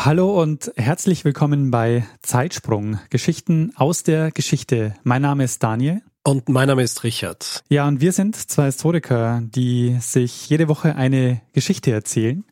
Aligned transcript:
Hallo 0.00 0.40
und 0.40 0.70
herzlich 0.76 1.24
willkommen 1.24 1.72
bei 1.72 2.06
Zeitsprung, 2.22 3.00
Geschichten 3.10 3.72
aus 3.74 4.04
der 4.04 4.30
Geschichte. 4.30 4.94
Mein 5.02 5.22
Name 5.22 5.42
ist 5.42 5.60
Daniel. 5.60 6.02
Und 6.22 6.48
mein 6.48 6.68
Name 6.68 6.84
ist 6.84 7.02
Richard. 7.02 7.64
Ja, 7.68 7.88
und 7.88 8.00
wir 8.00 8.12
sind 8.12 8.36
zwei 8.36 8.66
Historiker, 8.66 9.42
die 9.42 9.96
sich 10.00 10.48
jede 10.48 10.68
Woche 10.68 10.94
eine 10.94 11.40
Geschichte 11.52 11.90
erzählen. 11.90 12.44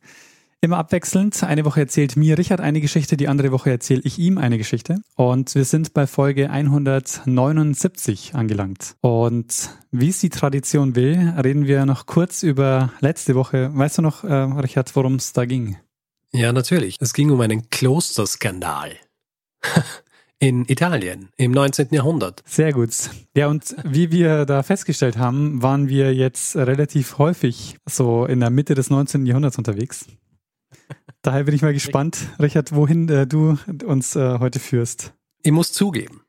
Immer 0.61 0.79
abwechselnd. 0.79 1.41
Eine 1.45 1.65
Woche 1.65 1.79
erzählt 1.79 2.17
mir 2.17 2.37
Richard 2.37 2.61
eine 2.61 2.81
Geschichte, 2.81 3.17
die 3.17 3.29
andere 3.29 3.53
Woche 3.53 3.71
erzähle 3.71 4.01
ich 4.03 4.19
ihm 4.19 4.39
eine 4.39 4.59
Geschichte. 4.59 4.99
Und 5.15 5.55
wir 5.55 5.65
sind 5.65 5.95
bei 5.95 6.09
Folge 6.09 6.51
179 6.51 8.35
angelangt. 8.35 8.97
Und 9.03 9.71
wie 9.93 10.09
es 10.09 10.19
die 10.19 10.31
Tradition 10.31 10.97
will, 10.97 11.33
reden 11.41 11.69
wir 11.69 11.87
noch 11.87 12.07
kurz 12.07 12.43
über 12.43 12.93
letzte 12.99 13.37
Woche. 13.37 13.71
Weißt 13.73 13.99
du 13.99 14.03
noch, 14.03 14.25
äh, 14.25 14.33
Richard, 14.33 14.97
worum 14.97 15.15
es 15.15 15.33
da 15.33 15.45
ging? 15.45 15.77
Ja, 16.37 16.53
natürlich. 16.53 16.97
Es 17.01 17.15
ging 17.15 17.31
um 17.31 17.41
einen 17.41 17.71
Klosterskandal. 17.71 18.93
In 20.39 20.67
Italien 20.69 21.31
im 21.39 21.51
19. 21.51 21.89
Jahrhundert. 21.93 22.43
Sehr 22.45 22.75
gut. 22.75 22.91
Ja, 23.35 23.49
und 23.49 23.75
wie 23.85 24.13
wir 24.13 24.45
da 24.45 24.63
festgestellt 24.63 25.17
haben, 25.17 25.63
waren 25.63 25.89
wir 25.89 26.15
jetzt 26.15 26.57
relativ 26.57 27.17
häufig 27.17 27.79
so 27.87 28.27
in 28.27 28.41
der 28.41 28.51
Mitte 28.51 28.75
des 28.75 28.91
19. 28.91 29.25
Jahrhunderts 29.25 29.57
unterwegs. 29.57 30.05
Daher 31.23 31.45
bin 31.45 31.55
ich 31.55 31.63
mal 31.63 31.73
gespannt, 31.73 32.19
Richard, 32.39 32.75
wohin 32.75 33.09
äh, 33.09 33.27
du 33.27 33.57
uns 33.87 34.15
äh, 34.15 34.39
heute 34.39 34.59
führst. 34.59 35.15
Ich 35.43 35.53
muss 35.53 35.73
zugeben, 35.73 36.21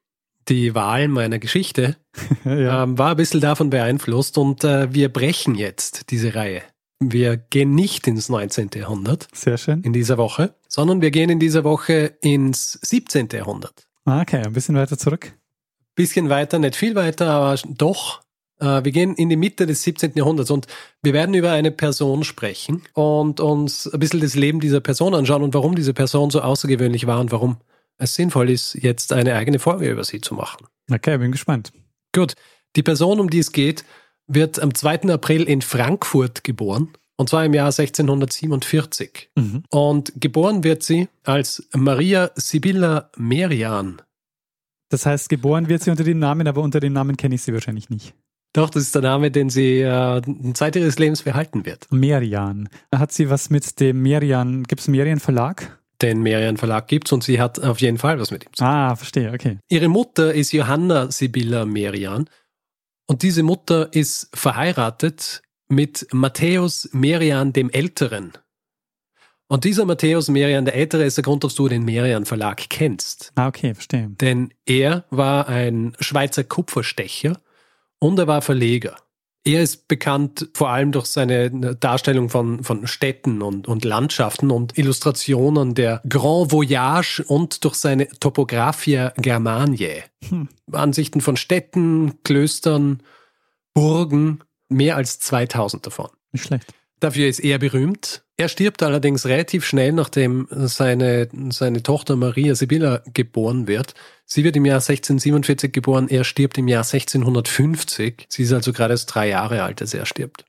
die 0.48 0.74
Wahl 0.74 1.10
meiner 1.10 1.38
Geschichte 1.38 1.98
ja. 2.46 2.84
ähm, 2.84 2.98
war 2.98 3.12
ein 3.12 3.18
bisschen 3.18 3.42
davon 3.42 3.70
beeinflusst 3.70 4.38
und 4.38 4.64
äh, 4.64 4.94
wir 4.94 5.12
brechen 5.12 5.54
jetzt 5.56 6.12
diese 6.12 6.34
Reihe. 6.34 6.62
Wir 7.00 7.38
gehen 7.38 7.76
nicht 7.76 8.08
ins 8.08 8.28
19. 8.30 8.72
Jahrhundert. 8.76 9.28
Sehr 9.34 9.58
schön. 9.58 9.82
In 9.84 9.94
dieser 9.94 10.18
Woche, 10.18 10.56
sondern 10.68 11.02
wir 11.02 11.12
gehen 11.12 11.30
in 11.30 11.40
dieser 11.40 11.64
Woche 11.64 12.18
ins 12.22 12.80
17. 12.82 13.30
Jahrhundert. 13.32 13.88
Ah, 14.06 14.22
okay, 14.22 14.44
ein 14.44 14.54
bisschen 14.54 14.76
weiter 14.76 14.98
zurück. 14.98 15.34
Bisschen 15.96 16.30
weiter, 16.30 16.60
nicht 16.60 16.76
viel 16.76 16.96
weiter, 16.96 17.30
aber 17.30 17.60
doch. 17.68 18.22
Äh, 18.60 18.84
wir 18.84 18.92
gehen 18.92 19.16
in 19.16 19.30
die 19.30 19.36
Mitte 19.36 19.68
des 19.68 19.84
17. 19.84 20.14
Jahrhunderts 20.16 20.50
und 20.50 20.66
wir 21.04 21.14
werden 21.14 21.36
über 21.36 21.52
eine 21.52 21.72
Person 21.72 22.24
sprechen 22.24 22.82
und 22.94 23.40
uns 23.40 23.88
ein 23.88 24.00
bisschen 24.00 24.22
das 24.22 24.34
Leben 24.36 24.60
dieser 24.60 24.80
Person 24.80 25.14
anschauen 25.14 25.44
und 25.44 25.54
warum 25.54 25.76
diese 25.76 25.94
Person 25.94 26.32
so 26.32 26.42
außergewöhnlich 26.42 27.06
war 27.06 27.20
und 27.20 27.32
warum 27.32 27.58
es 28.00 28.16
sinnvoll 28.16 28.50
ist, 28.50 28.76
jetzt 28.76 29.14
eine 29.14 29.36
eigene 29.36 29.60
Folge 29.60 29.90
über 29.90 30.04
sie 30.04 30.22
zu 30.22 30.34
machen. 30.34 30.68
Okay, 30.92 31.18
bin 31.18 31.32
gespannt. 31.32 31.72
Gut. 32.14 32.34
Die 32.76 32.84
Person, 32.84 33.20
um 33.20 33.30
die 33.30 33.40
es 33.40 33.52
geht, 33.52 33.86
wird 34.28 34.62
am 34.62 34.74
2. 34.74 35.14
April 35.14 35.44
in 35.44 35.62
Frankfurt 35.62 36.44
geboren. 36.44 36.90
Und 37.16 37.30
zwar 37.30 37.46
im 37.46 37.54
Jahr 37.54 37.68
1647. 37.68 39.32
Mhm. 39.36 39.64
Und 39.70 40.14
geboren 40.18 40.64
wird 40.64 40.84
sie 40.84 41.10
als 41.24 41.68
Maria 41.76 42.30
Sibylla 42.36 43.10
Merian. 43.18 44.02
Das 44.90 45.06
heißt, 45.06 45.28
geboren 45.28 45.68
wird 45.68 45.84
sie 45.84 45.90
unter 45.90 46.04
dem 46.04 46.20
Namen, 46.20 46.48
aber 46.48 46.62
unter 46.62 46.80
dem 46.80 46.94
Namen 46.94 47.18
kenne 47.18 47.36
ich 47.36 47.42
sie 47.42 47.54
wahrscheinlich 47.54 47.90
nicht. 47.90 48.14
Doch, 48.54 48.70
das 48.70 48.84
ist 48.84 48.96
der 48.96 49.02
Name, 49.02 49.32
den 49.32 49.50
sie 49.50 49.82
äh, 49.82 50.22
Zeit 50.54 50.76
ihres 50.76 50.98
Lebens 50.98 51.24
behalten 51.24 51.66
wird. 51.66 51.88
Merian. 51.92 52.70
Hat 52.96 53.12
sie 53.12 53.30
was 53.30 53.50
mit 53.50 53.80
dem 53.80 54.02
Merian, 54.02 54.64
gibt 54.64 54.82
es 54.82 54.88
Merian 54.88 55.20
Verlag? 55.20 55.80
Den 56.02 56.22
Merian 56.22 56.58
Verlag 56.58 56.88
gibt 56.88 57.08
es 57.08 57.12
und 57.12 57.24
sie 57.24 57.42
hat 57.42 57.60
auf 57.60 57.82
jeden 57.82 57.98
Fall 57.98 58.20
was 58.20 58.32
mit 58.32 58.46
ihm 58.46 58.54
zu 58.54 58.64
tun. 58.64 58.68
Ah, 58.68 58.96
verstehe, 58.96 59.32
okay. 59.34 59.58
Ihre 59.70 59.90
Mutter 59.90 60.34
ist 60.34 60.54
Johanna 60.54 61.12
Sibylla 61.12 61.66
Merian 61.66 62.30
und 63.08 63.24
diese 63.24 63.44
Mutter 63.44 63.94
ist 63.94 64.30
verheiratet 64.34 65.42
mit 65.70 66.08
Matthäus 66.12 66.90
Merian 66.92 67.54
dem 67.54 67.70
Älteren. 67.70 68.34
Und 69.50 69.64
dieser 69.64 69.86
Matthäus 69.86 70.28
Merian 70.28 70.66
der 70.66 70.76
Ältere 70.76 71.06
ist 71.06 71.18
der 71.18 71.24
Grund, 71.24 71.44
dass 71.44 71.56
du 71.56 71.70
den 71.70 71.86
Merian 71.86 72.26
Verlag 72.26 72.70
kennst. 72.70 73.32
Ah, 73.36 73.48
okay, 73.48 73.74
verstehe. 73.74 74.10
Denn 74.10 74.54
er 74.66 75.06
war 75.10 75.48
ein 75.48 75.96
Schweizer 76.02 76.44
Kupferstecher 76.44 77.40
und 78.00 78.20
er 78.20 78.28
war 78.28 78.42
Verleger. 78.42 78.98
Er 79.48 79.64
ist 79.64 79.88
bekannt 79.88 80.50
vor 80.54 80.72
allem 80.72 80.92
durch 80.92 81.06
seine 81.06 81.50
Darstellung 81.78 82.28
von, 82.28 82.66
von 82.66 82.86
Städten 82.86 83.42
und, 83.42 83.66
und 83.70 83.86
Landschaften 83.86 84.52
und 84.52 84.78
Illustrationen 84.78 85.74
der 85.74 86.02
Grand 86.10 86.52
Voyage 86.52 87.24
und 87.26 87.64
durch 87.64 87.76
seine 87.76 88.10
Topographia 88.10 89.14
Germaniae. 89.16 90.04
Hm. 90.28 90.50
Ansichten 90.74 91.22
von 91.22 91.38
Städten, 91.38 92.22
Klöstern, 92.24 93.02
Burgen, 93.74 94.44
mehr 94.68 94.98
als 94.98 95.20
2000 95.20 95.86
davon. 95.86 96.10
Nicht 96.34 96.48
schlecht. 96.48 96.74
Dafür 97.00 97.28
ist 97.28 97.40
er 97.40 97.60
berühmt. 97.60 98.24
Er 98.38 98.50
stirbt 98.50 98.84
allerdings 98.84 99.26
relativ 99.26 99.66
schnell, 99.66 99.92
nachdem 99.94 100.48
seine, 100.52 101.28
seine 101.50 101.82
Tochter 101.82 102.16
Maria 102.16 102.54
Sibylla 102.56 103.02
geboren 103.14 103.68
wird. 103.68 103.94
Sie 104.26 104.44
wird 104.44 104.56
im 104.56 104.66
Jahr 104.66 104.76
1647 104.76 105.72
geboren, 105.72 106.08
er 106.08 106.24
stirbt 106.24 106.58
im 106.58 106.68
Jahr 106.68 106.84
1650. 106.84 108.28
Sie 108.30 108.44
ist 108.44 108.54
also 108.54 108.74
gerade 108.74 108.94
erst 108.94 109.14
drei 109.14 109.30
Jahre 109.30 109.64
alt, 109.64 109.82
als 109.82 109.94
er 109.94 110.06
stirbt. 110.06 110.46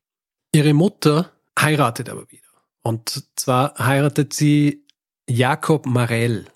Ihre 0.53 0.75
Mutter 0.75 1.33
heiratet 1.59 2.09
aber 2.09 2.31
wieder. 2.31 2.43
Und 2.83 3.25
zwar 3.37 3.75
heiratet 3.79 4.33
sie 4.33 4.85
Jakob 5.29 5.87
Marell. 5.87 6.47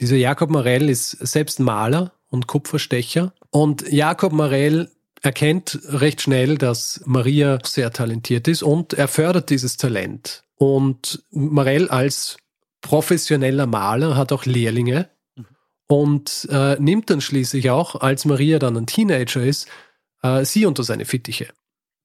Dieser 0.00 0.16
Jakob 0.16 0.50
Marell 0.50 0.88
ist 0.88 1.10
selbst 1.10 1.60
Maler 1.60 2.12
und 2.28 2.46
Kupferstecher. 2.46 3.32
Und 3.50 3.90
Jakob 3.90 4.32
Marell 4.32 4.90
erkennt 5.22 5.78
recht 5.84 6.22
schnell, 6.22 6.58
dass 6.58 7.00
Maria 7.04 7.58
sehr 7.64 7.92
talentiert 7.92 8.48
ist 8.48 8.62
und 8.62 8.92
er 8.94 9.08
fördert 9.08 9.50
dieses 9.50 9.76
Talent. 9.76 10.44
Und 10.56 11.24
Marell 11.30 11.88
als 11.88 12.36
professioneller 12.80 13.66
Maler 13.66 14.16
hat 14.16 14.32
auch 14.32 14.44
Lehrlinge 14.44 15.08
mhm. 15.36 15.46
und 15.86 16.48
äh, 16.50 16.76
nimmt 16.80 17.10
dann 17.10 17.20
schließlich 17.20 17.70
auch, 17.70 17.96
als 17.96 18.24
Maria 18.24 18.58
dann 18.58 18.76
ein 18.76 18.86
Teenager 18.86 19.42
ist, 19.42 19.68
äh, 20.22 20.44
sie 20.44 20.66
unter 20.66 20.84
seine 20.84 21.04
Fittiche. 21.04 21.48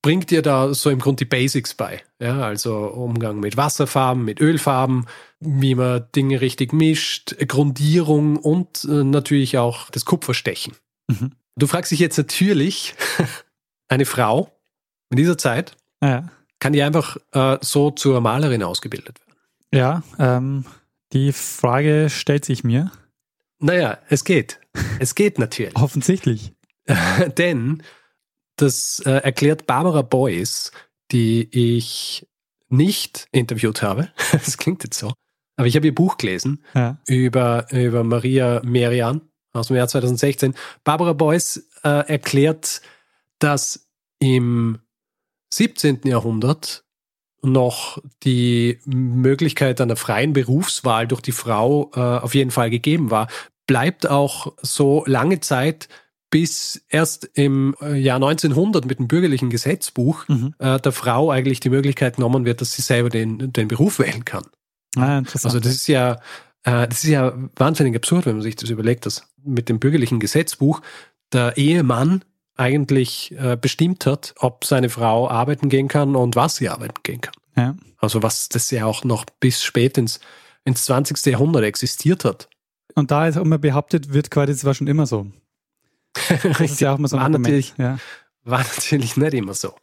Bringt 0.02 0.32
ihr 0.34 0.42
da 0.42 0.74
so 0.74 0.90
im 0.90 1.00
Grunde 1.00 1.24
die 1.24 1.30
Basics 1.30 1.76
bei. 1.76 2.04
Ja, 2.20 2.42
also 2.42 2.76
Umgang 2.76 3.40
mit 3.40 3.56
Wasserfarben, 3.56 4.26
mit 4.26 4.42
Ölfarben, 4.42 5.06
wie 5.40 5.76
man 5.76 6.08
Dinge 6.14 6.42
richtig 6.42 6.74
mischt, 6.74 7.38
Grundierung 7.48 8.38
und 8.38 8.84
äh, 8.84 9.04
natürlich 9.04 9.58
auch 9.58 9.90
das 9.92 10.04
Kupferstechen. 10.04 10.74
Mhm. 11.08 11.32
Du 11.56 11.68
fragst 11.68 11.92
dich 11.92 12.00
jetzt 12.00 12.18
natürlich, 12.18 12.96
eine 13.88 14.06
Frau 14.06 14.52
in 15.10 15.18
dieser 15.18 15.38
Zeit 15.38 15.76
ja. 16.04 16.30
kann 16.60 16.74
die 16.74 16.82
einfach 16.82 17.18
äh, 17.32 17.58
so 17.62 17.92
zur 17.92 18.22
Malerin 18.22 18.64
ausgebildet 18.64 19.20
werden? 19.20 19.40
Ja, 19.72 20.04
ähm, 20.20 20.66
die 21.14 21.32
Frage 21.32 22.10
stellt 22.10 22.46
sich 22.46 22.64
mir. 22.64 22.92
Naja, 23.60 24.00
es 24.10 24.24
geht. 24.24 24.60
Es 25.00 25.16
geht 25.16 25.38
natürlich. 25.40 25.76
Offensichtlich. 25.82 26.54
Denn 27.38 27.84
das 28.56 29.02
äh, 29.06 29.12
erklärt 29.12 29.68
Barbara 29.68 30.02
Boyce, 30.02 30.72
die 31.12 31.48
ich 31.52 32.28
nicht 32.70 33.28
interviewt 33.32 33.84
habe. 33.84 34.10
das 34.32 34.58
klingt 34.58 34.84
jetzt 34.84 34.98
so. 34.98 35.14
Aber 35.56 35.68
ich 35.68 35.76
habe 35.76 35.86
ihr 35.86 35.94
Buch 35.94 36.18
gelesen 36.18 36.64
ja. 36.74 36.98
über, 37.08 37.72
über 37.72 38.04
Maria 38.04 38.62
Merian 38.64 39.22
aus 39.54 39.68
dem 39.68 39.78
Jahr 39.78 39.88
2016. 39.88 40.56
Barbara 40.84 41.14
Boyce 41.14 41.68
äh, 41.84 42.08
erklärt, 42.10 42.82
dass 43.40 43.88
im 44.20 44.80
17. 45.54 46.02
Jahrhundert 46.06 46.84
noch 47.42 48.02
die 48.24 48.80
Möglichkeit 48.86 49.82
einer 49.82 49.96
freien 49.96 50.34
Berufswahl 50.34 51.08
durch 51.08 51.22
die 51.22 51.34
Frau 51.34 51.92
äh, 51.94 52.00
auf 52.00 52.36
jeden 52.36 52.52
Fall 52.52 52.70
gegeben 52.70 53.12
war, 53.12 53.28
bleibt 53.68 54.10
auch 54.10 54.54
so 54.62 55.04
lange 55.06 55.42
Zeit, 55.42 55.90
bis 56.30 56.84
erst 56.90 57.30
im 57.36 57.76
äh, 57.80 57.96
Jahr 57.96 58.16
1900 58.16 58.86
mit 58.86 58.98
dem 58.98 59.08
bürgerlichen 59.08 59.52
Gesetzbuch 59.52 60.28
mhm. 60.28 60.56
äh, 60.58 60.80
der 60.80 60.92
Frau 60.92 61.30
eigentlich 61.30 61.60
die 61.60 61.70
Möglichkeit 61.70 62.16
genommen 62.16 62.46
wird, 62.46 62.60
dass 62.62 62.74
sie 62.74 62.82
selber 62.82 63.10
den, 63.10 63.54
den 63.54 63.68
Beruf 63.68 64.00
wählen 64.00 64.26
kann. 64.26 64.46
Ah, 64.96 65.22
also 65.44 65.60
das 65.60 65.74
ist 65.74 65.88
ja 65.88 66.20
äh, 66.64 66.88
das 66.88 67.04
ist 67.04 67.10
ja 67.10 67.34
wahnsinnig 67.56 67.96
absurd, 67.96 68.26
wenn 68.26 68.34
man 68.36 68.42
sich 68.42 68.56
das 68.56 68.70
überlegt, 68.70 69.06
dass 69.06 69.28
mit 69.44 69.70
dem 69.70 69.80
bürgerlichen 69.80 70.20
Gesetzbuch 70.20 70.82
der 71.32 71.58
Ehemann 71.58 72.24
eigentlich 72.56 73.34
äh, 73.38 73.58
bestimmt 73.60 74.06
hat, 74.06 74.36
ob 74.40 74.66
seine 74.66 74.90
Frau 74.90 75.30
arbeiten 75.30 75.70
gehen 75.70 75.88
kann 75.88 76.16
und 76.16 76.36
was 76.36 76.58
sie 76.58 76.70
arbeiten 76.70 77.02
gehen 77.04 77.22
kann. 77.22 77.34
Ja. 77.56 77.76
Also 77.98 78.22
was 78.22 78.50
das 78.50 78.70
ja 78.72 78.86
auch 78.86 79.04
noch 79.04 79.26
bis 79.40 79.64
spät 79.64 79.98
ins 79.98 80.20
ins 80.66 80.86
20. 80.86 81.26
Jahrhundert 81.26 81.64
existiert 81.64 82.26
hat. 82.26 82.50
Und 82.96 83.12
da 83.12 83.28
ist 83.28 83.38
auch 83.38 83.42
immer 83.42 83.58
behauptet 83.58 84.14
wird, 84.14 84.32
quasi, 84.32 84.54
das 84.54 84.66
war 84.66 84.74
schon 84.74 84.88
immer 84.88 85.06
so. 85.06 85.28
Das 86.44 86.60
ist 86.62 86.80
ja 86.82 86.94
auch 86.94 87.00
immer 87.00 87.08
so 87.08 87.18
ein 87.18 87.22
war 87.24 87.30
natürlich, 87.40 87.74
Ja. 87.78 87.98
war 88.44 88.60
natürlich 88.60 89.18
nicht 89.18 89.34
immer 89.34 89.54
so. 89.54 89.74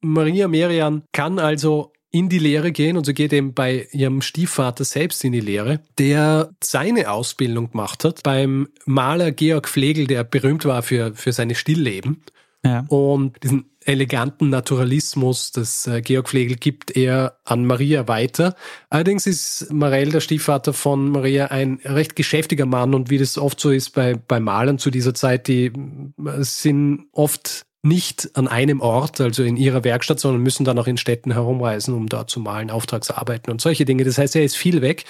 Maria 0.00 0.48
Merian 0.48 1.02
kann 1.12 1.38
also 1.38 1.92
in 2.12 2.28
die 2.28 2.38
Lehre 2.38 2.72
gehen 2.72 2.96
und 2.96 3.06
sie 3.06 3.14
geht 3.14 3.32
eben 3.32 3.54
bei 3.54 3.88
ihrem 3.90 4.20
Stiefvater 4.20 4.84
selbst 4.84 5.24
in 5.24 5.32
die 5.32 5.40
Lehre, 5.40 5.80
der 5.98 6.50
seine 6.62 7.10
Ausbildung 7.10 7.70
gemacht 7.70 8.04
hat 8.04 8.22
beim 8.22 8.68
Maler 8.84 9.32
Georg 9.32 9.66
Flegel, 9.66 10.06
der 10.06 10.22
berühmt 10.22 10.66
war 10.66 10.82
für, 10.82 11.14
für 11.14 11.32
seine 11.32 11.54
Stillleben. 11.54 12.22
Ja. 12.64 12.84
Und 12.88 13.42
diesen 13.42 13.64
eleganten 13.84 14.50
Naturalismus 14.50 15.50
des 15.50 15.86
äh, 15.88 16.02
Georg 16.02 16.28
Flegel 16.28 16.56
gibt 16.56 16.96
er 16.96 17.38
an 17.44 17.66
Maria 17.66 18.06
weiter. 18.06 18.54
Allerdings 18.90 19.26
ist 19.26 19.72
Marell, 19.72 20.10
der 20.10 20.20
Stiefvater 20.20 20.72
von 20.72 21.08
Maria, 21.08 21.46
ein 21.46 21.80
recht 21.84 22.14
geschäftiger 22.14 22.66
Mann 22.66 22.94
und 22.94 23.10
wie 23.10 23.18
das 23.18 23.38
oft 23.38 23.58
so 23.58 23.70
ist 23.70 23.90
bei, 23.90 24.14
bei 24.14 24.38
Malern 24.38 24.78
zu 24.78 24.90
dieser 24.90 25.14
Zeit, 25.14 25.48
die 25.48 25.66
äh, 25.66 26.42
sind 26.42 27.06
oft 27.10 27.66
nicht 27.82 28.30
an 28.34 28.46
einem 28.46 28.80
Ort, 28.80 29.20
also 29.20 29.42
in 29.42 29.56
ihrer 29.56 29.82
Werkstatt, 29.84 30.20
sondern 30.20 30.42
müssen 30.42 30.64
dann 30.64 30.78
auch 30.78 30.86
in 30.86 30.96
Städten 30.96 31.32
herumreisen, 31.32 31.94
um 31.94 32.08
dort 32.08 32.30
zu 32.30 32.40
malen, 32.40 32.70
Auftragsarbeiten 32.70 33.52
und 33.52 33.60
solche 33.60 33.84
Dinge. 33.84 34.04
Das 34.04 34.18
heißt, 34.18 34.36
er 34.36 34.44
ist 34.44 34.56
viel 34.56 34.82
weg 34.82 35.04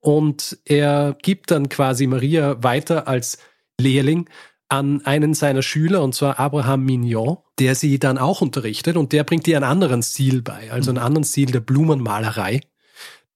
und 0.00 0.58
er 0.64 1.16
gibt 1.22 1.50
dann 1.50 1.68
quasi 1.68 2.06
Maria 2.06 2.62
weiter 2.62 3.06
als 3.06 3.38
Lehrling 3.78 4.28
an 4.68 5.04
einen 5.04 5.34
seiner 5.34 5.62
Schüler, 5.62 6.02
und 6.02 6.14
zwar 6.14 6.40
Abraham 6.40 6.84
Mignon, 6.84 7.38
der 7.58 7.74
sie 7.74 7.98
dann 7.98 8.18
auch 8.18 8.40
unterrichtet 8.40 8.96
und 8.96 9.12
der 9.12 9.24
bringt 9.24 9.46
ihr 9.46 9.56
einen 9.56 9.64
anderen 9.64 10.02
Stil 10.02 10.40
bei, 10.42 10.72
also 10.72 10.90
einen 10.90 10.98
anderen 10.98 11.24
Stil 11.24 11.50
der 11.52 11.60
Blumenmalerei. 11.60 12.60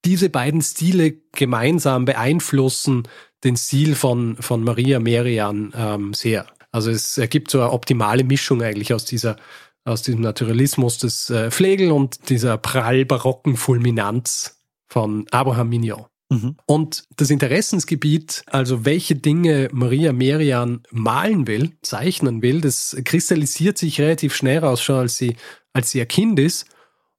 Diese 0.04 0.30
beiden 0.30 0.62
Stile 0.62 1.14
gemeinsam 1.32 2.06
beeinflussen 2.06 3.06
den 3.44 3.56
Stil 3.56 3.94
von, 3.94 4.36
von 4.36 4.64
Maria 4.64 4.98
Merian 4.98 5.72
ähm, 5.76 6.14
sehr. 6.14 6.46
Also 6.78 6.92
es 6.92 7.18
ergibt 7.18 7.50
so 7.50 7.60
eine 7.60 7.72
optimale 7.72 8.22
Mischung 8.22 8.62
eigentlich 8.62 8.94
aus 8.94 9.04
dieser 9.04 9.36
aus 9.84 10.02
diesem 10.02 10.20
Naturalismus 10.20 10.98
des 10.98 11.28
äh, 11.30 11.50
Flegel 11.50 11.90
und 11.92 12.28
dieser 12.28 12.56
prall-barocken 12.58 13.56
Fulminanz 13.56 14.60
von 14.86 15.26
Abraham 15.32 15.70
Mignon. 15.70 16.04
Mhm. 16.30 16.56
Und 16.66 17.04
das 17.16 17.30
Interessensgebiet, 17.30 18.44
also 18.46 18.84
welche 18.84 19.16
Dinge 19.16 19.68
Maria 19.72 20.12
Merian 20.12 20.82
malen 20.90 21.46
will, 21.46 21.72
zeichnen 21.82 22.42
will, 22.42 22.60
das 22.60 22.96
kristallisiert 23.04 23.78
sich 23.78 24.00
relativ 24.00 24.36
schnell 24.36 24.58
raus, 24.58 24.82
schon 24.82 24.96
als 24.96 25.16
sie, 25.16 25.36
als 25.72 25.90
sie 25.90 26.00
ein 26.02 26.08
Kind 26.08 26.38
ist. 26.38 26.66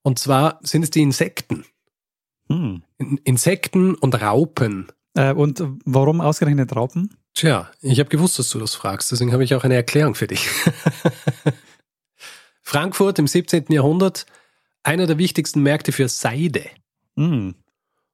Und 0.03 0.19
zwar 0.19 0.59
sind 0.61 0.83
es 0.83 0.91
die 0.91 1.01
Insekten. 1.01 1.65
Hm. 2.49 2.83
In- 2.99 3.17
Insekten 3.23 3.95
und 3.95 4.21
Raupen. 4.21 4.87
Äh, 5.15 5.33
und 5.33 5.63
warum 5.85 6.21
ausgerechnet 6.21 6.75
Raupen? 6.75 7.15
Tja, 7.39 7.71
ich 7.81 8.01
habe 8.01 8.09
gewusst, 8.09 8.37
dass 8.37 8.49
du 8.49 8.59
das 8.59 8.75
fragst, 8.75 9.13
deswegen 9.13 9.31
habe 9.31 9.45
ich 9.45 9.55
auch 9.55 9.63
eine 9.63 9.75
Erklärung 9.75 10.13
für 10.13 10.27
dich. 10.27 10.49
Frankfurt 12.61 13.17
im 13.17 13.27
17. 13.27 13.67
Jahrhundert, 13.69 14.25
einer 14.83 15.07
der 15.07 15.17
wichtigsten 15.17 15.63
Märkte 15.63 15.93
für 15.93 16.09
Seide. 16.09 16.65
Hm. 17.15 17.55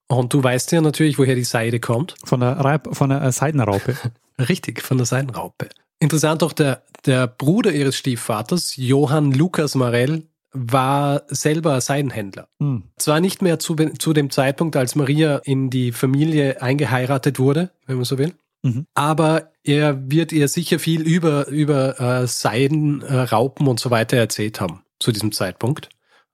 Und 0.05 0.31
du 0.31 0.43
weißt 0.43 0.71
ja 0.73 0.81
natürlich, 0.81 1.17
woher 1.17 1.33
die 1.33 1.43
Seide 1.43 1.79
kommt. 1.79 2.13
Von 2.23 2.41
der, 2.41 2.51
Reib 2.51 2.95
von 2.95 3.09
der 3.09 3.23
äh, 3.23 3.31
Seidenraupe. 3.31 3.97
Richtig, 4.37 4.83
von 4.83 4.97
der 4.97 5.07
Seidenraupe. 5.07 5.69
Interessant 5.97 6.43
auch, 6.43 6.53
der, 6.53 6.83
der 7.07 7.25
Bruder 7.25 7.71
ihres 7.71 7.97
Stiefvaters, 7.97 8.75
Johann 8.75 9.31
Lukas 9.31 9.73
Marell, 9.73 10.27
war 10.51 11.23
selber 11.29 11.81
Seidenhändler. 11.81 12.47
Hm. 12.59 12.83
Zwar 12.97 13.21
nicht 13.21 13.41
mehr 13.41 13.57
zu, 13.57 13.73
zu 13.73 14.13
dem 14.13 14.29
Zeitpunkt, 14.29 14.75
als 14.75 14.93
Maria 14.93 15.37
in 15.37 15.71
die 15.71 15.93
Familie 15.93 16.61
eingeheiratet 16.61 17.39
wurde, 17.39 17.71
wenn 17.87 17.95
man 17.95 18.05
so 18.05 18.19
will, 18.19 18.35
Mhm. 18.65 18.87
aber 18.95 19.51
er 19.63 20.09
wird 20.09 20.31
ihr 20.31 20.47
sicher 20.47 20.79
viel 20.79 21.01
über, 21.01 21.47
über 21.47 21.99
äh, 21.99 22.27
Seiden, 22.27 23.03
äh, 23.03 23.13
Raupen 23.13 23.67
und 23.67 23.79
so 23.79 23.91
weiter 23.91 24.17
erzählt 24.17 24.59
haben 24.59 24.81
zu 24.99 25.11
diesem 25.11 25.31
Zeitpunkt. 25.31 25.89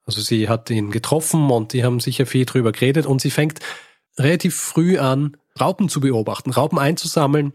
Also 0.06 0.22
sie 0.22 0.48
hat 0.48 0.70
ihn 0.70 0.90
getroffen 0.90 1.50
und 1.50 1.74
die 1.74 1.84
haben 1.84 2.00
sicher 2.00 2.24
viel 2.24 2.46
drüber 2.46 2.72
geredet 2.72 3.04
und 3.04 3.20
sie 3.20 3.30
fängt 3.30 3.60
relativ 4.18 4.56
früh 4.56 4.98
an, 4.98 5.36
Raupen 5.60 5.90
zu 5.90 6.00
beobachten, 6.00 6.50
Raupen 6.50 6.78
einzusammeln 6.78 7.52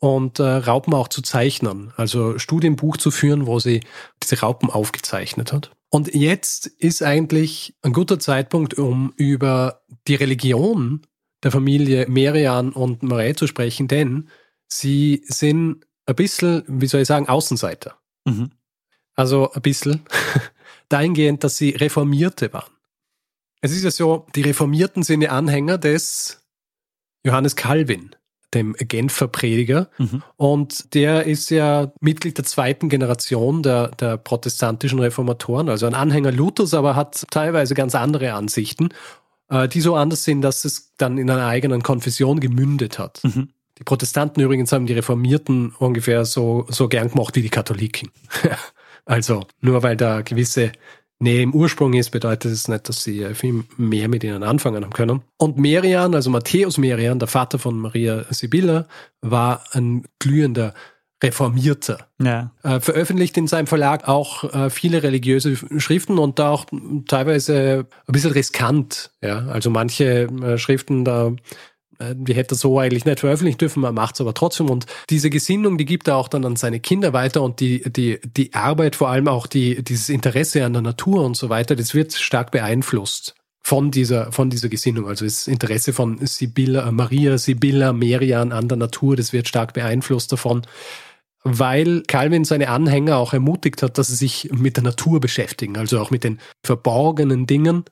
und 0.00 0.40
äh, 0.40 0.42
Raupen 0.42 0.92
auch 0.92 1.08
zu 1.08 1.22
zeichnen. 1.22 1.92
Also 1.96 2.38
Studienbuch 2.38 2.96
zu 2.96 3.12
führen, 3.12 3.46
wo 3.46 3.60
sie 3.60 3.80
diese 4.22 4.40
Raupen 4.40 4.70
aufgezeichnet 4.70 5.52
hat. 5.52 5.70
Und 5.88 6.12
jetzt 6.14 6.66
ist 6.66 7.02
eigentlich 7.02 7.76
ein 7.82 7.92
guter 7.92 8.18
Zeitpunkt, 8.18 8.74
um 8.74 9.12
über 9.16 9.82
die 10.08 10.16
Religion 10.16 11.02
der 11.42 11.50
Familie 11.50 12.06
Merian 12.08 12.72
und 12.72 13.02
Marei 13.02 13.32
zu 13.32 13.46
sprechen, 13.46 13.88
denn 13.88 14.28
sie 14.68 15.22
sind 15.26 15.84
ein 16.06 16.14
bisschen, 16.14 16.62
wie 16.66 16.86
soll 16.86 17.02
ich 17.02 17.08
sagen, 17.08 17.28
Außenseiter. 17.28 17.98
Mhm. 18.24 18.50
Also 19.14 19.50
ein 19.52 19.62
bisschen 19.62 20.02
dahingehend, 20.88 21.44
dass 21.44 21.56
sie 21.56 21.70
Reformierte 21.70 22.52
waren. 22.52 22.72
Es 23.60 23.72
ist 23.72 23.84
ja 23.84 23.90
so, 23.90 24.26
die 24.34 24.42
Reformierten 24.42 25.02
sind 25.02 25.22
ja 25.22 25.30
Anhänger 25.30 25.78
des 25.78 26.44
Johannes 27.24 27.56
Calvin, 27.56 28.14
dem 28.54 28.74
Genfer 28.74 29.28
Prediger. 29.28 29.90
Mhm. 29.98 30.22
Und 30.36 30.94
der 30.94 31.24
ist 31.24 31.50
ja 31.50 31.92
Mitglied 32.00 32.38
der 32.38 32.44
zweiten 32.44 32.88
Generation 32.88 33.62
der, 33.62 33.88
der 33.88 34.16
protestantischen 34.18 35.00
Reformatoren, 35.00 35.68
also 35.68 35.86
ein 35.86 35.94
Anhänger 35.94 36.30
Luthers, 36.30 36.74
aber 36.74 36.94
hat 36.94 37.24
teilweise 37.30 37.74
ganz 37.74 37.94
andere 37.94 38.34
Ansichten, 38.34 38.90
äh, 39.48 39.68
die 39.68 39.80
so 39.80 39.94
anders 39.96 40.24
sind, 40.24 40.42
dass 40.42 40.64
es 40.64 40.92
dann 40.96 41.18
in 41.18 41.30
einer 41.30 41.46
eigenen 41.46 41.82
Konfession 41.82 42.40
gemündet 42.40 42.98
hat. 42.98 43.20
Mhm. 43.24 43.48
Die 43.78 43.84
Protestanten 43.84 44.40
übrigens 44.40 44.72
haben 44.72 44.86
die 44.86 44.94
Reformierten 44.94 45.74
ungefähr 45.78 46.24
so, 46.24 46.66
so 46.68 46.88
gern 46.88 47.10
gemacht 47.10 47.36
wie 47.36 47.42
die 47.42 47.50
Katholiken. 47.50 48.10
also 49.04 49.46
nur 49.60 49.82
weil 49.82 49.96
da 49.96 50.22
gewisse 50.22 50.72
Nähe 51.18 51.42
im 51.42 51.54
Ursprung 51.54 51.94
ist, 51.94 52.10
bedeutet 52.10 52.52
es 52.52 52.68
nicht, 52.68 52.88
dass 52.88 53.02
sie 53.02 53.22
äh, 53.22 53.34
viel 53.34 53.64
mehr 53.76 54.08
mit 54.08 54.24
ihnen 54.24 54.42
anfangen 54.42 54.84
haben 54.84 54.92
können. 54.92 55.22
Und 55.38 55.58
Merian, 55.58 56.14
also 56.14 56.30
Matthäus 56.30 56.76
Merian, 56.78 57.18
der 57.18 57.28
Vater 57.28 57.58
von 57.58 57.78
Maria 57.78 58.24
Sibylla, 58.30 58.86
war 59.22 59.64
ein 59.72 60.04
glühender 60.18 60.74
Reformierter. 61.22 62.08
Ja. 62.20 62.52
Äh, 62.62 62.80
veröffentlicht 62.80 63.36
in 63.36 63.46
seinem 63.46 63.66
Verlag 63.66 64.06
auch 64.06 64.44
äh, 64.52 64.70
viele 64.70 65.02
religiöse 65.02 65.56
Schriften 65.78 66.18
und 66.18 66.38
da 66.38 66.50
auch 66.50 66.66
teilweise 67.08 67.86
ein 68.06 68.12
bisschen 68.12 68.32
riskant. 68.32 69.10
Ja? 69.22 69.46
Also 69.46 69.70
manche 69.70 70.24
äh, 70.24 70.58
Schriften, 70.58 71.04
da 71.04 71.32
äh, 71.98 72.14
die 72.14 72.34
hätte 72.34 72.54
er 72.54 72.58
so 72.58 72.78
eigentlich 72.78 73.06
nicht 73.06 73.20
veröffentlichen 73.20 73.58
dürfen, 73.58 73.80
man 73.80 73.94
macht 73.94 74.16
es 74.16 74.20
aber 74.20 74.34
trotzdem. 74.34 74.68
Und 74.68 74.86
diese 75.08 75.30
Gesinnung, 75.30 75.78
die 75.78 75.86
gibt 75.86 76.08
er 76.08 76.16
auch 76.16 76.28
dann 76.28 76.44
an 76.44 76.56
seine 76.56 76.80
Kinder 76.80 77.12
weiter 77.12 77.42
und 77.42 77.60
die, 77.60 77.82
die, 77.90 78.20
die 78.24 78.52
Arbeit, 78.54 78.96
vor 78.96 79.08
allem 79.08 79.28
auch 79.28 79.46
die, 79.46 79.82
dieses 79.82 80.10
Interesse 80.10 80.64
an 80.64 80.74
der 80.74 80.82
Natur 80.82 81.24
und 81.24 81.36
so 81.36 81.48
weiter, 81.48 81.76
das 81.76 81.94
wird 81.94 82.12
stark 82.12 82.50
beeinflusst 82.50 83.34
von 83.62 83.90
dieser, 83.90 84.30
von 84.32 84.50
dieser 84.50 84.68
Gesinnung. 84.68 85.08
Also 85.08 85.24
das 85.24 85.48
Interesse 85.48 85.92
von 85.92 86.24
Sibylla, 86.24 86.90
Maria, 86.92 87.36
Sibylla, 87.38 87.92
Merian 87.92 88.52
an 88.52 88.68
der 88.68 88.76
Natur, 88.76 89.16
das 89.16 89.32
wird 89.32 89.48
stark 89.48 89.72
beeinflusst 89.72 90.30
davon, 90.30 90.62
weil 91.48 92.02
Calvin 92.02 92.44
seine 92.44 92.68
Anhänger 92.68 93.16
auch 93.18 93.32
ermutigt 93.32 93.82
hat, 93.82 93.98
dass 93.98 94.08
sie 94.08 94.16
sich 94.16 94.50
mit 94.52 94.76
der 94.76 94.84
Natur 94.84 95.20
beschäftigen, 95.20 95.76
also 95.76 96.00
auch 96.00 96.10
mit 96.10 96.24
den 96.24 96.40
verborgenen 96.64 97.46
Dingen. 97.46 97.84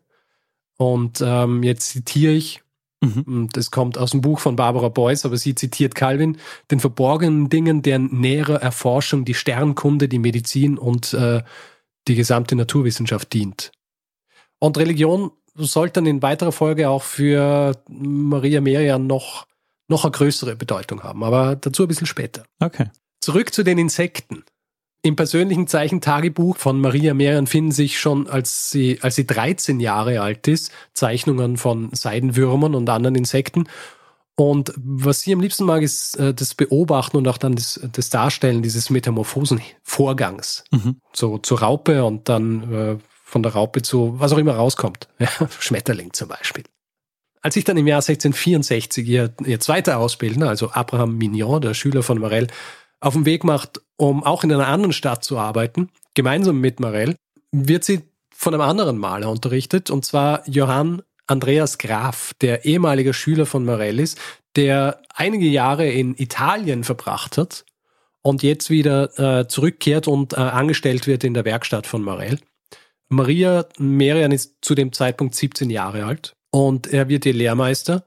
Und 0.76 1.22
ähm, 1.24 1.62
jetzt 1.62 1.90
zitiere 1.90 2.32
ich, 2.32 2.64
Mhm. 3.04 3.22
und 3.26 3.56
das 3.56 3.70
kommt 3.70 3.98
aus 3.98 4.12
dem 4.12 4.20
Buch 4.20 4.40
von 4.40 4.56
Barbara 4.56 4.88
Beuys, 4.88 5.24
aber 5.24 5.36
sie 5.36 5.54
zitiert 5.54 5.94
Calvin, 5.94 6.38
den 6.70 6.80
verborgenen 6.80 7.48
Dingen, 7.48 7.82
deren 7.82 8.20
nähere 8.20 8.60
Erforschung 8.60 9.24
die 9.24 9.34
Sternkunde, 9.34 10.08
die 10.08 10.18
Medizin 10.18 10.78
und 10.78 11.12
äh, 11.12 11.42
die 12.08 12.14
gesamte 12.14 12.56
Naturwissenschaft 12.56 13.32
dient. 13.32 13.72
Und 14.58 14.78
Religion 14.78 15.32
sollte 15.54 15.94
dann 15.94 16.06
in 16.06 16.22
weiterer 16.22 16.52
Folge 16.52 16.88
auch 16.88 17.02
für 17.02 17.76
Maria 17.88 18.60
Merian 18.60 19.06
noch, 19.06 19.46
noch 19.88 20.04
eine 20.04 20.12
größere 20.12 20.56
Bedeutung 20.56 21.02
haben, 21.02 21.22
aber 21.22 21.56
dazu 21.56 21.82
ein 21.82 21.88
bisschen 21.88 22.06
später. 22.06 22.44
Okay. 22.60 22.90
Zurück 23.24 23.54
zu 23.54 23.62
den 23.62 23.78
Insekten. 23.78 24.44
Im 25.00 25.16
persönlichen 25.16 25.66
Zeichentagebuch 25.66 26.58
von 26.58 26.78
Maria 26.78 27.14
Merian 27.14 27.46
finden 27.46 27.72
sich 27.72 27.98
schon, 27.98 28.28
als 28.28 28.70
sie, 28.70 28.98
als 29.00 29.14
sie 29.14 29.26
13 29.26 29.80
Jahre 29.80 30.20
alt 30.20 30.46
ist, 30.46 30.70
Zeichnungen 30.92 31.56
von 31.56 31.88
Seidenwürmern 31.94 32.74
und 32.74 32.90
anderen 32.90 33.14
Insekten. 33.14 33.64
Und 34.36 34.74
was 34.76 35.22
sie 35.22 35.32
am 35.32 35.40
liebsten 35.40 35.64
mag, 35.64 35.80
ist 35.80 36.18
äh, 36.18 36.34
das 36.34 36.54
Beobachten 36.54 37.16
und 37.16 37.26
auch 37.26 37.38
dann 37.38 37.54
das, 37.54 37.80
das 37.92 38.10
Darstellen 38.10 38.60
dieses 38.60 38.90
Metamorphosenvorgangs. 38.90 40.64
Mhm. 40.70 41.00
So 41.14 41.38
zur 41.38 41.60
Raupe 41.60 42.04
und 42.04 42.28
dann 42.28 42.74
äh, 42.74 42.96
von 43.24 43.42
der 43.42 43.54
Raupe 43.54 43.80
zu 43.80 44.20
was 44.20 44.34
auch 44.34 44.38
immer 44.38 44.56
rauskommt. 44.56 45.08
Ja, 45.18 45.30
Schmetterling 45.60 46.12
zum 46.12 46.28
Beispiel. 46.28 46.64
Als 47.40 47.56
ich 47.56 47.64
dann 47.64 47.78
im 47.78 47.86
Jahr 47.86 48.02
1664 48.02 49.08
ihr, 49.08 49.34
ihr 49.46 49.60
zweiter 49.60 49.96
Ausbildner, 49.96 50.50
also 50.50 50.72
Abraham 50.72 51.16
Mignon, 51.16 51.62
der 51.62 51.72
Schüler 51.72 52.02
von 52.02 52.18
Morel, 52.18 52.48
auf 53.04 53.14
den 53.14 53.26
Weg 53.26 53.44
macht, 53.44 53.80
um 53.96 54.24
auch 54.24 54.44
in 54.44 54.52
einer 54.52 54.66
anderen 54.66 54.92
Stadt 54.92 55.24
zu 55.24 55.38
arbeiten, 55.38 55.90
gemeinsam 56.14 56.60
mit 56.60 56.80
Morel, 56.80 57.16
wird 57.52 57.84
sie 57.84 58.02
von 58.34 58.54
einem 58.54 58.62
anderen 58.62 58.98
Maler 58.98 59.30
unterrichtet, 59.30 59.90
und 59.90 60.04
zwar 60.04 60.48
Johann 60.48 61.02
Andreas 61.26 61.78
Graf, 61.78 62.32
der 62.40 62.64
ehemalige 62.64 63.14
Schüler 63.14 63.46
von 63.46 63.64
Morell 63.64 64.00
ist, 64.00 64.18
der 64.56 65.02
einige 65.14 65.46
Jahre 65.46 65.88
in 65.88 66.14
Italien 66.16 66.84
verbracht 66.84 67.38
hat 67.38 67.64
und 68.22 68.42
jetzt 68.42 68.70
wieder 68.70 69.18
äh, 69.18 69.48
zurückkehrt 69.48 70.08
und 70.08 70.32
äh, 70.32 70.36
angestellt 70.36 71.06
wird 71.06 71.24
in 71.24 71.34
der 71.34 71.44
Werkstatt 71.44 71.86
von 71.86 72.02
Morell. 72.02 72.38
Maria 73.08 73.66
Merian 73.78 74.32
ist 74.32 74.56
zu 74.62 74.74
dem 74.74 74.92
Zeitpunkt 74.92 75.34
17 75.34 75.70
Jahre 75.70 76.04
alt 76.04 76.36
und 76.50 76.86
er 76.86 77.08
wird 77.08 77.26
ihr 77.26 77.34
Lehrmeister. 77.34 78.04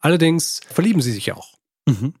Allerdings 0.00 0.60
verlieben 0.68 1.00
sie 1.00 1.12
sich 1.12 1.32
auch. 1.32 1.54
Mhm. 1.86 2.14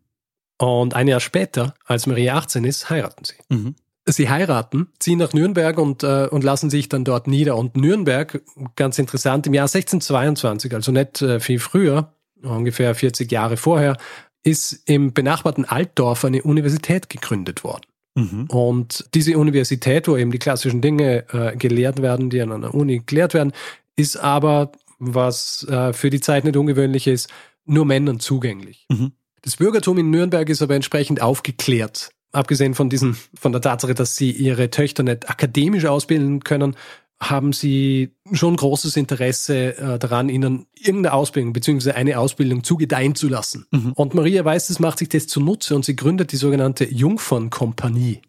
Und 0.62 0.94
ein 0.94 1.08
Jahr 1.08 1.18
später, 1.18 1.74
als 1.86 2.06
Maria 2.06 2.36
18 2.36 2.62
ist, 2.62 2.88
heiraten 2.88 3.24
sie. 3.24 3.34
Mhm. 3.48 3.74
Sie 4.06 4.28
heiraten, 4.28 4.88
ziehen 5.00 5.18
nach 5.18 5.32
Nürnberg 5.32 5.76
und, 5.76 6.04
äh, 6.04 6.28
und 6.30 6.44
lassen 6.44 6.70
sich 6.70 6.88
dann 6.88 7.04
dort 7.04 7.26
nieder. 7.26 7.56
Und 7.56 7.76
Nürnberg, 7.76 8.40
ganz 8.76 9.00
interessant, 9.00 9.48
im 9.48 9.54
Jahr 9.54 9.64
1622, 9.64 10.72
also 10.72 10.92
nicht 10.92 11.20
äh, 11.20 11.40
viel 11.40 11.58
früher, 11.58 12.12
ungefähr 12.42 12.94
40 12.94 13.30
Jahre 13.32 13.56
vorher, 13.56 13.96
ist 14.44 14.88
im 14.88 15.12
benachbarten 15.12 15.64
Altdorf 15.64 16.24
eine 16.24 16.42
Universität 16.42 17.08
gegründet 17.08 17.64
worden. 17.64 17.86
Mhm. 18.14 18.46
Und 18.46 19.08
diese 19.14 19.36
Universität, 19.38 20.06
wo 20.06 20.16
eben 20.16 20.30
die 20.30 20.38
klassischen 20.38 20.80
Dinge 20.80 21.24
äh, 21.32 21.56
gelehrt 21.56 22.02
werden, 22.02 22.30
die 22.30 22.40
an 22.40 22.52
einer 22.52 22.72
Uni 22.72 23.02
gelehrt 23.04 23.34
werden, 23.34 23.52
ist 23.96 24.16
aber, 24.16 24.70
was 25.00 25.66
äh, 25.68 25.92
für 25.92 26.10
die 26.10 26.20
Zeit 26.20 26.44
nicht 26.44 26.56
ungewöhnlich 26.56 27.08
ist, 27.08 27.28
nur 27.64 27.84
Männern 27.84 28.20
zugänglich. 28.20 28.86
Mhm. 28.88 29.12
Das 29.42 29.56
Bürgertum 29.56 29.98
in 29.98 30.10
Nürnberg 30.10 30.48
ist 30.48 30.62
aber 30.62 30.74
entsprechend 30.74 31.20
aufgeklärt. 31.20 32.10
Abgesehen 32.32 32.74
von 32.74 32.88
diesen, 32.88 33.16
von 33.38 33.52
der 33.52 33.60
Tatsache, 33.60 33.94
dass 33.94 34.16
sie 34.16 34.30
ihre 34.30 34.70
Töchter 34.70 35.02
nicht 35.02 35.28
akademisch 35.28 35.84
ausbilden 35.84 36.42
können, 36.44 36.76
haben 37.20 37.52
sie 37.52 38.16
schon 38.32 38.56
großes 38.56 38.96
Interesse 38.96 39.76
äh, 39.76 39.98
daran, 39.98 40.28
ihnen 40.28 40.66
irgendeine 40.74 41.14
Ausbildung 41.14 41.52
bzw. 41.52 41.92
eine 41.92 42.18
Ausbildung 42.18 42.64
zugedeihen 42.64 43.14
zu 43.14 43.28
lassen. 43.28 43.66
Mhm. 43.70 43.92
Und 43.92 44.14
Maria 44.14 44.44
Weiß, 44.44 44.68
das 44.68 44.80
macht 44.80 44.98
sich 44.98 45.08
das 45.08 45.28
zunutze 45.28 45.76
und 45.76 45.84
sie 45.84 45.94
gründet 45.94 46.32
die 46.32 46.36
sogenannte 46.36 46.84
Jungfernkompanie. 46.84 48.22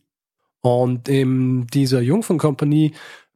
Und 0.61 1.09
in 1.09 1.67
dieser 1.67 2.01
Jungfernkompanie 2.01 2.93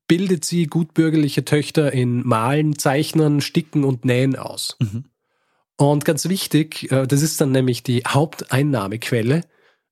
bildet 0.07 0.45
sie 0.45 0.67
gutbürgerliche 0.67 1.43
Töchter 1.43 1.91
in 1.91 2.25
Malen, 2.25 2.77
Zeichnen, 2.77 3.41
Sticken 3.41 3.83
und 3.83 4.05
Nähen 4.05 4.35
aus. 4.35 4.77
Mhm. 4.79 5.05
Und 5.77 6.05
ganz 6.05 6.27
wichtig, 6.27 6.91
äh, 6.91 7.07
das 7.07 7.21
ist 7.21 7.39
dann 7.39 7.51
nämlich 7.51 7.83
die 7.83 8.03
Haupteinnahmequelle 8.07 9.43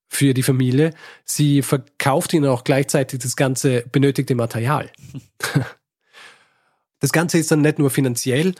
für 0.08 0.34
die 0.34 0.44
Familie. 0.44 0.94
Sie 1.24 1.62
verkauft 1.62 2.34
ihnen 2.34 2.48
auch 2.48 2.64
gleichzeitig 2.64 3.20
das 3.20 3.36
ganze 3.36 3.82
benötigte 3.92 4.36
Material. 4.36 4.92
Das 7.02 7.12
Ganze 7.12 7.38
ist 7.38 7.52
dann 7.52 7.62
nicht 7.62 7.78
nur 7.78 7.92
finanziell 7.92 8.56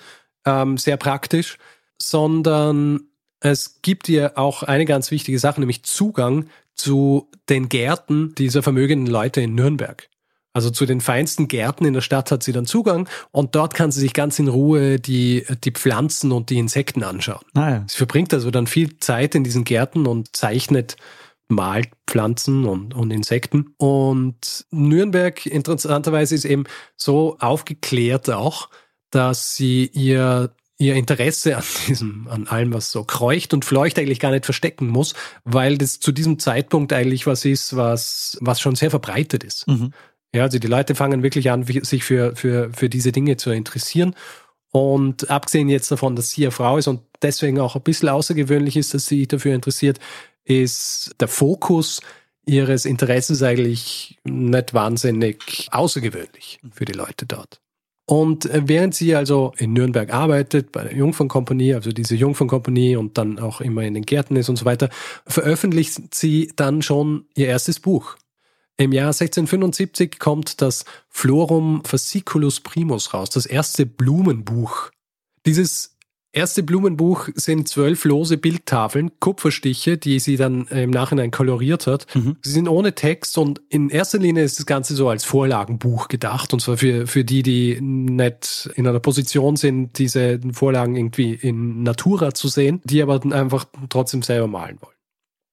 ähm, 0.46 0.78
sehr 0.78 0.98
praktisch, 0.98 1.58
sondern 2.00 3.08
es 3.40 3.82
gibt 3.82 4.08
ihr 4.08 4.38
auch 4.38 4.62
eine 4.62 4.86
ganz 4.86 5.10
wichtige 5.10 5.40
Sache, 5.40 5.60
nämlich 5.60 5.84
Zugang 5.84 6.48
zu 6.76 7.32
den 7.50 7.70
Gärten 7.70 8.36
dieser 8.36 8.62
vermögenden 8.62 9.12
Leute 9.12 9.42
in 9.42 9.56
Nürnberg. 9.56 10.10
Also 10.56 10.70
zu 10.70 10.86
den 10.86 11.02
feinsten 11.02 11.50
Gärten 11.50 11.84
in 11.84 11.94
der 11.94 12.00
Stadt 12.00 12.32
hat 12.32 12.42
sie 12.42 12.54
dann 12.54 12.66
Zugang 12.66 13.10
und 13.32 13.56
dort 13.56 13.74
kann 13.74 13.92
sie 13.92 14.00
sich 14.00 14.14
ganz 14.14 14.40
in 14.40 14.48
Ruhe 14.48 15.02
die, 15.02 15.46
die 15.66 15.72
Pflanzen 15.72 16.32
und 16.32 16.50
die 16.50 16.58
Insekten 16.58 17.04
anschauen. 17.04 17.44
Ah, 17.56 17.70
ja. 17.70 17.86
Sie 17.90 17.98
verbringt 17.98 18.34
also 18.34 18.52
dann 18.52 18.66
viel 18.66 18.98
Zeit 19.00 19.36
in 19.36 19.44
diesen 19.44 19.66
Gärten 19.66 20.08
und 20.08 20.34
zeichnet, 20.34 20.96
malt 21.50 21.90
Pflanzen 22.08 22.64
und, 22.64 22.94
und 22.94 23.12
Insekten. 23.12 23.76
Und 23.76 24.66
Nürnberg 24.72 25.46
interessanterweise 25.46 26.36
ist 26.36 26.46
eben 26.46 26.64
so 26.96 27.36
aufgeklärt 27.42 28.30
auch, 28.30 28.70
dass 29.12 29.56
sie 29.56 29.92
ihr 29.92 30.56
ihr 30.78 30.96
Interesse 30.96 31.56
an 31.58 31.64
diesem, 31.88 32.28
an 32.30 32.48
allem, 32.48 32.74
was 32.74 32.92
so 32.92 33.04
kreucht 33.04 33.54
und 33.54 33.64
fleucht, 33.64 33.98
eigentlich 33.98 34.20
gar 34.20 34.32
nicht 34.32 34.46
verstecken 34.46 34.88
muss, 34.88 35.14
weil 35.46 35.78
das 35.78 36.00
zu 36.00 36.12
diesem 36.12 36.38
Zeitpunkt 36.38 36.92
eigentlich 36.92 37.28
was 37.28 37.46
ist, 37.46 37.76
was, 37.76 38.38
was 38.42 38.60
schon 38.60 38.76
sehr 38.76 38.90
verbreitet 38.90 39.46
ist. 39.46 39.68
Mhm. 39.68 39.94
Ja, 40.36 40.44
also 40.44 40.60
die 40.60 40.68
Leute 40.68 40.96
fangen 40.96 41.24
wirklich 41.24 41.50
an, 41.50 41.64
sich 41.64 42.04
für, 42.04 42.36
für, 42.36 42.70
für 42.74 42.90
diese 42.90 43.14
Dinge 43.14 43.38
zu 43.38 43.52
interessieren. 43.52 44.14
Und 44.74 45.30
abgesehen 45.30 45.70
jetzt 45.70 45.90
davon, 45.90 46.18
dass 46.18 46.32
sie 46.32 46.44
eine 46.44 46.52
Frau 46.52 46.78
ist 46.78 46.88
und 46.90 47.00
deswegen 47.22 47.58
auch 47.62 47.78
ein 47.78 47.82
bisschen 47.82 48.10
außergewöhnlich 48.10 48.76
ist, 48.76 48.94
dass 48.94 49.06
sie 49.06 49.20
sich 49.20 49.28
dafür 49.30 49.56
interessiert, 49.56 49.98
ist 50.44 51.16
der 51.22 51.30
Fokus 51.30 52.02
ihres 52.46 52.84
Interesses 52.84 53.42
eigentlich 53.44 54.20
nicht 54.26 54.74
wahnsinnig 54.74 55.70
außergewöhnlich 55.72 56.60
für 56.70 56.84
die 56.84 56.92
Leute 56.92 57.26
dort. 57.26 57.62
Und 58.06 58.46
äh, 58.46 58.64
während 58.66 58.94
sie 58.94 59.16
also 59.16 59.54
in 59.58 59.72
Nürnberg 59.72 60.14
arbeitet, 60.14 60.74
bei 60.74 60.84
der 60.84 60.94
Jungfernkompanie, 60.94 61.76
also 61.76 61.94
diese 61.94 62.16
Jungfernkompanie 62.16 62.98
und 62.98 63.18
dann 63.18 63.40
auch 63.40 63.62
immer 63.62 63.84
in 63.84 63.94
den 63.94 64.04
Gärten 64.04 64.36
ist 64.36 64.50
und 64.50 64.58
so 64.58 64.66
weiter, 64.66 64.90
veröffentlicht 65.26 66.14
sie 66.14 66.52
dann 66.58 66.82
schon 66.82 67.26
ihr 67.36 67.48
erstes 67.48 67.80
Buch. 67.80 68.18
Im 68.78 68.92
Jahr 68.92 69.08
1675 69.08 70.20
kommt 70.20 70.62
das 70.62 70.84
Florum 71.10 71.84
Fasciculus 71.86 72.60
Primus 72.60 73.14
raus, 73.14 73.30
das 73.30 73.46
erste 73.46 73.86
Blumenbuch. 73.86 74.92
Dieses 75.46 75.96
erste 76.36 76.62
Blumenbuch 76.62 77.30
sind 77.36 77.70
zwölf 77.70 78.04
lose 78.04 78.38
Bildtafeln, 78.38 79.12
Kupferstiche, 79.20 79.98
die 79.98 80.20
sie 80.20 80.36
dann 80.36 80.68
im 80.68 80.90
Nachhinein 80.90 81.32
koloriert 81.32 81.88
hat. 81.88 82.06
Mhm. 82.14 82.36
Sie 82.42 82.52
sind 82.52 82.68
ohne 82.68 82.94
Text 82.94 83.38
und 83.38 83.62
in 83.70 83.90
erster 83.90 84.18
Linie 84.18 84.44
ist 84.44 84.60
das 84.60 84.66
Ganze 84.66 84.96
so 84.96 85.08
als 85.08 85.24
Vorlagenbuch 85.24 86.10
gedacht 86.10 86.52
und 86.52 86.60
zwar 86.60 86.78
für, 86.78 87.08
für 87.08 87.24
die, 87.24 87.44
die 87.44 87.80
nicht 87.80 88.70
in 88.76 88.86
einer 88.86 89.00
Position 89.00 89.56
sind, 89.56 89.98
diese 89.98 90.40
Vorlagen 90.52 90.98
irgendwie 90.98 91.34
in 91.34 91.84
Natura 91.84 92.34
zu 92.34 92.50
sehen, 92.50 92.82
die 92.84 93.02
aber 93.02 93.20
dann 93.20 93.32
einfach 93.32 93.66
trotzdem 93.88 94.22
selber 94.22 94.48
malen 94.48 94.78
wollen. 94.82 94.95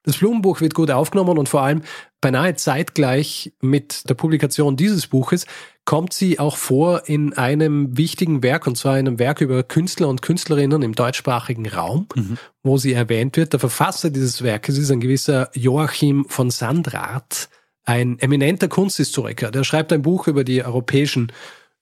Das 0.04 0.16
Blumenbuch 0.16 0.60
wird 0.60 0.74
gut 0.74 0.90
aufgenommen 0.90 1.38
und 1.38 1.48
vor 1.48 1.62
allem 1.62 1.82
beinahe 2.20 2.54
zeitgleich 2.56 3.52
mit 3.60 4.08
der 4.08 4.14
Publikation 4.14 4.76
dieses 4.76 5.06
Buches 5.06 5.46
kommt 5.84 6.12
sie 6.12 6.38
auch 6.38 6.56
vor 6.56 7.02
in 7.06 7.32
einem 7.34 7.96
wichtigen 7.96 8.42
Werk, 8.42 8.66
und 8.66 8.76
zwar 8.76 8.98
in 8.98 9.06
einem 9.06 9.18
Werk 9.18 9.40
über 9.40 9.62
Künstler 9.62 10.08
und 10.08 10.22
Künstlerinnen 10.22 10.82
im 10.82 10.94
deutschsprachigen 10.94 11.68
Raum, 11.68 12.06
Mhm. 12.14 12.38
wo 12.62 12.78
sie 12.78 12.92
erwähnt 12.92 13.36
wird. 13.36 13.52
Der 13.52 13.60
Verfasser 13.60 14.10
dieses 14.10 14.42
Werkes 14.42 14.78
ist 14.78 14.90
ein 14.90 15.00
gewisser 15.00 15.50
Joachim 15.54 16.24
von 16.28 16.50
Sandrath, 16.50 17.48
ein 17.84 18.18
eminenter 18.20 18.68
Kunsthistoriker. 18.68 19.50
Der 19.50 19.64
schreibt 19.64 19.92
ein 19.92 20.02
Buch 20.02 20.28
über 20.28 20.44
die 20.44 20.64
europäischen 20.64 21.32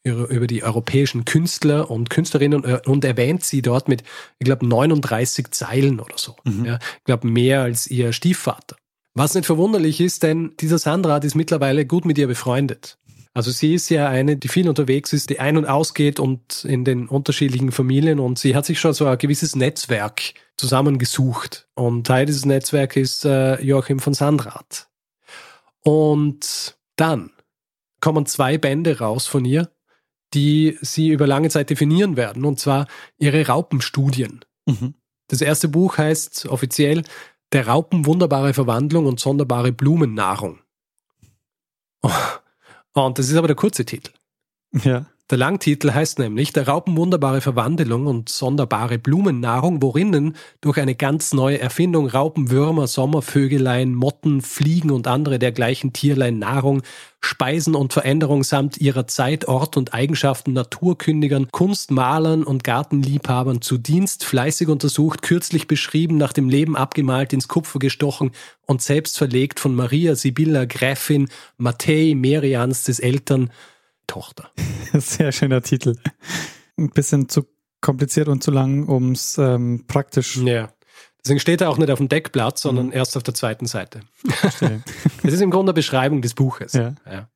über 0.03 0.47
die 0.47 0.63
europäischen 0.63 1.25
Künstler 1.25 1.91
und 1.91 2.09
Künstlerinnen 2.09 2.65
äh, 2.65 2.81
und 2.87 3.05
erwähnt 3.05 3.45
sie 3.45 3.63
dort 3.63 3.89
mit, 3.89 4.03
ich 4.39 4.45
glaube, 4.45 4.67
39 4.67 5.51
Zeilen 5.51 6.01
oder 6.01 6.17
so. 6.17 6.37
Mhm. 6.45 6.65
Ja, 6.65 6.79
ich 6.99 7.05
glaube, 7.05 7.27
mehr 7.29 7.63
als 7.63 7.87
ihr 7.87 8.13
Stiefvater. 8.13 8.77
Was 9.15 9.35
nicht 9.35 9.47
verwunderlich 9.47 10.01
ist, 10.01 10.23
denn 10.23 10.55
dieser 10.61 10.79
Sandrat 10.79 11.25
ist 11.25 11.35
mittlerweile 11.35 11.85
gut 11.85 12.05
mit 12.05 12.17
ihr 12.17 12.29
befreundet. 12.29 12.97
Also 13.33 13.51
sie 13.51 13.75
ist 13.75 13.89
ja 13.91 14.09
eine, 14.09 14.37
die 14.37 14.49
viel 14.49 14.69
unterwegs 14.69 15.13
ist, 15.13 15.31
die 15.31 15.39
ein- 15.39 15.57
und 15.57 15.67
ausgeht 15.67 16.19
und 16.19 16.65
in 16.65 16.85
den 16.85 17.07
unterschiedlichen 17.07 17.71
Familien 17.71 18.19
und 18.19 18.39
sie 18.39 18.57
hat 18.57 18.67
sich 18.67 18.81
schon 18.81 18.93
so 18.93 19.07
ein 19.07 19.19
gewisses 19.19 19.55
Netzwerk 19.55 20.35
zusammengesucht. 20.57 21.69
Und 21.75 22.07
Teil 22.07 22.27
dieses 22.27 22.45
Netzwerks 22.45 22.97
ist 22.97 23.25
äh, 23.25 23.61
Joachim 23.63 24.01
von 24.01 24.15
Sandrath. 24.15 24.89
Und 25.83 26.77
dann 26.97 27.31
kommen 28.01 28.27
zwei 28.27 28.59
Bände 28.59 28.99
raus 28.99 29.27
von 29.27 29.45
ihr, 29.45 29.71
die 30.35 30.79
sie 30.81 31.09
über 31.09 31.27
lange 31.27 31.49
Zeit 31.51 31.71
definieren 31.71 32.17
werden, 32.17 32.45
und 32.45 32.61
zwar 32.61 32.87
ihre 33.19 33.47
Raupenstudien. 33.47 34.45
Mhm. 34.67 34.95
Das 35.29 35.41
erste 35.41 35.69
Buch 35.69 35.99
heißt 35.99 36.47
offiziell 36.47 37.03
Der 37.53 37.67
Raupen 37.67 38.07
wunderbare 38.07 38.55
Verwandlung 38.55 39.07
und 39.07 39.21
sonderbare 39.21 39.73
Blumennahrung. 39.73 40.61
Oh, 42.03 42.11
Und 42.93 43.19
das 43.19 43.29
ist 43.29 43.37
aber 43.37 43.49
der 43.49 43.57
kurze 43.57 43.85
Titel. 43.85 44.13
Ja. 44.73 45.07
Der 45.31 45.39
Langtitel 45.39 45.93
heißt 45.93 46.19
nämlich 46.19 46.53
Der 46.53 46.67
Raupen 46.67 46.97
wunderbare 46.97 47.41
Verwandlung 47.41 48.09
und 48.09 48.29
sonderbare 48.29 48.99
Blumennahrung, 48.99 49.81
worinnen 49.81 50.35
durch 50.61 50.77
eine 50.77 50.97
ganz 50.97 51.33
neue 51.33 51.61
Erfindung 51.61 52.09
Raupen, 52.09 52.51
Würmer, 52.51 52.89
Sommervögelein, 52.89 53.95
Motten, 53.95 54.41
Fliegen 54.41 54.91
und 54.91 55.07
andere 55.07 55.39
dergleichen 55.39 55.93
Tierlein 55.93 56.41
Nahrung, 56.41 56.83
Speisen 57.21 57.77
und 57.77 57.93
Veränderung 57.93 58.43
samt 58.43 58.79
ihrer 58.79 59.07
Zeit, 59.07 59.47
Ort 59.47 59.77
und 59.77 59.95
Eigenschaften 59.95 60.53
Naturkündigern, 60.53 61.47
Kunstmalern 61.53 62.43
und 62.43 62.65
Gartenliebhabern 62.65 63.63
zu 63.63 63.79
Dienst 63.79 64.25
fleißig 64.25 64.67
untersucht, 64.67 65.23
kürzlich 65.23 65.69
beschrieben, 65.69 66.17
nach 66.17 66.33
dem 66.33 66.49
Leben 66.49 66.77
abgemalt, 66.77 67.33
ins 67.33 67.47
Kupfer 67.47 67.79
gestochen 67.79 68.33
und 68.67 68.83
selbst 68.83 69.17
verlegt 69.17 69.61
von 69.61 69.77
Maria 69.77 70.17
Sibylla 70.17 70.65
Gräfin 70.65 71.29
Mattei 71.57 72.15
Merians 72.17 72.83
des 72.83 72.99
Eltern 72.99 73.51
Tochter. 74.11 74.51
Sehr 74.93 75.33
schöner 75.33 75.63
Titel. 75.63 75.97
Ein 76.77 76.91
bisschen 76.91 77.29
zu 77.29 77.47
kompliziert 77.81 78.29
und 78.29 78.43
zu 78.43 78.51
lang, 78.51 78.87
um 78.87 79.13
es 79.13 79.39
ähm, 79.39 79.85
praktisch 79.87 80.37
Ja. 80.37 80.73
Deswegen 81.23 81.41
steht 81.41 81.61
er 81.61 81.69
auch 81.71 81.77
nicht 81.79 81.91
auf 81.91 81.99
dem 81.99 82.09
Deckblatt, 82.09 82.59
sondern 82.59 82.87
Mhm. 82.87 82.93
erst 82.93 83.17
auf 83.17 83.23
der 83.23 83.35
zweiten 83.35 83.67
Seite. 83.67 84.01
Es 85.23 85.33
ist 85.35 85.41
im 85.43 85.51
Grunde 85.51 85.71
eine 85.71 85.75
Beschreibung 85.75 86.23
des 86.23 86.35
Buches. 86.35 86.73
ja. 86.73 86.95
Ja. 87.07 87.29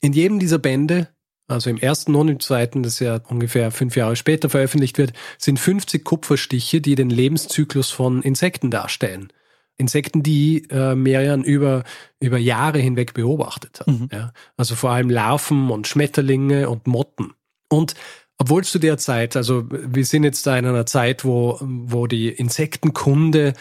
In 0.00 0.12
jedem 0.14 0.38
dieser 0.38 0.58
Bände 0.58 1.08
also 1.46 1.68
im 1.68 1.78
ersten 1.78 2.14
und 2.14 2.28
im 2.28 2.38
zweiten, 2.38 2.84
das 2.84 3.00
ja 3.00 3.20
ungefähr 3.28 3.72
fünf 3.72 3.96
Jahre 3.96 4.14
später 4.14 4.48
veröffentlicht 4.48 4.98
wird, 4.98 5.12
sind 5.36 5.58
50 5.58 6.04
Kupferstiche, 6.04 6.80
die 6.80 6.94
den 6.94 7.10
Lebenszyklus 7.10 7.90
von 7.90 8.22
Insekten 8.22 8.70
darstellen. 8.70 9.32
Insekten, 9.80 10.22
die 10.22 10.68
äh, 10.70 10.94
Merian 10.94 11.42
über, 11.42 11.84
über 12.20 12.38
Jahre 12.38 12.78
hinweg 12.78 13.14
beobachtet 13.14 13.80
hat. 13.80 13.88
Mhm. 13.88 14.08
Ja? 14.12 14.32
Also 14.56 14.74
vor 14.76 14.90
allem 14.90 15.10
Larven 15.10 15.70
und 15.70 15.88
Schmetterlinge 15.88 16.68
und 16.68 16.86
Motten. 16.86 17.32
Und 17.68 17.94
obwohl 18.38 18.64
zu 18.64 18.78
der 18.78 18.96
Zeit, 18.96 19.36
also 19.36 19.66
wir 19.68 20.04
sind 20.04 20.24
jetzt 20.24 20.46
da 20.46 20.56
in 20.56 20.66
einer 20.66 20.86
Zeit, 20.86 21.24
wo, 21.24 21.58
wo 21.60 22.06
die 22.06 22.28
Insektenkunde 22.28 23.54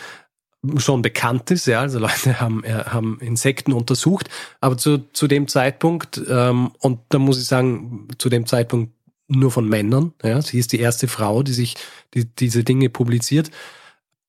schon 0.77 1.01
bekannt 1.01 1.51
ist, 1.51 1.67
ja, 1.67 1.81
also 1.81 1.99
Leute 1.99 2.39
haben, 2.39 2.63
äh, 2.63 2.83
haben 2.85 3.19
Insekten 3.21 3.73
untersucht, 3.73 4.29
aber 4.61 4.77
zu, 4.77 4.99
zu 5.13 5.27
dem 5.27 5.47
Zeitpunkt, 5.47 6.21
ähm, 6.29 6.71
und 6.79 6.99
da 7.09 7.19
muss 7.19 7.39
ich 7.39 7.45
sagen, 7.45 8.07
zu 8.17 8.29
dem 8.29 8.45
Zeitpunkt 8.45 8.93
nur 9.27 9.51
von 9.51 9.67
Männern, 9.67 10.13
ja, 10.23 10.41
sie 10.41 10.59
ist 10.59 10.73
die 10.73 10.79
erste 10.79 11.07
Frau, 11.07 11.43
die 11.43 11.53
sich 11.53 11.75
die, 12.13 12.25
diese 12.25 12.63
Dinge 12.63 12.89
publiziert. 12.89 13.51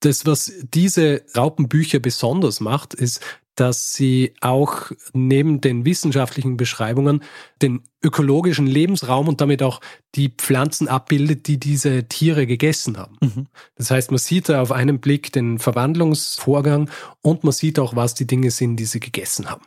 Das, 0.00 0.24
was 0.26 0.52
diese 0.72 1.22
Raupenbücher 1.36 1.98
besonders 1.98 2.60
macht, 2.60 2.94
ist, 2.94 3.20
dass 3.60 3.92
sie 3.92 4.32
auch 4.40 4.90
neben 5.12 5.60
den 5.60 5.84
wissenschaftlichen 5.84 6.56
Beschreibungen 6.56 7.22
den 7.60 7.82
ökologischen 8.02 8.66
Lebensraum 8.66 9.28
und 9.28 9.42
damit 9.42 9.62
auch 9.62 9.82
die 10.14 10.30
Pflanzen 10.30 10.88
abbildet, 10.88 11.46
die 11.46 11.60
diese 11.60 12.08
Tiere 12.08 12.46
gegessen 12.46 12.96
haben. 12.96 13.18
Mhm. 13.20 13.46
Das 13.74 13.90
heißt, 13.90 14.12
man 14.12 14.18
sieht 14.18 14.48
da 14.48 14.62
auf 14.62 14.72
einen 14.72 14.98
Blick 14.98 15.30
den 15.32 15.58
Verwandlungsvorgang 15.58 16.88
und 17.20 17.44
man 17.44 17.52
sieht 17.52 17.78
auch, 17.78 17.94
was 17.94 18.14
die 18.14 18.26
Dinge 18.26 18.50
sind, 18.50 18.76
die 18.76 18.86
sie 18.86 19.00
gegessen 19.00 19.50
haben. 19.50 19.66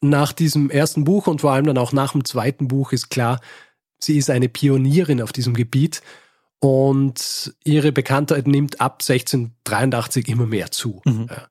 Nach 0.00 0.32
diesem 0.32 0.68
ersten 0.68 1.04
Buch 1.04 1.28
und 1.28 1.42
vor 1.42 1.52
allem 1.52 1.66
dann 1.66 1.78
auch 1.78 1.92
nach 1.92 2.10
dem 2.10 2.24
zweiten 2.24 2.66
Buch 2.66 2.90
ist 2.90 3.08
klar, 3.08 3.40
sie 4.00 4.18
ist 4.18 4.30
eine 4.30 4.48
Pionierin 4.48 5.22
auf 5.22 5.32
diesem 5.32 5.54
Gebiet 5.54 6.02
und 6.60 7.54
ihre 7.64 7.92
Bekanntheit 7.92 8.46
nimmt 8.46 8.80
ab 8.80 9.02
1683 9.02 10.28
immer 10.28 10.46
mehr 10.46 10.70
zu. 10.70 11.00
Mhm. 11.04 11.26
Ja. 11.28 11.48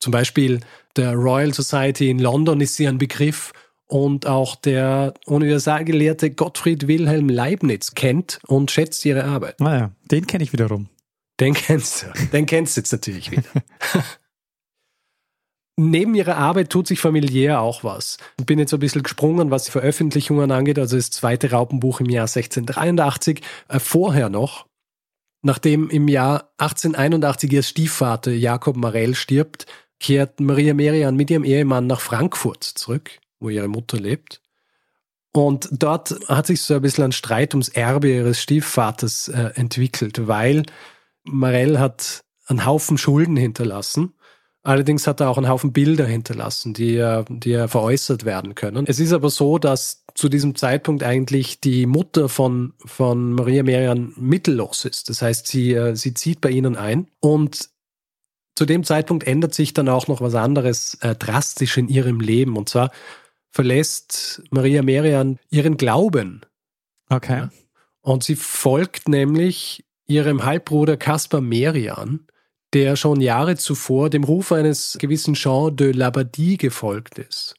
Zum 0.00 0.12
Beispiel 0.12 0.60
der 0.96 1.14
Royal 1.14 1.52
Society 1.52 2.10
in 2.10 2.18
London 2.18 2.60
ist 2.60 2.76
sie 2.76 2.86
ein 2.86 2.98
Begriff 2.98 3.52
und 3.86 4.26
auch 4.26 4.54
der 4.54 5.14
Universalgelehrte 5.26 6.30
Gottfried 6.30 6.86
Wilhelm 6.86 7.28
Leibniz 7.28 7.94
kennt 7.94 8.38
und 8.46 8.70
schätzt 8.70 9.04
ihre 9.04 9.24
Arbeit. 9.24 9.60
Naja, 9.60 9.86
ah 9.86 9.96
den 10.10 10.26
kenne 10.26 10.44
ich 10.44 10.52
wiederum. 10.52 10.88
Den 11.40 11.54
kennst 11.54 12.02
du. 12.02 12.06
Den 12.32 12.46
kennst 12.46 12.76
du 12.76 12.80
jetzt 12.80 12.92
natürlich 12.92 13.30
wieder. 13.30 13.44
Neben 15.80 16.16
ihrer 16.16 16.36
Arbeit 16.36 16.70
tut 16.70 16.88
sich 16.88 16.98
familiär 16.98 17.60
auch 17.60 17.84
was. 17.84 18.18
Ich 18.36 18.46
bin 18.46 18.58
jetzt 18.58 18.74
ein 18.74 18.80
bisschen 18.80 19.04
gesprungen, 19.04 19.52
was 19.52 19.66
die 19.66 19.70
Veröffentlichungen 19.70 20.50
angeht, 20.50 20.76
also 20.76 20.96
das 20.96 21.12
zweite 21.12 21.52
Raupenbuch 21.52 22.00
im 22.00 22.08
Jahr 22.08 22.24
1683. 22.24 23.42
Äh, 23.68 23.78
vorher 23.78 24.28
noch, 24.28 24.66
nachdem 25.40 25.88
im 25.88 26.08
Jahr 26.08 26.50
1881 26.58 27.52
ihr 27.52 27.62
Stiefvater 27.62 28.32
Jakob 28.32 28.76
Marell 28.76 29.14
stirbt, 29.14 29.66
kehrt 30.00 30.40
Maria 30.40 30.74
Merian 30.74 31.14
mit 31.14 31.30
ihrem 31.30 31.44
Ehemann 31.44 31.86
nach 31.86 32.00
Frankfurt 32.00 32.64
zurück, 32.64 33.12
wo 33.38 33.48
ihre 33.48 33.68
Mutter 33.68 34.00
lebt. 34.00 34.42
Und 35.32 35.68
dort 35.70 36.18
hat 36.26 36.48
sich 36.48 36.60
so 36.60 36.74
ein 36.74 36.82
bisschen 36.82 37.04
ein 37.04 37.12
Streit 37.12 37.54
ums 37.54 37.68
Erbe 37.68 38.12
ihres 38.12 38.42
Stiefvaters 38.42 39.28
äh, 39.28 39.52
entwickelt, 39.54 40.26
weil 40.26 40.64
Marell 41.22 41.78
hat 41.78 42.24
einen 42.46 42.66
Haufen 42.66 42.98
Schulden 42.98 43.36
hinterlassen. 43.36 44.14
Allerdings 44.68 45.06
hat 45.06 45.20
er 45.20 45.30
auch 45.30 45.38
einen 45.38 45.48
Haufen 45.48 45.72
Bilder 45.72 46.04
hinterlassen, 46.04 46.74
die, 46.74 46.98
äh, 46.98 47.24
die 47.30 47.52
ja 47.52 47.68
veräußert 47.68 48.26
werden 48.26 48.54
können. 48.54 48.84
Es 48.86 49.00
ist 49.00 49.14
aber 49.14 49.30
so, 49.30 49.56
dass 49.56 50.04
zu 50.12 50.28
diesem 50.28 50.56
Zeitpunkt 50.56 51.02
eigentlich 51.02 51.60
die 51.60 51.86
Mutter 51.86 52.28
von, 52.28 52.74
von 52.84 53.32
Maria 53.32 53.62
Merian 53.62 54.12
mittellos 54.18 54.84
ist. 54.84 55.08
Das 55.08 55.22
heißt, 55.22 55.46
sie, 55.46 55.72
äh, 55.72 55.96
sie 55.96 56.12
zieht 56.12 56.42
bei 56.42 56.50
ihnen 56.50 56.76
ein 56.76 57.08
und 57.18 57.70
zu 58.56 58.66
dem 58.66 58.84
Zeitpunkt 58.84 59.26
ändert 59.26 59.54
sich 59.54 59.72
dann 59.72 59.88
auch 59.88 60.06
noch 60.06 60.20
was 60.20 60.34
anderes 60.34 60.98
äh, 61.00 61.14
drastisch 61.14 61.78
in 61.78 61.88
ihrem 61.88 62.20
Leben. 62.20 62.58
Und 62.58 62.68
zwar 62.68 62.90
verlässt 63.50 64.42
Maria 64.50 64.82
Merian 64.82 65.38
ihren 65.48 65.78
Glauben. 65.78 66.42
Okay. 67.08 67.48
Und 68.02 68.22
sie 68.22 68.36
folgt 68.36 69.08
nämlich 69.08 69.86
ihrem 70.06 70.44
Halbbruder 70.44 70.98
Caspar 70.98 71.40
Merian, 71.40 72.26
der 72.74 72.96
schon 72.96 73.20
Jahre 73.20 73.56
zuvor 73.56 74.10
dem 74.10 74.24
Ruf 74.24 74.52
eines 74.52 74.98
gewissen 75.00 75.34
Jean 75.34 75.74
de 75.74 75.92
Labadie 75.92 76.56
gefolgt 76.56 77.18
ist. 77.18 77.54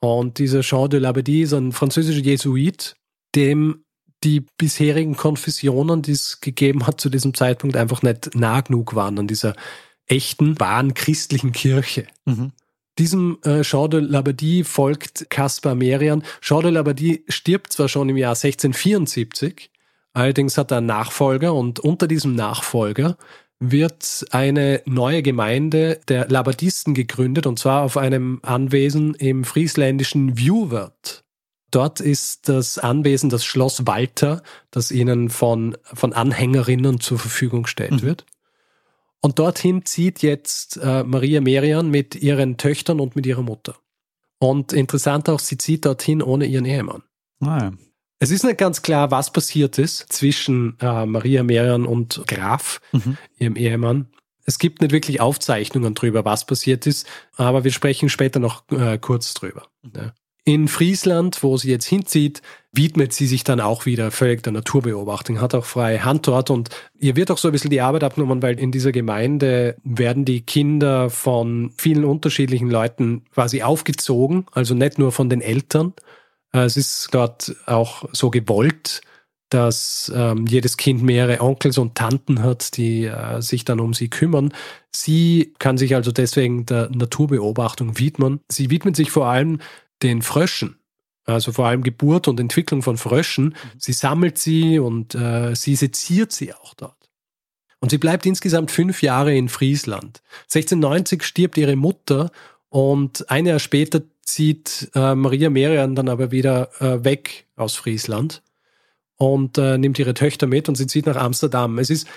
Und 0.00 0.38
dieser 0.38 0.60
Jean 0.60 0.90
de 0.90 1.00
Labadie 1.00 1.42
ist 1.42 1.54
ein 1.54 1.72
französischer 1.72 2.20
Jesuit, 2.20 2.94
dem 3.34 3.84
die 4.22 4.40
bisherigen 4.58 5.16
Konfessionen, 5.16 6.02
die 6.02 6.12
es 6.12 6.40
gegeben 6.40 6.86
hat 6.86 7.00
zu 7.00 7.10
diesem 7.10 7.34
Zeitpunkt, 7.34 7.76
einfach 7.76 8.02
nicht 8.02 8.34
nah 8.34 8.60
genug 8.60 8.94
waren 8.94 9.18
an 9.18 9.26
dieser 9.26 9.54
echten, 10.06 10.58
wahren 10.60 10.94
christlichen 10.94 11.52
Kirche. 11.52 12.06
Mhm. 12.24 12.52
Diesem 12.98 13.38
äh, 13.42 13.62
Jean 13.62 13.90
de 13.90 14.00
Labadie 14.00 14.62
folgt 14.62 15.28
Caspar 15.28 15.74
Merian. 15.74 16.22
Jean 16.40 16.62
de 16.62 16.70
Labadie 16.70 17.24
stirbt 17.28 17.72
zwar 17.72 17.88
schon 17.88 18.08
im 18.08 18.16
Jahr 18.16 18.36
1674, 18.36 19.70
allerdings 20.12 20.56
hat 20.56 20.70
er 20.70 20.78
einen 20.78 20.86
Nachfolger 20.86 21.54
und 21.54 21.80
unter 21.80 22.06
diesem 22.06 22.34
Nachfolger 22.34 23.16
wird 23.60 24.26
eine 24.30 24.82
neue 24.84 25.22
Gemeinde 25.22 26.00
der 26.08 26.28
Labadisten 26.28 26.94
gegründet 26.94 27.46
und 27.46 27.58
zwar 27.58 27.82
auf 27.82 27.96
einem 27.96 28.40
Anwesen 28.42 29.14
im 29.14 29.44
friesländischen 29.44 30.36
Viewwert. 30.36 31.24
Dort 31.70 32.00
ist 32.00 32.48
das 32.48 32.78
Anwesen 32.78 33.30
das 33.30 33.44
Schloss 33.44 33.86
Walter, 33.86 34.42
das 34.70 34.92
ihnen 34.92 35.28
von, 35.28 35.76
von 35.82 36.12
Anhängerinnen 36.12 37.00
zur 37.00 37.18
Verfügung 37.18 37.64
gestellt 37.64 37.92
mhm. 37.92 38.02
wird. 38.02 38.26
Und 39.20 39.38
dorthin 39.38 39.84
zieht 39.84 40.22
jetzt 40.22 40.76
äh, 40.76 41.02
Maria 41.02 41.40
Merian 41.40 41.90
mit 41.90 42.14
ihren 42.14 42.58
Töchtern 42.58 43.00
und 43.00 43.16
mit 43.16 43.26
ihrer 43.26 43.42
Mutter. 43.42 43.74
Und 44.38 44.72
interessant 44.72 45.28
auch, 45.28 45.40
sie 45.40 45.56
zieht 45.56 45.86
dorthin 45.86 46.22
ohne 46.22 46.44
ihren 46.44 46.66
Ehemann. 46.66 47.02
Ah, 47.40 47.58
ja. 47.58 47.72
Es 48.24 48.30
ist 48.30 48.42
nicht 48.42 48.56
ganz 48.56 48.80
klar, 48.80 49.10
was 49.10 49.30
passiert 49.30 49.76
ist 49.76 50.10
zwischen 50.10 50.78
äh, 50.80 51.04
Maria 51.04 51.42
Merian 51.42 51.84
und 51.84 52.22
Graf, 52.26 52.80
mhm. 52.92 53.18
ihrem 53.38 53.56
Ehemann. 53.56 54.06
Es 54.46 54.58
gibt 54.58 54.80
nicht 54.80 54.92
wirklich 54.92 55.20
Aufzeichnungen 55.20 55.92
darüber, 55.92 56.24
was 56.24 56.46
passiert 56.46 56.86
ist, 56.86 57.06
aber 57.36 57.64
wir 57.64 57.70
sprechen 57.70 58.08
später 58.08 58.40
noch 58.40 58.62
äh, 58.70 58.96
kurz 58.96 59.34
drüber. 59.34 59.64
Ja. 59.94 60.14
In 60.46 60.68
Friesland, 60.68 61.42
wo 61.42 61.58
sie 61.58 61.68
jetzt 61.68 61.84
hinzieht, 61.84 62.40
widmet 62.72 63.12
sie 63.12 63.26
sich 63.26 63.44
dann 63.44 63.60
auch 63.60 63.84
wieder 63.84 64.10
völlig 64.10 64.42
der 64.42 64.54
Naturbeobachtung, 64.54 65.42
hat 65.42 65.54
auch 65.54 65.66
freie 65.66 66.02
Hand 66.02 66.26
dort 66.26 66.48
und 66.48 66.70
ihr 66.98 67.16
wird 67.16 67.30
auch 67.30 67.36
so 67.36 67.48
ein 67.48 67.52
bisschen 67.52 67.70
die 67.70 67.82
Arbeit 67.82 68.04
abgenommen, 68.04 68.40
weil 68.40 68.58
in 68.58 68.72
dieser 68.72 68.92
Gemeinde 68.92 69.76
werden 69.84 70.24
die 70.24 70.40
Kinder 70.40 71.10
von 71.10 71.72
vielen 71.76 72.06
unterschiedlichen 72.06 72.70
Leuten 72.70 73.26
quasi 73.34 73.62
aufgezogen, 73.62 74.46
also 74.52 74.74
nicht 74.74 74.98
nur 74.98 75.12
von 75.12 75.28
den 75.28 75.42
Eltern. 75.42 75.92
Äh, 76.54 76.64
es 76.64 76.76
ist 76.76 77.08
dort 77.12 77.54
auch 77.66 78.04
so 78.12 78.30
gewollt, 78.30 79.02
dass 79.50 80.10
ähm, 80.14 80.46
jedes 80.46 80.76
Kind 80.76 81.02
mehrere 81.02 81.40
Onkels 81.40 81.78
und 81.78 81.94
Tanten 81.94 82.42
hat, 82.42 82.76
die 82.76 83.04
äh, 83.04 83.40
sich 83.42 83.64
dann 83.64 83.80
um 83.80 83.92
sie 83.92 84.08
kümmern. 84.08 84.54
Sie 84.90 85.54
kann 85.58 85.76
sich 85.76 85.94
also 85.94 86.12
deswegen 86.12 86.66
der 86.66 86.88
Naturbeobachtung 86.90 87.98
widmen. 87.98 88.40
Sie 88.48 88.70
widmet 88.70 88.96
sich 88.96 89.10
vor 89.10 89.26
allem 89.26 89.60
den 90.02 90.22
Fröschen, 90.22 90.78
also 91.24 91.52
vor 91.52 91.66
allem 91.66 91.82
Geburt 91.82 92.26
und 92.26 92.40
Entwicklung 92.40 92.82
von 92.82 92.96
Fröschen. 92.96 93.44
Mhm. 93.44 93.54
Sie 93.78 93.92
sammelt 93.92 94.38
sie 94.38 94.78
und 94.78 95.14
äh, 95.14 95.54
sie 95.54 95.76
seziert 95.76 96.32
sie 96.32 96.52
auch 96.54 96.74
dort. 96.74 96.96
Und 97.80 97.90
sie 97.90 97.98
bleibt 97.98 98.24
insgesamt 98.24 98.70
fünf 98.70 99.02
Jahre 99.02 99.36
in 99.36 99.50
Friesland. 99.50 100.22
1690 100.44 101.22
stirbt 101.22 101.58
ihre 101.58 101.76
Mutter 101.76 102.30
und 102.74 103.30
ein 103.30 103.46
Jahr 103.46 103.60
später 103.60 104.02
zieht 104.22 104.90
äh, 104.96 105.14
Maria 105.14 105.48
Merian 105.48 105.94
dann 105.94 106.08
aber 106.08 106.32
wieder 106.32 106.70
äh, 106.80 107.04
weg 107.04 107.46
aus 107.54 107.76
Friesland 107.76 108.42
und 109.16 109.58
äh, 109.58 109.78
nimmt 109.78 109.96
ihre 110.00 110.12
Töchter 110.12 110.48
mit 110.48 110.68
und 110.68 110.74
sie 110.74 110.88
zieht 110.88 111.06
nach 111.06 111.14
Amsterdam. 111.14 111.78
Es 111.78 111.88
ist 111.88 112.08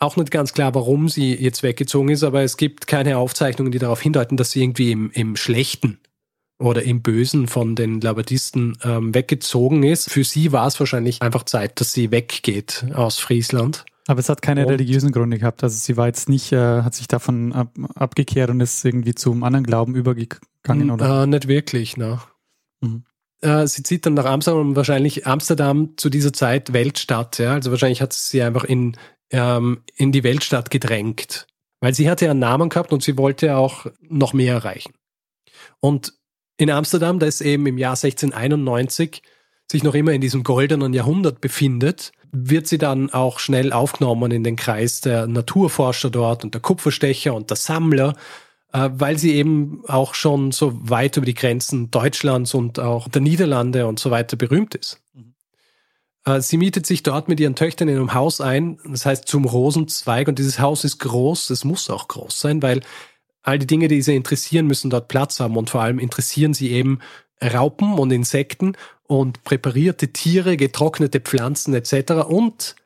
auch 0.00 0.16
nicht 0.16 0.32
ganz 0.32 0.52
klar, 0.54 0.74
warum 0.74 1.08
sie 1.08 1.36
jetzt 1.36 1.62
weggezogen 1.62 2.08
ist, 2.08 2.24
aber 2.24 2.42
es 2.42 2.56
gibt 2.56 2.88
keine 2.88 3.16
Aufzeichnungen, 3.16 3.70
die 3.70 3.78
darauf 3.78 4.02
hindeuten, 4.02 4.36
dass 4.36 4.50
sie 4.50 4.60
irgendwie 4.60 4.90
im, 4.90 5.12
im 5.12 5.36
Schlechten 5.36 6.00
oder 6.58 6.82
im 6.82 7.02
Bösen 7.02 7.46
von 7.46 7.76
den 7.76 8.00
Labadisten 8.00 8.76
ähm, 8.82 9.14
weggezogen 9.14 9.84
ist. 9.84 10.10
Für 10.10 10.24
sie 10.24 10.50
war 10.50 10.66
es 10.66 10.80
wahrscheinlich 10.80 11.22
einfach 11.22 11.44
Zeit, 11.44 11.80
dass 11.80 11.92
sie 11.92 12.10
weggeht 12.10 12.86
aus 12.92 13.20
Friesland. 13.20 13.84
Aber 14.06 14.20
es 14.20 14.28
hat 14.28 14.40
keine 14.40 14.64
und, 14.64 14.72
religiösen 14.72 15.10
Gründe 15.10 15.38
gehabt. 15.38 15.62
Also 15.64 15.76
sie 15.76 15.96
war 15.96 16.06
jetzt 16.06 16.28
nicht, 16.28 16.52
äh, 16.52 16.82
hat 16.82 16.94
sich 16.94 17.08
davon 17.08 17.52
ab, 17.52 17.72
abgekehrt 17.94 18.50
und 18.50 18.60
ist 18.60 18.84
irgendwie 18.84 19.14
zum 19.14 19.42
anderen 19.42 19.66
Glauben 19.66 19.94
übergegangen, 19.94 20.90
oder? 20.90 21.24
Äh, 21.24 21.26
nicht 21.26 21.48
wirklich, 21.48 21.96
ne. 21.96 22.20
Mhm. 22.80 23.04
Äh, 23.40 23.66
sie 23.66 23.82
zieht 23.82 24.06
dann 24.06 24.14
nach 24.14 24.24
Amsterdam 24.24 24.68
und 24.68 24.76
wahrscheinlich 24.76 25.26
Amsterdam 25.26 25.94
zu 25.96 26.08
dieser 26.08 26.32
Zeit 26.32 26.72
Weltstadt, 26.72 27.38
ja. 27.38 27.52
Also 27.52 27.70
wahrscheinlich 27.70 28.00
hat 28.00 28.12
sie 28.12 28.42
einfach 28.42 28.64
in, 28.64 28.96
ähm, 29.30 29.82
in 29.96 30.12
die 30.12 30.24
Weltstadt 30.24 30.70
gedrängt. 30.70 31.46
Weil 31.80 31.94
sie 31.94 32.08
hatte 32.08 32.24
ja 32.24 32.30
einen 32.30 32.40
Namen 32.40 32.68
gehabt 32.68 32.92
und 32.92 33.02
sie 33.02 33.18
wollte 33.18 33.56
auch 33.56 33.86
noch 34.00 34.32
mehr 34.32 34.54
erreichen. 34.54 34.94
Und 35.80 36.14
in 36.56 36.70
Amsterdam, 36.70 37.18
da 37.18 37.26
ist 37.26 37.42
eben 37.42 37.66
im 37.66 37.76
Jahr 37.76 37.96
1691 37.96 39.22
sich 39.70 39.82
noch 39.82 39.94
immer 39.94 40.12
in 40.12 40.20
diesem 40.20 40.42
goldenen 40.42 40.92
Jahrhundert 40.92 41.40
befindet, 41.40 42.12
wird 42.32 42.66
sie 42.66 42.78
dann 42.78 43.10
auch 43.10 43.38
schnell 43.38 43.72
aufgenommen 43.72 44.30
in 44.30 44.44
den 44.44 44.56
Kreis 44.56 45.00
der 45.00 45.26
Naturforscher 45.26 46.10
dort 46.10 46.44
und 46.44 46.54
der 46.54 46.60
Kupferstecher 46.60 47.34
und 47.34 47.50
der 47.50 47.56
Sammler, 47.56 48.14
äh, 48.72 48.90
weil 48.92 49.18
sie 49.18 49.34
eben 49.34 49.82
auch 49.86 50.14
schon 50.14 50.52
so 50.52 50.72
weit 50.88 51.16
über 51.16 51.26
die 51.26 51.34
Grenzen 51.34 51.90
Deutschlands 51.90 52.54
und 52.54 52.78
auch 52.78 53.08
der 53.08 53.22
Niederlande 53.22 53.86
und 53.86 53.98
so 53.98 54.10
weiter 54.10 54.36
berühmt 54.36 54.74
ist. 54.74 55.00
Mhm. 55.14 55.34
Äh, 56.26 56.40
sie 56.40 56.58
mietet 56.58 56.86
sich 56.86 57.02
dort 57.02 57.28
mit 57.28 57.40
ihren 57.40 57.54
Töchtern 57.54 57.88
in 57.88 57.96
einem 57.96 58.14
Haus 58.14 58.40
ein, 58.40 58.78
das 58.84 59.06
heißt 59.06 59.26
zum 59.26 59.44
Rosenzweig 59.46 60.28
und 60.28 60.38
dieses 60.38 60.60
Haus 60.60 60.84
ist 60.84 60.98
groß, 60.98 61.50
es 61.50 61.64
muss 61.64 61.88
auch 61.88 62.08
groß 62.08 62.38
sein, 62.38 62.62
weil 62.62 62.82
all 63.42 63.58
die 63.58 63.66
Dinge, 63.66 63.88
die 63.88 64.02
sie 64.02 64.16
interessieren, 64.16 64.66
müssen 64.66 64.90
dort 64.90 65.08
Platz 65.08 65.40
haben 65.40 65.56
und 65.56 65.70
vor 65.70 65.80
allem 65.80 66.00
interessieren 66.00 66.52
sie 66.52 66.72
eben 66.72 66.98
Raupen 67.42 67.94
und 67.94 68.10
Insekten 68.12 68.76
und 69.04 69.44
präparierte 69.44 70.12
Tiere, 70.12 70.56
getrocknete 70.56 71.20
Pflanzen 71.20 71.74
etc. 71.74 72.12
Und 72.28 72.76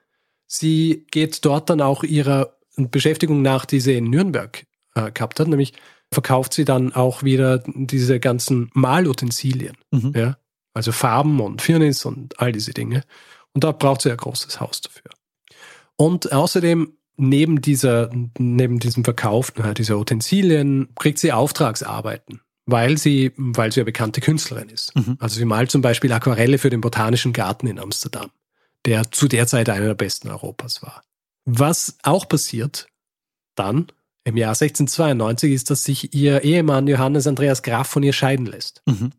sie 0.46 1.06
geht 1.10 1.44
dort 1.44 1.70
dann 1.70 1.80
auch 1.80 2.02
ihrer 2.02 2.56
Beschäftigung 2.76 3.42
nach, 3.42 3.64
die 3.64 3.80
sie 3.80 3.96
in 3.96 4.10
Nürnberg 4.10 4.66
äh, 4.94 5.10
gehabt 5.12 5.40
hat, 5.40 5.48
nämlich 5.48 5.72
verkauft 6.12 6.54
sie 6.54 6.64
dann 6.64 6.92
auch 6.92 7.22
wieder 7.22 7.62
diese 7.66 8.18
ganzen 8.18 8.70
Malutensilien, 8.74 9.76
mhm. 9.90 10.12
ja, 10.14 10.36
also 10.74 10.92
Farben 10.92 11.40
und 11.40 11.62
Firnis 11.62 12.04
und 12.04 12.40
all 12.40 12.52
diese 12.52 12.72
Dinge. 12.72 13.04
Und 13.52 13.64
da 13.64 13.72
braucht 13.72 14.02
sie 14.02 14.10
ein 14.10 14.16
großes 14.16 14.60
Haus 14.60 14.80
dafür. 14.80 15.10
Und 15.96 16.32
außerdem 16.32 16.96
neben 17.16 17.60
dieser, 17.60 18.10
neben 18.38 18.78
diesem 18.78 19.04
Verkauf 19.04 19.52
dieser 19.76 19.98
Utensilien 19.98 20.88
kriegt 20.94 21.18
sie 21.18 21.32
Auftragsarbeiten, 21.32 22.40
weil 22.66 22.98
sie, 22.98 23.32
weil 23.36 23.72
sie 23.72 23.80
eine 23.80 23.86
bekannte 23.86 24.20
Künstlerin 24.20 24.68
ist. 24.68 24.94
Mhm. 24.96 25.16
Also 25.18 25.36
sie 25.36 25.44
malt 25.44 25.70
zum 25.70 25.82
Beispiel 25.82 26.12
Aquarelle 26.12 26.58
für 26.58 26.70
den 26.70 26.80
Botanischen 26.80 27.32
Garten 27.32 27.66
in 27.66 27.78
Amsterdam, 27.78 28.30
der 28.86 29.10
zu 29.10 29.28
der 29.28 29.46
Zeit 29.46 29.68
einer 29.68 29.86
der 29.86 29.94
besten 29.94 30.28
Europas 30.28 30.82
war. 30.82 31.02
Was 31.44 31.96
auch 32.02 32.28
passiert 32.28 32.86
dann 33.54 33.86
im 34.24 34.36
Jahr 34.36 34.50
1692 34.50 35.52
ist, 35.52 35.70
dass 35.70 35.84
sich 35.84 36.14
ihr 36.14 36.44
Ehemann 36.44 36.86
Johannes 36.86 37.26
Andreas 37.26 37.62
Graf 37.62 37.88
von 37.88 38.02
ihr 38.02 38.12
scheiden 38.12 38.46
lässt. 38.46 38.82
Mhm. 38.86 39.12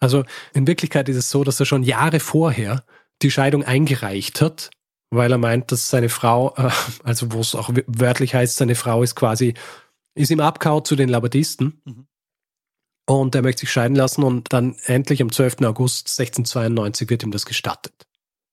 Also 0.00 0.24
in 0.54 0.66
Wirklichkeit 0.66 1.08
ist 1.08 1.16
es 1.16 1.30
so, 1.30 1.44
dass 1.44 1.60
er 1.60 1.66
schon 1.66 1.82
Jahre 1.82 2.20
vorher 2.20 2.84
die 3.22 3.30
Scheidung 3.30 3.64
eingereicht 3.64 4.40
hat, 4.40 4.70
weil 5.10 5.32
er 5.32 5.38
meint, 5.38 5.72
dass 5.72 5.88
seine 5.88 6.08
Frau, 6.08 6.54
äh, 6.56 6.70
also 7.04 7.32
wo 7.32 7.40
es 7.40 7.54
auch 7.54 7.70
wörtlich 7.86 8.34
heißt, 8.34 8.56
seine 8.56 8.74
Frau 8.74 9.02
ist 9.02 9.16
quasi, 9.16 9.54
ist 10.14 10.30
im 10.30 10.40
Abkau 10.40 10.80
zu 10.80 10.96
den 10.96 11.08
Labadisten. 11.08 11.80
Mhm. 11.84 12.06
Und 13.08 13.34
er 13.34 13.40
möchte 13.40 13.60
sich 13.60 13.72
scheiden 13.72 13.96
lassen 13.96 14.22
und 14.22 14.52
dann 14.52 14.76
endlich 14.84 15.22
am 15.22 15.32
12. 15.32 15.62
August 15.62 16.08
1692 16.20 17.08
wird 17.08 17.22
ihm 17.22 17.30
das 17.30 17.46
gestattet. 17.46 17.94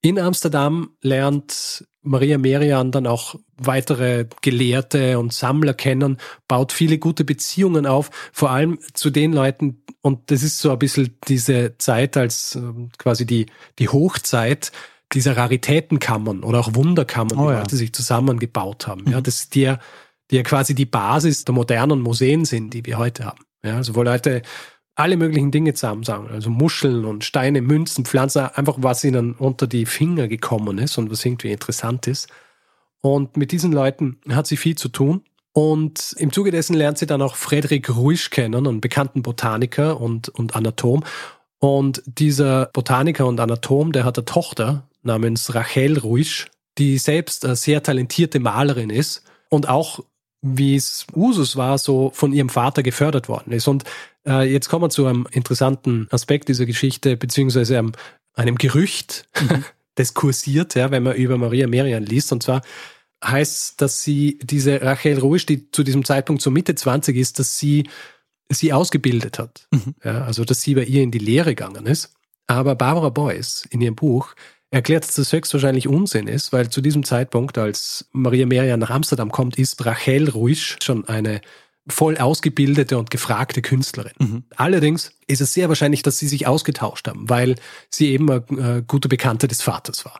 In 0.02 0.18
Amsterdam 0.18 0.92
lernt 1.02 1.86
Maria 2.04 2.38
Merian 2.38 2.92
dann 2.92 3.06
auch 3.06 3.36
weitere 3.58 4.28
Gelehrte 4.42 5.20
und 5.20 5.34
Sammler 5.34 5.74
kennen, 5.74 6.20
baut 6.48 6.72
viele 6.72 7.00
gute 7.00 7.26
Beziehungen 7.26 7.86
auf, 7.86 8.12
vor 8.32 8.52
allem 8.52 8.80
zu 8.94 9.10
den 9.10 9.34
Leuten, 9.34 9.84
und 10.02 10.32
das 10.32 10.42
ist 10.42 10.60
so 10.60 10.72
ein 10.72 10.80
bisschen 10.80 11.18
diese 11.28 11.78
Zeit 11.78 12.16
als 12.16 12.56
ähm, 12.56 12.92
quasi 12.98 13.26
die, 13.26 13.48
die 13.78 13.90
Hochzeit 13.90 14.72
dieser 15.12 15.36
Raritätenkammern 15.36 16.44
oder 16.44 16.60
auch 16.60 16.76
Wunderkammern, 16.76 17.38
oh, 17.38 17.48
die 17.48 17.54
ja. 17.54 17.60
Leute 17.60 17.76
sich 17.76 17.92
zusammengebaut 17.92 18.88
haben. 18.88 19.02
Mhm. 19.06 19.12
Ja, 19.12 19.22
das, 19.22 19.50
die 19.50 19.62
ja, 19.62 19.80
die 20.32 20.38
ja 20.38 20.44
quasi 20.44 20.76
die 20.76 20.86
Basis 20.86 21.44
der 21.44 21.56
modernen 21.56 22.00
Museen 22.00 22.46
sind, 22.46 22.74
die 22.74 22.86
wir 22.86 22.98
heute 22.98 23.26
haben. 23.26 23.44
Ja, 23.66 23.78
also 23.78 23.96
wo 23.96 24.04
Leute 24.04 24.42
alle 24.96 25.18
möglichen 25.18 25.52
Dinge 25.52 25.74
zusammen 25.74 26.04
sagen, 26.04 26.30
also 26.30 26.50
Muscheln 26.50 27.04
und 27.04 27.26
Steine, 27.26 27.62
Münzen, 27.62 28.06
Pflanzen, 28.06 28.46
einfach 28.54 28.78
was 28.80 29.04
ihnen 29.04 29.34
unter 29.34 29.68
die 29.68 29.86
Finger 29.86 30.28
gekommen 30.28 30.78
ist 30.78 30.98
und 30.98 31.12
was 31.12 31.26
irgendwie 31.26 31.52
interessant 31.52 32.08
ist. 32.08 32.30
Und 33.02 33.36
mit 33.38 33.52
diesen 33.52 33.72
Leuten 33.72 34.18
hat 34.30 34.48
sie 34.48 34.58
viel 34.58 34.76
zu 34.76 34.90
tun. 34.90 35.24
Und 35.52 36.16
im 36.18 36.32
Zuge 36.32 36.52
dessen 36.52 36.76
lernt 36.76 36.98
sie 36.98 37.06
dann 37.06 37.22
auch 37.22 37.36
Friedrich 37.36 37.90
Ruisch 37.90 38.30
kennen, 38.30 38.68
einen 38.68 38.82
bekannten 38.82 39.22
Botaniker 39.22 40.00
und, 40.00 40.30
und 40.30 40.56
Anatom. 40.56 41.04
Und 41.60 42.04
dieser 42.06 42.68
Botaniker 42.68 43.26
und 43.26 43.40
Anatom, 43.40 43.92
der 43.92 44.06
hat 44.06 44.18
eine 44.18 44.26
Tochter 44.26 44.90
namens 45.04 45.56
Rachel 45.56 45.98
Ruisch, 45.98 46.48
die 46.78 46.98
selbst 46.98 47.46
eine 47.46 47.56
sehr 47.56 47.84
talentierte 47.84 48.40
Malerin 48.40 48.90
ist 48.90 49.24
und 49.50 49.70
auch, 49.70 50.04
wie 50.46 50.76
es 50.76 51.08
Usus 51.14 51.56
war, 51.56 51.78
so 51.78 52.12
von 52.14 52.32
ihrem 52.32 52.50
Vater 52.50 52.84
gefördert 52.84 53.28
worden 53.28 53.52
ist. 53.52 53.68
Und 53.68 53.84
äh, 54.26 54.52
jetzt 54.52 54.70
kommen 54.70 54.84
wir 54.84 54.90
zu 54.90 55.06
einem 55.06 55.28
interessanten 55.32 56.08
Aspekt 56.12 56.48
dieser 56.48 56.66
Geschichte, 56.66 57.18
beziehungsweise 57.18 57.78
einem, 57.78 57.94
einem 58.34 58.56
Gerücht, 58.56 59.28
mhm. 59.42 59.64
das 59.96 60.14
kursiert, 60.14 60.76
ja, 60.76 60.92
wenn 60.92 61.04
man 61.04 61.16
über 61.16 61.38
Maria 61.38 61.68
Merian 61.68 62.06
liest. 62.06 62.32
Und 62.32 62.44
zwar 62.44 62.62
heißt, 63.24 63.82
dass 63.82 64.04
sie, 64.04 64.40
diese 64.44 64.82
Rachel 64.82 65.20
Ruisch, 65.20 65.46
die 65.46 65.72
zu 65.72 65.84
diesem 65.84 66.06
Zeitpunkt 66.06 66.42
so 66.42 66.52
Mitte 66.52 66.76
20 66.76 67.16
ist, 67.18 67.40
dass 67.40 67.58
sie 67.58 67.90
sie 68.50 68.74
ausgebildet 68.74 69.40
hat. 69.40 69.68
Mhm. 69.72 69.96
Ja, 70.04 70.24
also, 70.26 70.46
dass 70.46 70.62
sie 70.62 70.76
bei 70.76 70.84
ihr 70.84 71.02
in 71.02 71.12
die 71.12 71.18
Lehre 71.18 71.56
gegangen 71.56 71.88
ist. 71.88 72.14
Aber 72.48 72.76
Barbara 72.76 73.10
Boyce 73.10 73.66
in 73.72 73.82
ihrem 73.82 73.96
Buch 73.96 74.36
erklärt, 74.72 75.04
dass 75.06 75.16
das 75.16 75.32
höchstwahrscheinlich 75.32 75.88
Unsinn 75.88 76.28
ist, 76.28 76.52
weil 76.54 76.70
zu 76.70 76.82
diesem 76.82 77.04
Zeitpunkt, 77.04 77.58
als 77.58 78.10
Maria 78.12 78.46
Merian 78.46 78.80
nach 78.80 78.90
Amsterdam 78.90 79.32
kommt, 79.32 79.58
ist 79.58 79.86
Rachel 79.86 80.30
Ruisch 80.30 80.78
schon 80.82 81.08
eine 81.08 81.42
voll 81.88 82.18
ausgebildete 82.18 82.98
und 82.98 83.12
gefragte 83.12 83.62
Künstlerin. 83.62 84.14
Mhm. 84.18 84.44
Allerdings 84.56 85.12
ist 85.28 85.42
es 85.42 85.54
sehr 85.54 85.70
wahrscheinlich, 85.70 86.02
dass 86.02 86.18
sie 86.18 86.28
sich 86.28 86.48
ausgetauscht 86.48 87.08
haben, 87.08 87.30
weil 87.30 87.56
sie 87.90 88.12
eben 88.12 88.30
eine 88.30 88.84
gute 88.84 89.08
Bekannte 89.08 89.48
des 89.48 89.62
Vaters 89.62 90.04
war. 90.04 90.20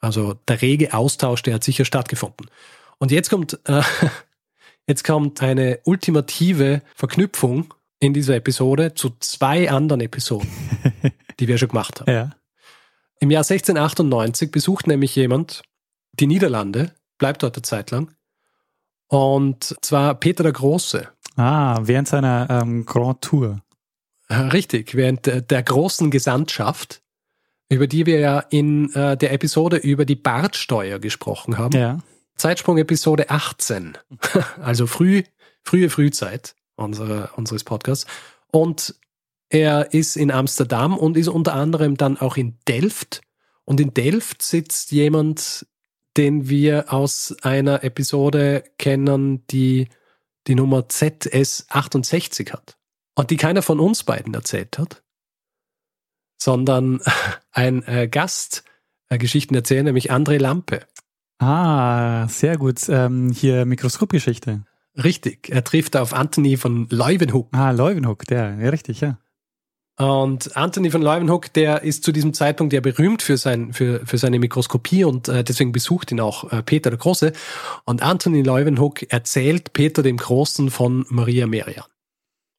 Also 0.00 0.34
der 0.48 0.62
rege 0.62 0.94
Austausch, 0.94 1.42
der 1.42 1.54
hat 1.54 1.64
sicher 1.64 1.84
stattgefunden. 1.84 2.46
Und 2.98 3.10
jetzt 3.10 3.30
kommt, 3.30 3.60
äh, 3.66 3.82
jetzt 4.88 5.04
kommt 5.04 5.42
eine 5.42 5.80
ultimative 5.84 6.82
Verknüpfung 6.94 7.74
in 8.00 8.14
dieser 8.14 8.34
Episode 8.34 8.94
zu 8.94 9.10
zwei 9.20 9.70
anderen 9.70 10.00
Episoden, 10.00 10.48
die 11.40 11.46
wir 11.46 11.58
schon 11.58 11.68
gemacht 11.68 12.00
haben. 12.00 12.10
Ja. 12.10 12.30
Im 13.22 13.30
Jahr 13.30 13.44
1698 13.44 14.50
besucht 14.50 14.88
nämlich 14.88 15.14
jemand 15.14 15.62
die 16.18 16.26
Niederlande, 16.26 16.92
bleibt 17.18 17.44
dort 17.44 17.54
eine 17.54 17.62
Zeit 17.62 17.92
lang 17.92 18.12
und 19.06 19.76
zwar 19.80 20.16
Peter 20.16 20.42
der 20.42 20.50
Große. 20.50 21.06
Ah, 21.36 21.78
während 21.82 22.08
seiner 22.08 22.48
ähm, 22.50 22.84
Grand 22.84 23.22
Tour. 23.22 23.62
Richtig, 24.28 24.96
während 24.96 25.26
der 25.26 25.62
großen 25.62 26.10
Gesandtschaft, 26.10 27.00
über 27.68 27.86
die 27.86 28.06
wir 28.06 28.18
ja 28.18 28.40
in 28.40 28.92
äh, 28.94 29.16
der 29.16 29.32
Episode 29.32 29.76
über 29.76 30.04
die 30.04 30.16
Bartsteuer 30.16 30.98
gesprochen 30.98 31.58
haben. 31.58 31.78
Ja. 31.78 31.98
Zeitsprung 32.34 32.76
Episode 32.76 33.30
18, 33.30 33.98
also 34.60 34.88
früh, 34.88 35.22
frühe 35.62 35.90
Frühzeit 35.90 36.56
unserer, 36.74 37.30
unseres 37.36 37.62
Podcasts. 37.62 38.04
Und 38.50 38.96
er 39.52 39.92
ist 39.92 40.16
in 40.16 40.30
Amsterdam 40.30 40.96
und 40.96 41.14
ist 41.14 41.28
unter 41.28 41.52
anderem 41.52 41.98
dann 41.98 42.16
auch 42.16 42.38
in 42.38 42.56
Delft. 42.66 43.20
Und 43.64 43.80
in 43.80 43.92
Delft 43.92 44.40
sitzt 44.40 44.92
jemand, 44.92 45.66
den 46.16 46.48
wir 46.48 46.90
aus 46.90 47.36
einer 47.42 47.84
Episode 47.84 48.64
kennen, 48.78 49.46
die 49.48 49.88
die 50.46 50.54
Nummer 50.54 50.86
ZS68 50.88 52.50
hat. 52.50 52.78
Und 53.14 53.28
die 53.28 53.36
keiner 53.36 53.60
von 53.60 53.78
uns 53.78 54.04
beiden 54.04 54.32
erzählt 54.32 54.78
hat, 54.78 55.02
sondern 56.38 57.02
ein 57.52 57.86
äh, 57.86 58.08
Gast 58.08 58.64
äh, 59.10 59.18
Geschichten 59.18 59.54
erzählen, 59.54 59.84
nämlich 59.84 60.10
André 60.10 60.38
Lampe. 60.38 60.80
Ah, 61.38 62.26
sehr 62.28 62.56
gut. 62.56 62.88
Ähm, 62.88 63.30
hier 63.32 63.66
Mikroskopgeschichte. 63.66 64.64
Richtig. 64.96 65.50
Er 65.50 65.62
trifft 65.62 65.94
auf 65.94 66.14
Anthony 66.14 66.56
von 66.56 66.86
Leuwenhoek. 66.88 67.54
Ah, 67.54 67.70
Leuwenhoek, 67.72 68.24
der, 68.24 68.56
ja, 68.58 68.70
richtig, 68.70 69.02
ja. 69.02 69.18
Und 69.98 70.56
Anthony 70.56 70.90
von 70.90 71.02
Leuwenhoek, 71.02 71.52
der 71.52 71.82
ist 71.82 72.02
zu 72.02 72.12
diesem 72.12 72.32
Zeitpunkt 72.32 72.72
ja 72.72 72.80
berühmt 72.80 73.20
für, 73.20 73.36
sein, 73.36 73.72
für, 73.72 74.04
für 74.06 74.16
seine 74.16 74.38
Mikroskopie 74.38 75.04
und 75.04 75.28
äh, 75.28 75.44
deswegen 75.44 75.72
besucht 75.72 76.10
ihn 76.10 76.20
auch 76.20 76.50
äh, 76.50 76.62
Peter 76.62 76.90
der 76.90 76.98
Große. 76.98 77.32
Und 77.84 78.02
Anthony 78.02 78.42
Leuwenhoek 78.42 79.12
erzählt 79.12 79.74
Peter 79.74 80.02
dem 80.02 80.16
Großen 80.16 80.70
von 80.70 81.04
Maria 81.08 81.46
Merian. 81.46 81.84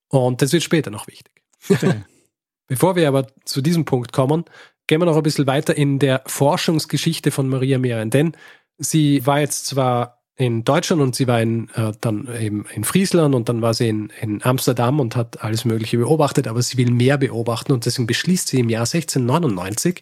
Und 0.10 0.44
das 0.44 0.54
wird 0.54 0.62
später 0.62 0.92
noch 0.92 1.08
wichtig. 1.08 1.34
Okay. 1.70 2.04
Bevor 2.68 2.96
wir 2.96 3.08
aber 3.08 3.28
zu 3.46 3.62
diesem 3.62 3.86
Punkt 3.86 4.14
kommen, 4.14 4.46
gehen 4.86 5.02
wir 5.02 5.06
noch 5.06 5.18
ein 5.18 5.24
bisschen 5.24 5.48
weiter 5.48 5.76
in 5.76 5.98
der 5.98 6.22
Forschungsgeschichte 6.28 7.32
von 7.32 7.50
Maria 7.50 7.80
Merian. 7.80 8.12
Denn 8.12 8.38
sie 8.78 9.26
war 9.26 9.40
jetzt 9.40 9.66
zwar 9.66 10.23
in 10.36 10.64
Deutschland 10.64 11.02
und 11.02 11.16
sie 11.16 11.28
war 11.28 11.42
in, 11.42 11.70
äh, 11.76 11.92
dann 12.02 12.28
eben 12.40 12.66
in 12.74 12.84
Friesland 12.84 13.36
und 13.36 13.50
dann 13.50 13.62
war 13.62 13.74
sie 13.74 13.90
in, 13.90 14.12
in 14.20 14.44
Amsterdam 14.44 15.00
und 15.00 15.16
hat 15.16 15.44
alles 15.44 15.64
Mögliche 15.64 15.98
beobachtet, 15.98 16.48
aber 16.48 16.62
sie 16.62 16.78
will 16.78 16.92
mehr 16.92 17.18
beobachten 17.18 17.72
und 17.72 17.86
deswegen 17.86 18.08
beschließt 18.08 18.48
sie 18.48 18.60
im 18.60 18.70
Jahr 18.70 18.82
1699, 18.82 20.02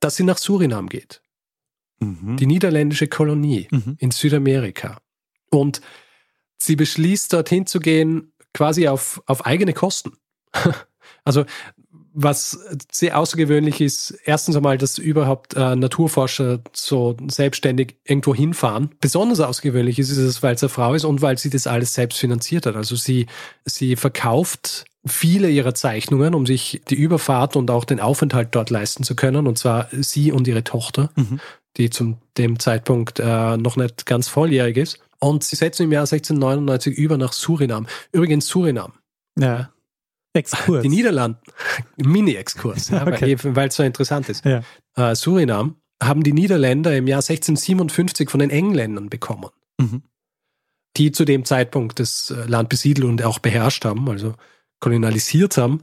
dass 0.00 0.16
sie 0.16 0.24
nach 0.24 0.38
Surinam 0.38 0.88
geht. 0.88 1.22
Mhm. 2.00 2.36
Die 2.36 2.46
niederländische 2.46 3.06
Kolonie 3.06 3.68
mhm. 3.70 3.96
in 3.98 4.10
Südamerika. 4.10 5.00
Und 5.50 5.80
sie 6.58 6.74
beschließt, 6.74 7.32
dorthin 7.32 7.66
zu 7.66 7.78
gehen, 7.78 8.32
quasi 8.52 8.88
auf, 8.88 9.22
auf 9.26 9.46
eigene 9.46 9.74
Kosten. 9.74 10.16
also 11.24 11.44
was 12.14 12.58
sehr 12.90 13.18
außergewöhnlich 13.18 13.80
ist, 13.80 14.14
erstens 14.24 14.56
einmal, 14.56 14.78
dass 14.78 14.98
überhaupt 14.98 15.54
äh, 15.54 15.76
Naturforscher 15.76 16.60
so 16.72 17.16
selbstständig 17.28 17.96
irgendwo 18.04 18.34
hinfahren. 18.34 18.90
Besonders 19.00 19.40
außergewöhnlich 19.40 19.98
ist 19.98 20.10
es, 20.10 20.42
weil 20.42 20.54
es 20.54 20.62
eine 20.62 20.70
Frau 20.70 20.94
ist 20.94 21.04
und 21.04 21.22
weil 21.22 21.38
sie 21.38 21.50
das 21.50 21.66
alles 21.66 21.94
selbst 21.94 22.18
finanziert 22.18 22.66
hat. 22.66 22.76
Also 22.76 22.96
sie, 22.96 23.26
sie 23.64 23.96
verkauft 23.96 24.84
viele 25.04 25.50
ihrer 25.50 25.74
Zeichnungen, 25.74 26.34
um 26.34 26.46
sich 26.46 26.82
die 26.88 26.94
Überfahrt 26.94 27.56
und 27.56 27.70
auch 27.70 27.84
den 27.84 28.00
Aufenthalt 28.00 28.48
dort 28.52 28.70
leisten 28.70 29.02
zu 29.02 29.16
können. 29.16 29.46
Und 29.46 29.58
zwar 29.58 29.88
sie 29.90 30.32
und 30.32 30.46
ihre 30.46 30.64
Tochter, 30.64 31.10
mhm. 31.16 31.40
die 31.76 31.90
zum 31.90 32.18
dem 32.38 32.58
Zeitpunkt 32.58 33.18
äh, 33.20 33.56
noch 33.56 33.76
nicht 33.76 34.06
ganz 34.06 34.28
volljährig 34.28 34.76
ist. 34.76 34.98
Und 35.18 35.44
sie 35.44 35.56
setzen 35.56 35.84
im 35.84 35.92
Jahr 35.92 36.02
1699 36.02 36.96
über 36.96 37.16
nach 37.16 37.32
Surinam. 37.32 37.86
Übrigens 38.12 38.46
Surinam. 38.48 38.92
Ja. 39.38 39.70
Exkurs. 40.34 40.82
Die 40.82 40.88
Niederlande, 40.88 41.38
Mini-Exkurs, 41.96 42.88
ja, 42.88 43.02
okay. 43.06 43.36
weil 43.42 43.68
es 43.68 43.76
so 43.76 43.82
interessant 43.82 44.28
ist. 44.28 44.44
Ja. 44.44 44.62
Äh, 44.96 45.14
Surinam 45.14 45.76
haben 46.02 46.22
die 46.22 46.32
Niederländer 46.32 46.96
im 46.96 47.06
Jahr 47.06 47.18
1657 47.18 48.30
von 48.30 48.40
den 48.40 48.50
Engländern 48.50 49.10
bekommen, 49.10 49.50
mhm. 49.78 50.02
die 50.96 51.12
zu 51.12 51.24
dem 51.24 51.44
Zeitpunkt 51.44 52.00
das 52.00 52.30
äh, 52.30 52.46
Land 52.46 52.70
besiedelt 52.70 53.06
und 53.06 53.22
auch 53.22 53.38
beherrscht 53.38 53.84
haben, 53.84 54.08
also 54.08 54.34
kolonialisiert 54.80 55.56
haben. 55.58 55.82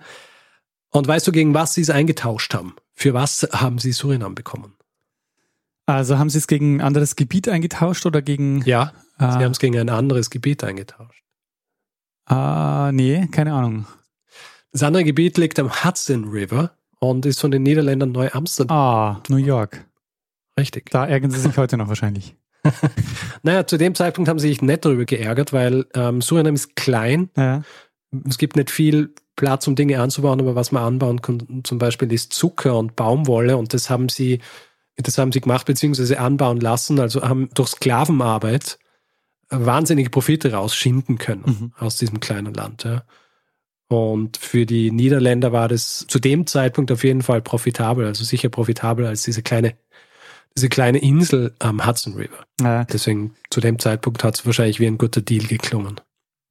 Und 0.91 1.07
weißt 1.07 1.27
du, 1.27 1.31
gegen 1.31 1.53
was 1.53 1.75
sie 1.75 1.81
es 1.81 1.91
eingetauscht 1.91 2.53
haben? 2.53 2.75
Für 2.95 3.13
was 3.13 3.47
haben 3.51 3.77
sie 3.77 3.91
Surinam 3.91 4.33
bekommen? 4.35 4.73
Also 5.85 6.17
haben 6.17 6.29
sie 6.29 6.39
es 6.39 6.47
gegen 6.47 6.77
ein 6.77 6.81
anderes 6.81 7.15
Gebiet 7.15 7.47
eingetauscht 7.47 8.05
oder 8.05 8.21
gegen. 8.21 8.61
Ja, 8.63 8.93
äh, 9.17 9.31
sie 9.31 9.39
haben 9.43 9.51
es 9.51 9.59
gegen 9.59 9.77
ein 9.77 9.89
anderes 9.89 10.29
Gebiet 10.29 10.63
eingetauscht. 10.63 11.23
Ah, 12.25 12.91
nee, 12.93 13.27
keine 13.31 13.53
Ahnung. 13.53 13.87
Das 14.71 14.83
andere 14.83 15.03
Gebiet 15.03 15.37
liegt 15.37 15.59
am 15.59 15.83
Hudson 15.83 16.25
River 16.25 16.71
und 16.99 17.25
ist 17.25 17.39
von 17.39 17.51
den 17.51 17.63
Niederländern 17.63 18.11
Neu-Amsterdam. 18.11 18.77
Ah, 18.77 19.23
New 19.29 19.37
York. 19.37 19.85
Richtig. 20.59 20.89
Da 20.91 21.05
ärgern 21.05 21.31
sie 21.31 21.39
sich 21.39 21.57
heute 21.57 21.77
noch 21.77 21.87
wahrscheinlich. 21.87 22.35
naja, 23.43 23.65
zu 23.65 23.77
dem 23.77 23.95
Zeitpunkt 23.95 24.29
haben 24.29 24.39
sie 24.39 24.49
sich 24.49 24.61
nicht 24.61 24.85
darüber 24.85 25.05
geärgert, 25.05 25.53
weil 25.53 25.85
ähm, 25.93 26.21
Surinam 26.21 26.55
ist 26.55 26.75
klein. 26.75 27.29
Ja. 27.37 27.63
Es 28.27 28.37
gibt 28.37 28.55
nicht 28.55 28.69
viel 28.69 29.13
Platz, 29.35 29.67
um 29.67 29.75
Dinge 29.75 30.01
anzubauen, 30.01 30.41
aber 30.41 30.55
was 30.55 30.71
man 30.71 30.83
anbauen 30.83 31.21
kann, 31.21 31.61
zum 31.63 31.77
Beispiel 31.77 32.11
ist 32.11 32.33
Zucker 32.33 32.77
und 32.77 32.97
Baumwolle 32.97 33.55
und 33.55 33.73
das 33.73 33.89
haben 33.89 34.09
sie, 34.09 34.39
das 34.97 35.17
haben 35.17 35.31
sie 35.31 35.39
gemacht 35.39 35.65
beziehungsweise 35.65 36.19
anbauen 36.19 36.59
lassen, 36.59 36.99
also 36.99 37.21
haben 37.21 37.49
durch 37.53 37.69
Sklavenarbeit 37.69 38.77
wahnsinnige 39.49 40.09
Profite 40.09 40.51
rausschinden 40.51 41.17
können 41.17 41.43
mhm. 41.45 41.73
aus 41.79 41.95
diesem 41.95 42.19
kleinen 42.19 42.53
Land. 42.53 42.83
Ja. 42.83 43.03
Und 43.89 44.37
für 44.37 44.67
die 44.67 44.91
Niederländer 44.91 45.51
war 45.51 45.67
das 45.67 46.05
zu 46.07 46.19
dem 46.19 46.45
Zeitpunkt 46.45 46.91
auf 46.91 47.03
jeden 47.03 47.23
Fall 47.23 47.41
profitabel, 47.41 48.05
also 48.05 48.23
sicher 48.23 48.49
profitabler 48.49 49.09
als 49.09 49.23
diese 49.23 49.41
kleine, 49.41 49.75
diese 50.55 50.69
kleine 50.69 50.99
Insel 50.99 51.55
am 51.57 51.85
Hudson 51.85 52.13
River. 52.13 52.45
Ja. 52.61 52.83
Deswegen 52.85 53.35
zu 53.49 53.61
dem 53.61 53.79
Zeitpunkt 53.79 54.23
hat 54.23 54.35
es 54.35 54.45
wahrscheinlich 54.45 54.79
wie 54.79 54.85
ein 54.85 54.99
guter 54.99 55.21
Deal 55.21 55.45
geklungen. 55.47 55.99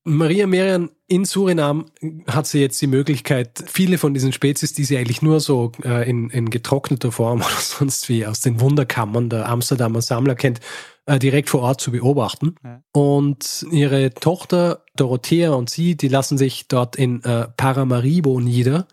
Maria 0.08 0.46
Merian 0.46 0.90
in 1.06 1.24
Surinam 1.24 1.86
hat 2.26 2.46
sie 2.46 2.60
jetzt 2.60 2.80
die 2.80 2.86
Möglichkeit, 2.86 3.64
viele 3.66 3.98
von 3.98 4.14
diesen 4.14 4.32
Spezies, 4.32 4.72
die 4.72 4.84
sie 4.84 4.96
eigentlich 4.96 5.22
nur 5.22 5.40
so 5.40 5.72
äh, 5.84 6.08
in, 6.08 6.30
in 6.30 6.50
getrockneter 6.50 7.12
Form 7.12 7.40
oder 7.46 7.60
sonst 7.60 8.08
wie 8.08 8.26
aus 8.26 8.40
den 8.40 8.60
Wunderkammern 8.60 9.28
der 9.28 9.48
Amsterdamer 9.48 10.02
Sammler 10.02 10.34
kennt, 10.34 10.60
äh, 11.06 11.18
direkt 11.18 11.50
vor 11.50 11.62
Ort 11.62 11.80
zu 11.80 11.92
beobachten. 11.92 12.56
Ja. 12.64 12.82
Und 12.92 13.66
ihre 13.70 14.12
Tochter 14.14 14.84
Dorothea 14.96 15.52
und 15.52 15.70
sie, 15.70 15.96
die 15.96 16.08
lassen 16.08 16.38
sich 16.38 16.68
dort 16.68 16.96
in 16.96 17.22
äh, 17.24 17.48
Paramaribo 17.56 18.40
nieder 18.40 18.86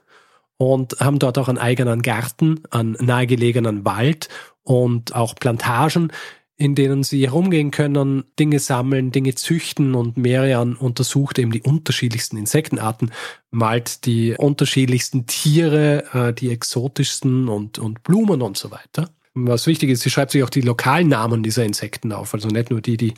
und 0.57 0.99
haben 0.99 1.19
dort 1.19 1.37
auch 1.37 1.49
einen 1.49 1.57
eigenen 1.57 2.01
Garten, 2.01 2.63
einen 2.71 2.93
nahegelegenen 2.99 3.85
Wald 3.85 4.29
und 4.63 5.15
auch 5.15 5.35
Plantagen, 5.35 6.11
in 6.57 6.73
denen 6.73 7.03
sie 7.03 7.25
herumgehen 7.25 7.71
können, 7.71 8.23
Dinge 8.39 8.59
sammeln, 8.59 9.11
Dinge 9.11 9.35
züchten 9.35 9.93
und 9.93 10.15
Merian 10.15 10.75
untersucht 10.75 11.37
eben 11.37 11.51
die 11.51 11.61
unterschiedlichsten 11.61 12.37
Insektenarten, 12.37 13.11
malt 13.51 14.05
die 14.05 14.35
unterschiedlichsten 14.37 15.27
Tiere, 15.27 16.05
äh, 16.13 16.33
die 16.33 16.49
exotischsten 16.51 17.49
und, 17.49 17.77
und 17.77 18.03
Blumen 18.03 18.41
und 18.41 18.57
so 18.57 18.71
weiter. 18.71 19.09
Was 19.33 19.67
wichtig 19.67 19.89
ist, 19.89 20.03
sie 20.03 20.09
schreibt 20.09 20.31
sich 20.31 20.43
auch 20.43 20.49
die 20.49 20.61
lokalen 20.61 21.09
Namen 21.09 21.43
dieser 21.43 21.65
Insekten 21.65 22.13
auf, 22.13 22.33
also 22.33 22.47
nicht 22.47 22.69
nur 22.69 22.79
die, 22.79 22.95
die 22.95 23.13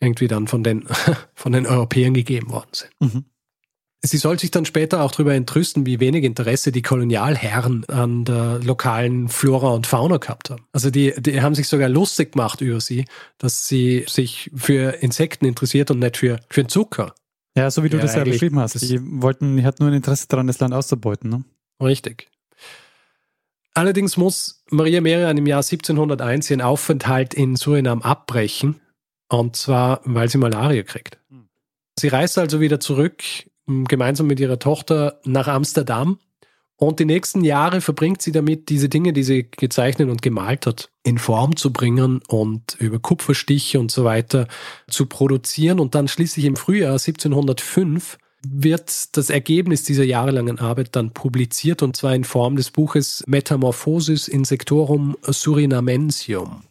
irgendwie 0.00 0.28
dann 0.28 0.46
von 0.46 0.64
den, 0.64 0.86
von 1.34 1.52
den 1.52 1.66
Europäern 1.66 2.14
gegeben 2.14 2.50
worden 2.50 2.70
sind. 2.72 2.90
Mhm. 3.00 3.24
Sie 4.02 4.16
soll 4.16 4.38
sich 4.38 4.50
dann 4.50 4.64
später 4.64 5.02
auch 5.02 5.12
darüber 5.12 5.34
entrüsten, 5.34 5.84
wie 5.84 6.00
wenig 6.00 6.24
Interesse 6.24 6.72
die 6.72 6.80
Kolonialherren 6.80 7.84
an 7.88 8.24
der 8.24 8.58
lokalen 8.60 9.28
Flora 9.28 9.70
und 9.70 9.86
Fauna 9.86 10.16
gehabt 10.16 10.48
haben. 10.48 10.64
Also 10.72 10.90
die, 10.90 11.12
die 11.18 11.42
haben 11.42 11.54
sich 11.54 11.68
sogar 11.68 11.90
lustig 11.90 12.32
gemacht 12.32 12.62
über 12.62 12.80
sie, 12.80 13.04
dass 13.36 13.68
sie 13.68 14.06
sich 14.08 14.50
für 14.54 15.02
Insekten 15.02 15.44
interessiert 15.44 15.90
und 15.90 15.98
nicht 15.98 16.16
für, 16.16 16.40
für 16.48 16.62
den 16.62 16.70
Zucker. 16.70 17.14
Ja, 17.54 17.70
so 17.70 17.84
wie 17.84 17.90
du 17.90 17.98
ja, 17.98 18.02
das 18.02 18.14
ja 18.14 18.24
beschrieben 18.24 18.58
hast. 18.58 18.80
Die 18.80 19.00
wollten, 19.02 19.58
die 19.58 19.64
hatten 19.64 19.82
nur 19.82 19.92
ein 19.92 19.96
Interesse 19.96 20.28
daran, 20.28 20.46
das 20.46 20.60
Land 20.60 20.72
auszubeuten. 20.72 21.28
Ne? 21.28 21.44
Richtig. 21.82 22.28
Allerdings 23.74 24.16
muss 24.16 24.64
Maria 24.70 25.00
Merian 25.02 25.36
im 25.36 25.46
Jahr 25.46 25.62
1701 25.62 26.50
ihren 26.50 26.62
Aufenthalt 26.62 27.34
in 27.34 27.56
Surinam 27.56 28.00
abbrechen. 28.02 28.80
Und 29.28 29.56
zwar, 29.56 30.00
weil 30.04 30.28
sie 30.28 30.38
Malaria 30.38 30.82
kriegt. 30.82 31.18
Hm. 31.28 31.48
Sie 31.98 32.08
reist 32.08 32.38
also 32.38 32.60
wieder 32.60 32.80
zurück, 32.80 33.22
gemeinsam 33.66 34.26
mit 34.26 34.40
ihrer 34.40 34.58
Tochter 34.58 35.20
nach 35.24 35.48
Amsterdam. 35.48 36.18
Und 36.76 36.98
die 36.98 37.04
nächsten 37.04 37.44
Jahre 37.44 37.82
verbringt 37.82 38.22
sie 38.22 38.32
damit, 38.32 38.70
diese 38.70 38.88
Dinge, 38.88 39.12
die 39.12 39.22
sie 39.22 39.50
gezeichnet 39.50 40.08
und 40.08 40.22
gemalt 40.22 40.64
hat, 40.64 40.90
in 41.02 41.18
Form 41.18 41.56
zu 41.56 41.72
bringen 41.72 42.22
und 42.28 42.76
über 42.78 42.98
Kupferstiche 42.98 43.78
und 43.78 43.90
so 43.90 44.04
weiter 44.04 44.48
zu 44.88 45.04
produzieren. 45.04 45.78
Und 45.78 45.94
dann 45.94 46.08
schließlich 46.08 46.46
im 46.46 46.56
Frühjahr 46.56 46.92
1705 46.92 48.16
wird 48.46 49.16
das 49.16 49.28
Ergebnis 49.28 49.82
dieser 49.84 50.04
jahrelangen 50.04 50.58
Arbeit 50.58 50.96
dann 50.96 51.12
publiziert 51.12 51.82
und 51.82 51.96
zwar 51.96 52.14
in 52.14 52.24
Form 52.24 52.56
des 52.56 52.70
Buches 52.70 53.22
Metamorphosis 53.26 54.28
Insectorum 54.28 55.16
Surinamensium. 55.22 56.62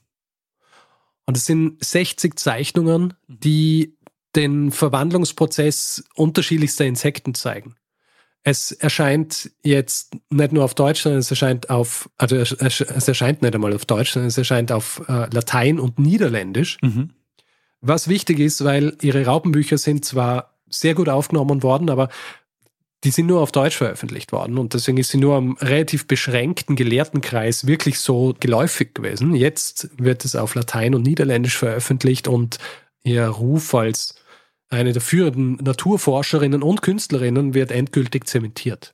Und 1.27 1.37
es 1.37 1.45
sind 1.45 1.83
60 1.85 2.39
Zeichnungen, 2.39 3.13
die 3.27 3.95
den 4.35 4.71
Verwandlungsprozess 4.71 6.03
unterschiedlichster 6.15 6.85
Insekten 6.85 7.33
zeigen. 7.33 7.75
Es 8.43 8.71
erscheint 8.71 9.51
jetzt 9.63 10.15
nicht 10.29 10.53
nur 10.53 10.63
auf 10.63 10.73
Deutsch, 10.73 11.01
sondern 11.01 11.19
es 11.19 11.29
erscheint 11.29 11.69
auf, 11.69 12.09
also 12.17 12.37
es 12.37 12.81
erscheint 13.07 13.41
nicht 13.41 13.53
einmal 13.53 13.73
auf 13.73 13.85
Deutsch, 13.85 14.11
sondern 14.11 14.29
es 14.29 14.37
erscheint 14.37 14.71
auf 14.71 15.01
äh, 15.09 15.27
Latein 15.33 15.79
und 15.79 15.99
Niederländisch. 15.99 16.77
Mhm. 16.81 17.11
Was 17.81 18.07
wichtig 18.07 18.39
ist, 18.39 18.63
weil 18.63 18.97
ihre 19.01 19.25
Raupenbücher 19.25 19.77
sind 19.77 20.05
zwar 20.05 20.57
sehr 20.69 20.95
gut 20.95 21.09
aufgenommen 21.09 21.63
worden, 21.63 21.89
aber 21.89 22.09
die 23.03 23.11
sind 23.11 23.27
nur 23.27 23.41
auf 23.41 23.51
Deutsch 23.51 23.77
veröffentlicht 23.77 24.33
worden 24.33 24.57
und 24.57 24.73
deswegen 24.73 24.97
ist 24.97 25.09
sie 25.09 25.17
nur 25.17 25.35
am 25.35 25.55
relativ 25.57 26.05
beschränkten 26.05 26.75
Gelehrtenkreis 26.75 27.65
wirklich 27.65 27.99
so 27.99 28.35
geläufig 28.39 28.93
gewesen. 28.93 29.35
Jetzt 29.35 29.89
wird 29.97 30.25
es 30.25 30.35
auf 30.35 30.55
Latein 30.55 30.95
und 30.95 31.03
Niederländisch 31.03 31.57
veröffentlicht 31.57 32.27
und 32.27 32.57
ihr 33.03 33.25
Ruf 33.25 33.73
als 33.73 34.15
eine 34.69 34.93
der 34.93 35.01
führenden 35.01 35.55
Naturforscherinnen 35.63 36.63
und 36.63 36.81
Künstlerinnen 36.81 37.53
wird 37.53 37.71
endgültig 37.71 38.27
zementiert. 38.27 38.93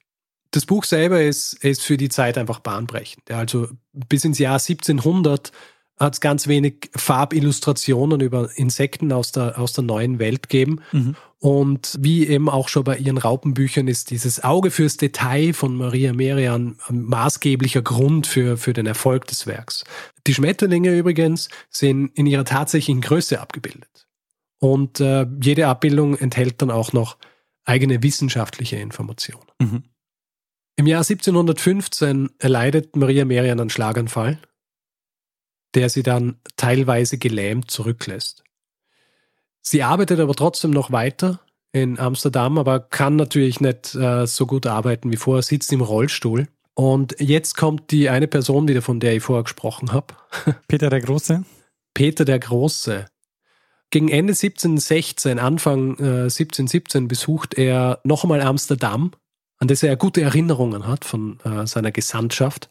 Das 0.51 0.65
Buch 0.65 0.85
selber 0.85 1.21
ist, 1.21 1.53
ist 1.63 1.81
für 1.81 1.97
die 1.97 2.09
Zeit 2.09 2.37
einfach 2.37 2.59
bahnbrechend. 2.59 3.29
Also 3.29 3.67
bis 3.91 4.23
ins 4.23 4.39
Jahr 4.39 4.53
1700 4.53 5.51
hat 5.97 6.13
es 6.13 6.21
ganz 6.21 6.47
wenig 6.47 6.89
Farbillustrationen 6.95 8.19
über 8.19 8.49
Insekten 8.55 9.11
aus 9.11 9.31
der, 9.31 9.59
aus 9.59 9.73
der 9.73 9.83
neuen 9.83 10.19
Welt 10.19 10.43
gegeben. 10.43 10.81
Mhm. 10.91 11.15
Und 11.39 11.95
wie 11.99 12.27
eben 12.27 12.49
auch 12.49 12.69
schon 12.69 12.83
bei 12.83 12.97
ihren 12.97 13.17
Raupenbüchern 13.17 13.87
ist 13.87 14.09
dieses 14.09 14.43
Auge 14.43 14.71
fürs 14.71 14.97
Detail 14.97 15.53
von 15.53 15.75
Maria 15.75 16.11
Merian 16.11 16.77
ein 16.87 17.03
maßgeblicher 17.03 17.81
Grund 17.81 18.27
für, 18.27 18.57
für 18.57 18.73
den 18.73 18.87
Erfolg 18.87 19.27
des 19.27 19.45
Werks. 19.47 19.83
Die 20.27 20.33
Schmetterlinge 20.33 20.97
übrigens 20.97 21.49
sind 21.69 22.07
in 22.15 22.25
ihrer 22.25 22.45
tatsächlichen 22.45 23.01
Größe 23.01 23.39
abgebildet. 23.39 24.07
Und 24.59 24.99
äh, 24.99 25.27
jede 25.41 25.67
Abbildung 25.67 26.15
enthält 26.17 26.61
dann 26.61 26.71
auch 26.71 26.93
noch 26.93 27.17
eigene 27.65 28.01
wissenschaftliche 28.03 28.77
Informationen. 28.77 29.45
Mhm. 29.59 29.83
Im 30.77 30.87
Jahr 30.87 31.01
1715 31.01 32.31
erleidet 32.39 32.95
Maria 32.95 33.25
Merian 33.25 33.59
einen 33.59 33.69
Schlaganfall 33.69 34.39
der 35.75 35.89
sie 35.89 36.03
dann 36.03 36.37
teilweise 36.55 37.17
gelähmt 37.17 37.69
zurücklässt. 37.69 38.43
Sie 39.61 39.83
arbeitet 39.83 40.19
aber 40.19 40.33
trotzdem 40.33 40.71
noch 40.71 40.91
weiter 40.91 41.41
in 41.71 41.99
Amsterdam, 41.99 42.57
aber 42.57 42.79
kann 42.79 43.17
natürlich 43.17 43.59
nicht 43.59 43.93
äh, 43.95 44.25
so 44.25 44.45
gut 44.45 44.65
arbeiten 44.65 45.11
wie 45.11 45.17
vorher, 45.17 45.43
sitzt 45.43 45.73
im 45.73 45.81
Rollstuhl. 45.81 46.47
Und 46.73 47.15
jetzt 47.19 47.57
kommt 47.57 47.91
die 47.91 48.09
eine 48.09 48.27
Person 48.27 48.67
wieder, 48.67 48.81
von 48.81 48.99
der 48.99 49.15
ich 49.15 49.23
vorher 49.23 49.43
gesprochen 49.43 49.91
habe. 49.91 50.13
Peter 50.67 50.89
der 50.89 51.01
Große. 51.01 51.43
Peter 51.93 52.25
der 52.25 52.39
Große. 52.39 53.05
Gegen 53.95 54.09
Ende 54.09 54.33
1716, 54.33 55.39
Anfang 55.39 55.91
äh, 55.99 56.23
1717 56.23 57.07
besucht 57.07 57.53
er 57.53 58.01
nochmal 58.03 58.41
Amsterdam 58.41 59.11
an 59.57 59.69
das 59.69 59.83
er 59.83 59.95
gute 59.95 60.21
Erinnerungen 60.21 60.85
hat 60.85 61.05
von 61.05 61.39
äh, 61.45 61.65
seiner 61.65 61.93
Gesandtschaft. 61.93 62.69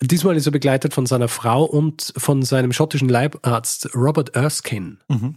Diesmal 0.00 0.34
ist 0.38 0.46
er 0.46 0.52
begleitet 0.52 0.94
von 0.94 1.04
seiner 1.04 1.28
Frau 1.28 1.64
und 1.64 2.14
von 2.16 2.40
seinem 2.40 2.72
schottischen 2.72 3.10
Leibarzt 3.10 3.94
Robert 3.94 4.34
Erskine. 4.34 4.96
Mhm. 5.08 5.36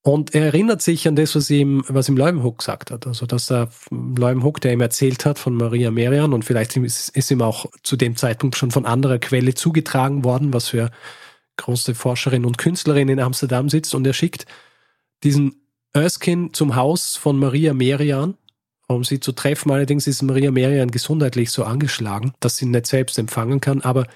Und 0.00 0.34
er 0.34 0.46
erinnert 0.46 0.80
sich 0.80 1.06
an 1.06 1.16
das, 1.16 1.36
was 1.36 1.50
ihm, 1.50 1.84
was 1.88 2.08
ihm 2.08 2.16
Leuwenhoek 2.16 2.60
gesagt 2.60 2.90
hat. 2.90 3.06
Also, 3.06 3.26
dass 3.26 3.50
er 3.50 3.68
Leuwenhoek, 3.90 4.62
der 4.62 4.72
ihm 4.72 4.80
erzählt 4.80 5.26
hat 5.26 5.38
von 5.38 5.54
Maria 5.54 5.90
Merian 5.90 6.32
und 6.32 6.46
vielleicht 6.46 6.78
ist, 6.78 7.10
ist 7.10 7.30
ihm 7.30 7.42
auch 7.42 7.66
zu 7.82 7.98
dem 7.98 8.16
Zeitpunkt 8.16 8.56
schon 8.56 8.70
von 8.70 8.86
anderer 8.86 9.18
Quelle 9.18 9.52
zugetragen 9.52 10.24
worden, 10.24 10.54
was 10.54 10.68
für 10.68 10.90
große 11.60 11.94
Forscherin 11.94 12.44
und 12.44 12.58
Künstlerin 12.58 13.08
in 13.08 13.20
Amsterdam 13.20 13.68
sitzt 13.68 13.94
und 13.94 14.06
er 14.06 14.12
schickt 14.12 14.46
diesen 15.22 15.56
Erskine 15.92 16.52
zum 16.52 16.76
Haus 16.76 17.16
von 17.16 17.38
Maria 17.38 17.74
Merian, 17.74 18.34
um 18.86 19.04
sie 19.04 19.20
zu 19.20 19.32
treffen. 19.32 19.70
Allerdings 19.70 20.06
ist 20.06 20.22
Maria 20.22 20.50
Merian 20.50 20.90
gesundheitlich 20.90 21.50
so 21.50 21.64
angeschlagen, 21.64 22.32
dass 22.40 22.56
sie 22.56 22.66
nicht 22.66 22.86
selbst 22.86 23.18
empfangen 23.18 23.60
kann, 23.60 23.80
aber 23.82 24.06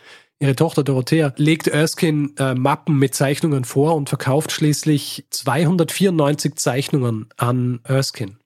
Ihre 0.41 0.57
Tochter 0.57 0.83
Dorothea 0.83 1.33
legt 1.37 1.69
Erskine 1.69 2.31
äh, 2.39 2.55
Mappen 2.55 2.99
mit 2.99 3.15
Zeichnungen 3.15 3.65
vor 3.65 3.95
und 3.95 4.09
verkauft 4.09 4.51
schließlich 4.51 5.27
294 5.31 6.57
Zeichnungen 6.57 7.29
an 7.37 7.81
Erskine 7.85 8.37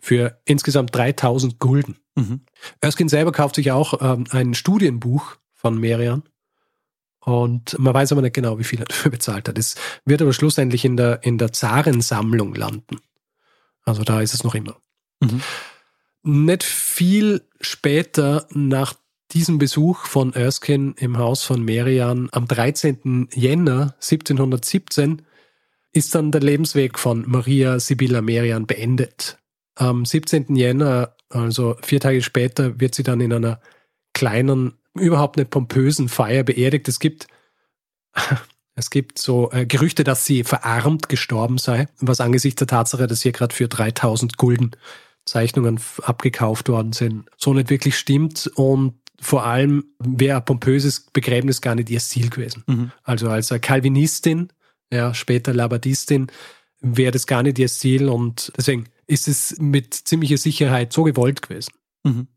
für 0.00 0.38
insgesamt 0.44 0.94
3000 0.94 1.58
Gulden. 1.58 1.98
Mhm. 2.16 2.40
Erskine 2.80 3.08
selber 3.08 3.32
kauft 3.32 3.54
sich 3.54 3.70
auch 3.70 4.02
ähm, 4.02 4.24
ein 4.30 4.54
Studienbuch 4.54 5.36
von 5.54 5.78
Merian 5.78 6.24
und 7.20 7.78
man 7.78 7.94
weiß 7.94 8.12
aber 8.12 8.22
nicht 8.22 8.34
genau, 8.34 8.58
wie 8.58 8.64
viel 8.64 8.80
er 8.80 8.84
dafür 8.88 9.10
bezahlt 9.10 9.48
hat. 9.48 9.58
Es 9.58 9.76
wird 10.04 10.22
aber 10.22 10.32
schlussendlich 10.32 10.84
in 10.84 10.96
der, 10.96 11.22
in 11.22 11.38
der 11.38 11.52
Zarensammlung 11.52 12.54
landen. 12.54 12.98
Also 13.84 14.02
da 14.02 14.20
ist 14.20 14.34
es 14.34 14.44
noch 14.44 14.54
immer. 14.54 14.76
Mhm. 15.20 15.42
Nicht 16.22 16.64
viel 16.64 17.42
später, 17.60 18.46
nach 18.52 18.94
diesem 19.32 19.58
Besuch 19.58 20.06
von 20.06 20.32
Erskine 20.32 20.94
im 20.96 21.18
Haus 21.18 21.44
von 21.44 21.62
Merian 21.62 22.28
am 22.32 22.46
13. 22.46 23.28
Jänner 23.32 23.94
1717 24.00 25.22
ist 25.92 26.14
dann 26.14 26.30
der 26.30 26.40
Lebensweg 26.40 26.98
von 26.98 27.24
Maria 27.26 27.80
Sibylla 27.80 28.22
Merian 28.22 28.66
beendet. 28.66 29.38
Am 29.76 30.04
17. 30.04 30.56
Jänner, 30.56 31.16
also 31.28 31.76
vier 31.82 32.00
Tage 32.00 32.22
später, 32.22 32.80
wird 32.80 32.94
sie 32.94 33.02
dann 33.02 33.20
in 33.20 33.32
einer 33.32 33.60
kleinen, 34.12 34.74
überhaupt 34.94 35.36
nicht 35.36 35.50
pompösen 35.50 36.08
Feier 36.08 36.42
beerdigt. 36.42 36.88
Es 36.88 36.98
gibt, 36.98 37.26
es 38.74 38.90
gibt 38.90 39.18
so 39.18 39.50
äh, 39.52 39.66
Gerüchte, 39.66 40.04
dass 40.04 40.24
sie 40.24 40.44
verarmt 40.44 41.08
gestorben 41.08 41.58
sei, 41.58 41.88
was 42.00 42.20
angesichts 42.20 42.58
der 42.58 42.66
Tatsache, 42.66 43.06
dass 43.06 43.20
sie 43.20 43.32
gerade 43.32 43.54
für 43.54 43.68
3000 43.68 44.36
Gulden 44.36 44.72
Zeichnungen 45.26 45.78
abgekauft 46.02 46.68
worden 46.68 46.92
sind, 46.92 47.28
so 47.36 47.54
nicht 47.54 47.70
wirklich 47.70 47.96
stimmt. 47.96 48.50
Und 48.54 48.94
vor 49.20 49.44
allem 49.44 49.84
wäre 49.98 50.38
ein 50.38 50.44
pompöses 50.44 51.00
Begräbnis 51.00 51.60
gar 51.60 51.74
nicht 51.74 51.90
ihr 51.90 52.00
Ziel 52.00 52.30
gewesen. 52.30 52.64
Mhm. 52.66 52.92
Also 53.04 53.28
als 53.28 53.54
Calvinistin, 53.60 54.48
ja, 54.92 55.14
später 55.14 55.52
Labadistin, 55.52 56.28
wäre 56.80 57.12
das 57.12 57.26
gar 57.26 57.42
nicht 57.42 57.58
ihr 57.58 57.68
Ziel 57.68 58.08
und 58.08 58.52
deswegen 58.56 58.86
ist 59.06 59.28
es 59.28 59.58
mit 59.58 59.94
ziemlicher 59.94 60.38
Sicherheit 60.38 60.92
so 60.92 61.04
gewollt 61.04 61.42
gewesen. 61.42 61.72
Mhm. 62.04 62.28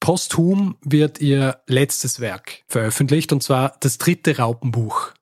Posthum 0.00 0.76
wird 0.82 1.20
ihr 1.20 1.60
letztes 1.66 2.20
Werk 2.20 2.62
veröffentlicht 2.66 3.32
und 3.32 3.42
zwar 3.42 3.76
das 3.80 3.98
dritte 3.98 4.38
Raupenbuch. 4.38 5.12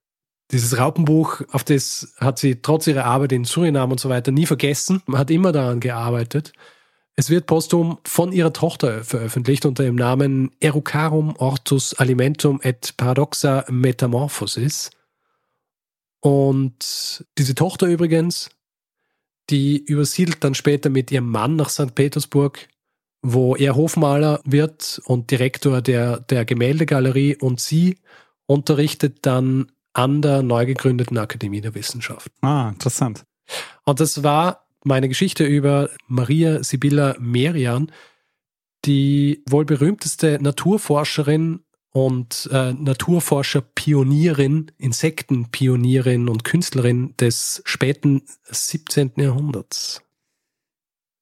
Dieses 0.51 0.79
Raupenbuch, 0.79 1.43
auf 1.51 1.65
das 1.65 2.15
hat 2.19 2.39
sie 2.39 2.63
trotz 2.63 2.87
ihrer 2.87 3.05
Arbeit 3.05 3.33
in 3.33 3.45
Suriname 3.45 3.93
und 3.93 4.01
so 4.01 4.09
weiter 4.09 4.31
nie 4.31 4.47
vergessen. 4.47 5.03
Man 5.07 5.21
hat 5.21 5.31
immer 5.31 5.53
daran 5.53 5.81
gearbeitet. 5.81 6.53
Es 7.17 7.29
wird 7.29 7.47
posthum 7.47 7.99
von 8.05 8.33
ihrer 8.33 8.53
Tochter 8.53 9.05
veröffentlicht 9.05 9.67
unter 9.67 9.83
dem 9.83 9.97
Namen 9.97 10.53
Erucarum 10.61 11.35
Ortus 11.37 11.93
Alimentum 11.95 12.61
et 12.63 12.97
Paradoxa 12.97 13.65
Metamorphosis. 13.69 14.91
Und 16.21 17.25
diese 17.37 17.55
Tochter 17.55 17.89
übrigens, 17.89 18.51
die 19.51 19.79
übersiedelt 19.79 20.43
dann 20.45 20.55
später 20.55 20.91
mit 20.91 21.11
ihrem 21.11 21.29
Mann 21.29 21.57
nach 21.57 21.71
St. 21.71 21.95
Petersburg, 21.95 22.69
wo 23.23 23.57
er 23.57 23.75
Hofmaler 23.77 24.41
wird 24.45 25.01
und 25.05 25.31
Direktor 25.31 25.83
der, 25.83 26.21
der 26.21 26.45
Gemäldegalerie 26.45 27.37
und 27.37 27.61
sie 27.61 27.99
unterrichtet 28.47 29.19
dann 29.23 29.73
an 29.93 30.23
der 30.23 30.43
neu 30.43 30.67
gegründeten 30.67 31.19
Akademie 31.19 31.61
der 31.61 31.75
Wissenschaft. 31.75 32.31
Ah, 32.41 32.69
interessant. 32.69 33.25
Und 33.85 34.01
das 34.01 34.23
war 34.23 34.67
meine 34.85 35.09
Geschichte 35.09 35.45
über 35.45 35.91
Maria 36.07 36.63
Sibylla 36.63 37.17
Merian, 37.19 37.91
die 38.85 39.43
wohl 39.49 39.65
berühmteste 39.65 40.39
Naturforscherin 40.41 41.61
und 41.91 42.49
äh, 42.53 42.73
Naturforscher-Pionierin, 42.75 44.71
Insektenpionierin 44.79 46.29
und 46.29 46.45
Künstlerin 46.45 47.15
des 47.19 47.63
späten 47.65 48.23
17. 48.45 49.13
Jahrhunderts. 49.17 50.03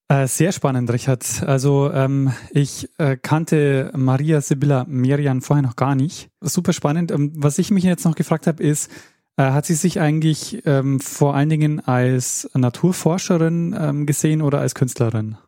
Äh, 0.09 0.29
sehr 0.29 0.53
spannend, 0.53 0.90
Richard. 0.92 1.42
Also 1.45 1.90
ähm, 1.92 2.33
ich 2.51 2.88
äh, 2.99 3.16
kannte 3.16 3.90
Maria 3.97 4.40
Sibylla 4.40 4.85
Merian 4.88 5.40
vorher 5.40 5.62
noch 5.64 5.75
gar 5.75 5.97
nicht. 5.97 6.31
Super 6.40 6.73
spannend. 6.73 7.11
Ähm, 7.11 7.33
was 7.35 7.59
ich 7.59 7.73
mich 7.73 7.83
jetzt 7.83 8.05
noch 8.05 8.14
gefragt 8.14 8.47
habe, 8.47 8.62
ist, 8.62 8.90
äh, 9.37 9.42
hat 9.42 9.66
sie 9.66 9.75
sich 9.75 10.01
eigentlich 10.01 10.64
ähm, 10.64 11.01
vor 11.01 11.35
allen 11.35 11.49
Dingen 11.49 11.81
als 11.81 12.49
Naturforscherin 12.55 13.77
ähm, 13.79 14.07
gesehen 14.07 14.42
oder 14.42 14.61
als 14.61 14.77
Künstlerin? 14.77 15.38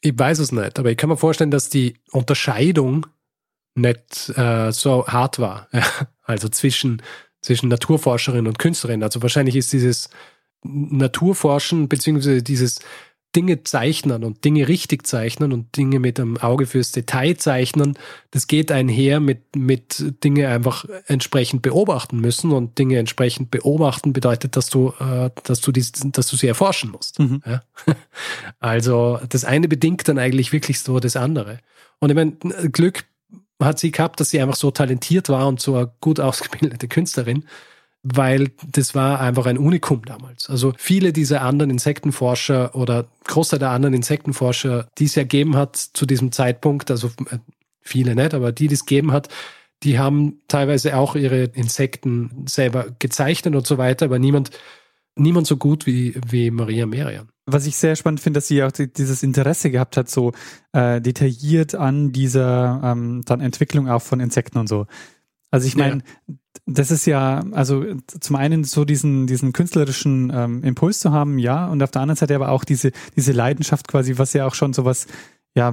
Ich 0.00 0.18
weiß 0.18 0.40
es 0.40 0.50
nicht, 0.50 0.78
aber 0.78 0.90
ich 0.90 0.96
kann 0.96 1.08
mir 1.08 1.16
vorstellen, 1.16 1.52
dass 1.52 1.68
die 1.68 1.94
Unterscheidung 2.10 3.06
nicht 3.76 4.36
äh, 4.36 4.72
so 4.72 5.06
hart 5.06 5.38
war. 5.38 5.68
also 6.24 6.48
zwischen, 6.48 7.02
zwischen 7.40 7.68
Naturforscherin 7.68 8.48
und 8.48 8.58
Künstlerin. 8.58 9.04
Also 9.04 9.22
wahrscheinlich 9.22 9.54
ist 9.54 9.72
dieses 9.72 10.10
Naturforschen 10.64 11.88
beziehungsweise 11.88 12.42
dieses 12.42 12.80
Dinge 13.36 13.62
zeichnen 13.62 14.24
und 14.24 14.44
Dinge 14.44 14.66
richtig 14.66 15.06
zeichnen 15.06 15.52
und 15.52 15.76
Dinge 15.76 16.00
mit 16.00 16.18
einem 16.18 16.38
Auge 16.38 16.66
fürs 16.66 16.90
Detail 16.90 17.36
zeichnen, 17.36 17.98
das 18.30 18.46
geht 18.46 18.72
einher 18.72 19.20
mit, 19.20 19.54
mit 19.54 20.24
Dinge 20.24 20.48
einfach 20.48 20.86
entsprechend 21.06 21.60
beobachten 21.60 22.18
müssen 22.18 22.50
und 22.50 22.78
Dinge 22.78 22.98
entsprechend 22.98 23.50
beobachten 23.50 24.14
bedeutet, 24.14 24.56
dass 24.56 24.70
du, 24.70 24.94
äh, 24.98 25.30
dass 25.44 25.60
du, 25.60 25.70
dies, 25.70 25.92
dass 25.92 26.28
du 26.28 26.36
sie 26.36 26.46
erforschen 26.46 26.90
musst. 26.90 27.18
Mhm. 27.18 27.42
Ja? 27.46 27.62
Also 28.58 29.20
das 29.28 29.44
eine 29.44 29.68
bedingt 29.68 30.08
dann 30.08 30.18
eigentlich 30.18 30.52
wirklich 30.52 30.80
so 30.80 30.98
das 30.98 31.16
andere. 31.16 31.58
Und 32.00 32.10
ich 32.10 32.16
meine, 32.16 32.32
Glück 32.70 33.04
hat 33.62 33.78
sie 33.78 33.90
gehabt, 33.90 34.18
dass 34.20 34.30
sie 34.30 34.40
einfach 34.40 34.56
so 34.56 34.70
talentiert 34.70 35.28
war 35.28 35.46
und 35.46 35.60
so 35.60 35.76
eine 35.76 35.92
gut 36.00 36.20
ausgebildete 36.20 36.88
Künstlerin 36.88 37.44
weil 38.14 38.50
das 38.70 38.94
war 38.94 39.20
einfach 39.20 39.46
ein 39.46 39.58
Unikum 39.58 40.04
damals. 40.04 40.48
Also 40.48 40.72
viele 40.78 41.12
dieser 41.12 41.42
anderen 41.42 41.70
Insektenforscher 41.70 42.74
oder 42.74 43.08
Großteil 43.24 43.58
der 43.58 43.70
anderen 43.70 43.94
Insektenforscher, 43.94 44.88
die 44.98 45.06
es 45.06 45.16
ergeben 45.16 45.56
hat 45.56 45.76
zu 45.76 46.06
diesem 46.06 46.30
Zeitpunkt, 46.30 46.90
also 46.90 47.08
äh, 47.30 47.38
viele 47.80 48.14
nicht, 48.14 48.34
aber 48.34 48.52
die, 48.52 48.68
die 48.68 48.74
es 48.74 48.86
gegeben 48.86 49.12
hat, 49.12 49.28
die 49.82 49.98
haben 49.98 50.40
teilweise 50.48 50.96
auch 50.96 51.16
ihre 51.16 51.44
Insekten 51.44 52.46
selber 52.48 52.86
gezeichnet 52.98 53.54
und 53.54 53.66
so 53.66 53.76
weiter, 53.76 54.06
aber 54.06 54.18
niemand, 54.18 54.50
niemand 55.16 55.46
so 55.46 55.56
gut 55.56 55.86
wie, 55.86 56.18
wie 56.28 56.50
Maria 56.50 56.86
Merian. 56.86 57.28
Was 57.46 57.66
ich 57.66 57.76
sehr 57.76 57.94
spannend 57.94 58.20
finde, 58.20 58.38
dass 58.38 58.48
sie 58.48 58.62
auch 58.62 58.72
dieses 58.72 59.22
Interesse 59.22 59.70
gehabt 59.70 59.96
hat, 59.96 60.08
so 60.08 60.32
äh, 60.72 61.00
detailliert 61.00 61.74
an 61.74 62.12
dieser 62.12 62.80
ähm, 62.82 63.22
dann 63.24 63.40
Entwicklung 63.40 63.88
auch 63.88 64.02
von 64.02 64.20
Insekten 64.20 64.58
und 64.58 64.68
so. 64.68 64.86
Also 65.50 65.66
ich 65.66 65.76
meine, 65.76 66.02
ja. 66.26 66.34
das 66.66 66.90
ist 66.90 67.06
ja, 67.06 67.44
also 67.52 67.84
zum 68.20 68.36
einen 68.36 68.64
so 68.64 68.84
diesen, 68.84 69.26
diesen 69.26 69.52
künstlerischen 69.52 70.32
ähm, 70.34 70.62
Impuls 70.62 71.00
zu 71.00 71.12
haben, 71.12 71.38
ja, 71.38 71.66
und 71.66 71.82
auf 71.82 71.90
der 71.90 72.02
anderen 72.02 72.16
Seite 72.16 72.34
aber 72.34 72.50
auch 72.50 72.64
diese, 72.64 72.92
diese 73.16 73.32
Leidenschaft 73.32 73.88
quasi, 73.88 74.18
was 74.18 74.32
ja 74.32 74.46
auch 74.46 74.54
schon 74.54 74.72
sowas, 74.72 75.06
ja, 75.54 75.72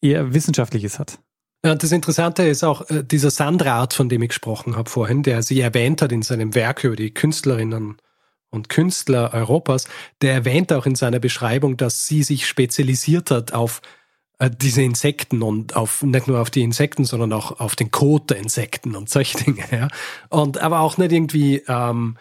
eher 0.00 0.34
Wissenschaftliches 0.34 0.98
hat. 0.98 1.18
Ja, 1.64 1.72
und 1.72 1.82
das 1.82 1.90
Interessante 1.90 2.44
ist 2.44 2.62
auch 2.62 2.88
äh, 2.88 3.02
dieser 3.02 3.30
Sandrat, 3.30 3.94
von 3.94 4.08
dem 4.08 4.22
ich 4.22 4.28
gesprochen 4.28 4.76
habe 4.76 4.88
vorhin, 4.88 5.22
der 5.22 5.42
sie 5.42 5.60
erwähnt 5.60 6.02
hat 6.02 6.12
in 6.12 6.22
seinem 6.22 6.54
Werk 6.54 6.84
über 6.84 6.94
die 6.94 7.12
Künstlerinnen 7.12 7.96
und 8.50 8.68
Künstler 8.68 9.34
Europas, 9.34 9.88
der 10.22 10.34
erwähnt 10.34 10.72
auch 10.72 10.86
in 10.86 10.94
seiner 10.94 11.18
Beschreibung, 11.18 11.76
dass 11.76 12.06
sie 12.06 12.22
sich 12.22 12.46
spezialisiert 12.46 13.30
hat 13.30 13.52
auf 13.52 13.82
diese 14.40 14.82
Insekten 14.82 15.42
und 15.42 15.74
auf 15.74 16.02
nicht 16.02 16.28
nur 16.28 16.40
auf 16.40 16.50
die 16.50 16.62
Insekten, 16.62 17.04
sondern 17.04 17.32
auch 17.32 17.58
auf 17.58 17.74
den 17.74 17.90
Kot 17.90 18.30
der 18.30 18.36
Insekten 18.36 18.94
und 18.94 19.08
solche 19.08 19.38
Dinge. 19.44 19.64
Ja. 19.70 19.88
Und 20.28 20.58
aber 20.58 20.80
auch 20.80 20.96
nicht 20.96 21.12
irgendwie 21.12 21.62
ähm, 21.66 22.16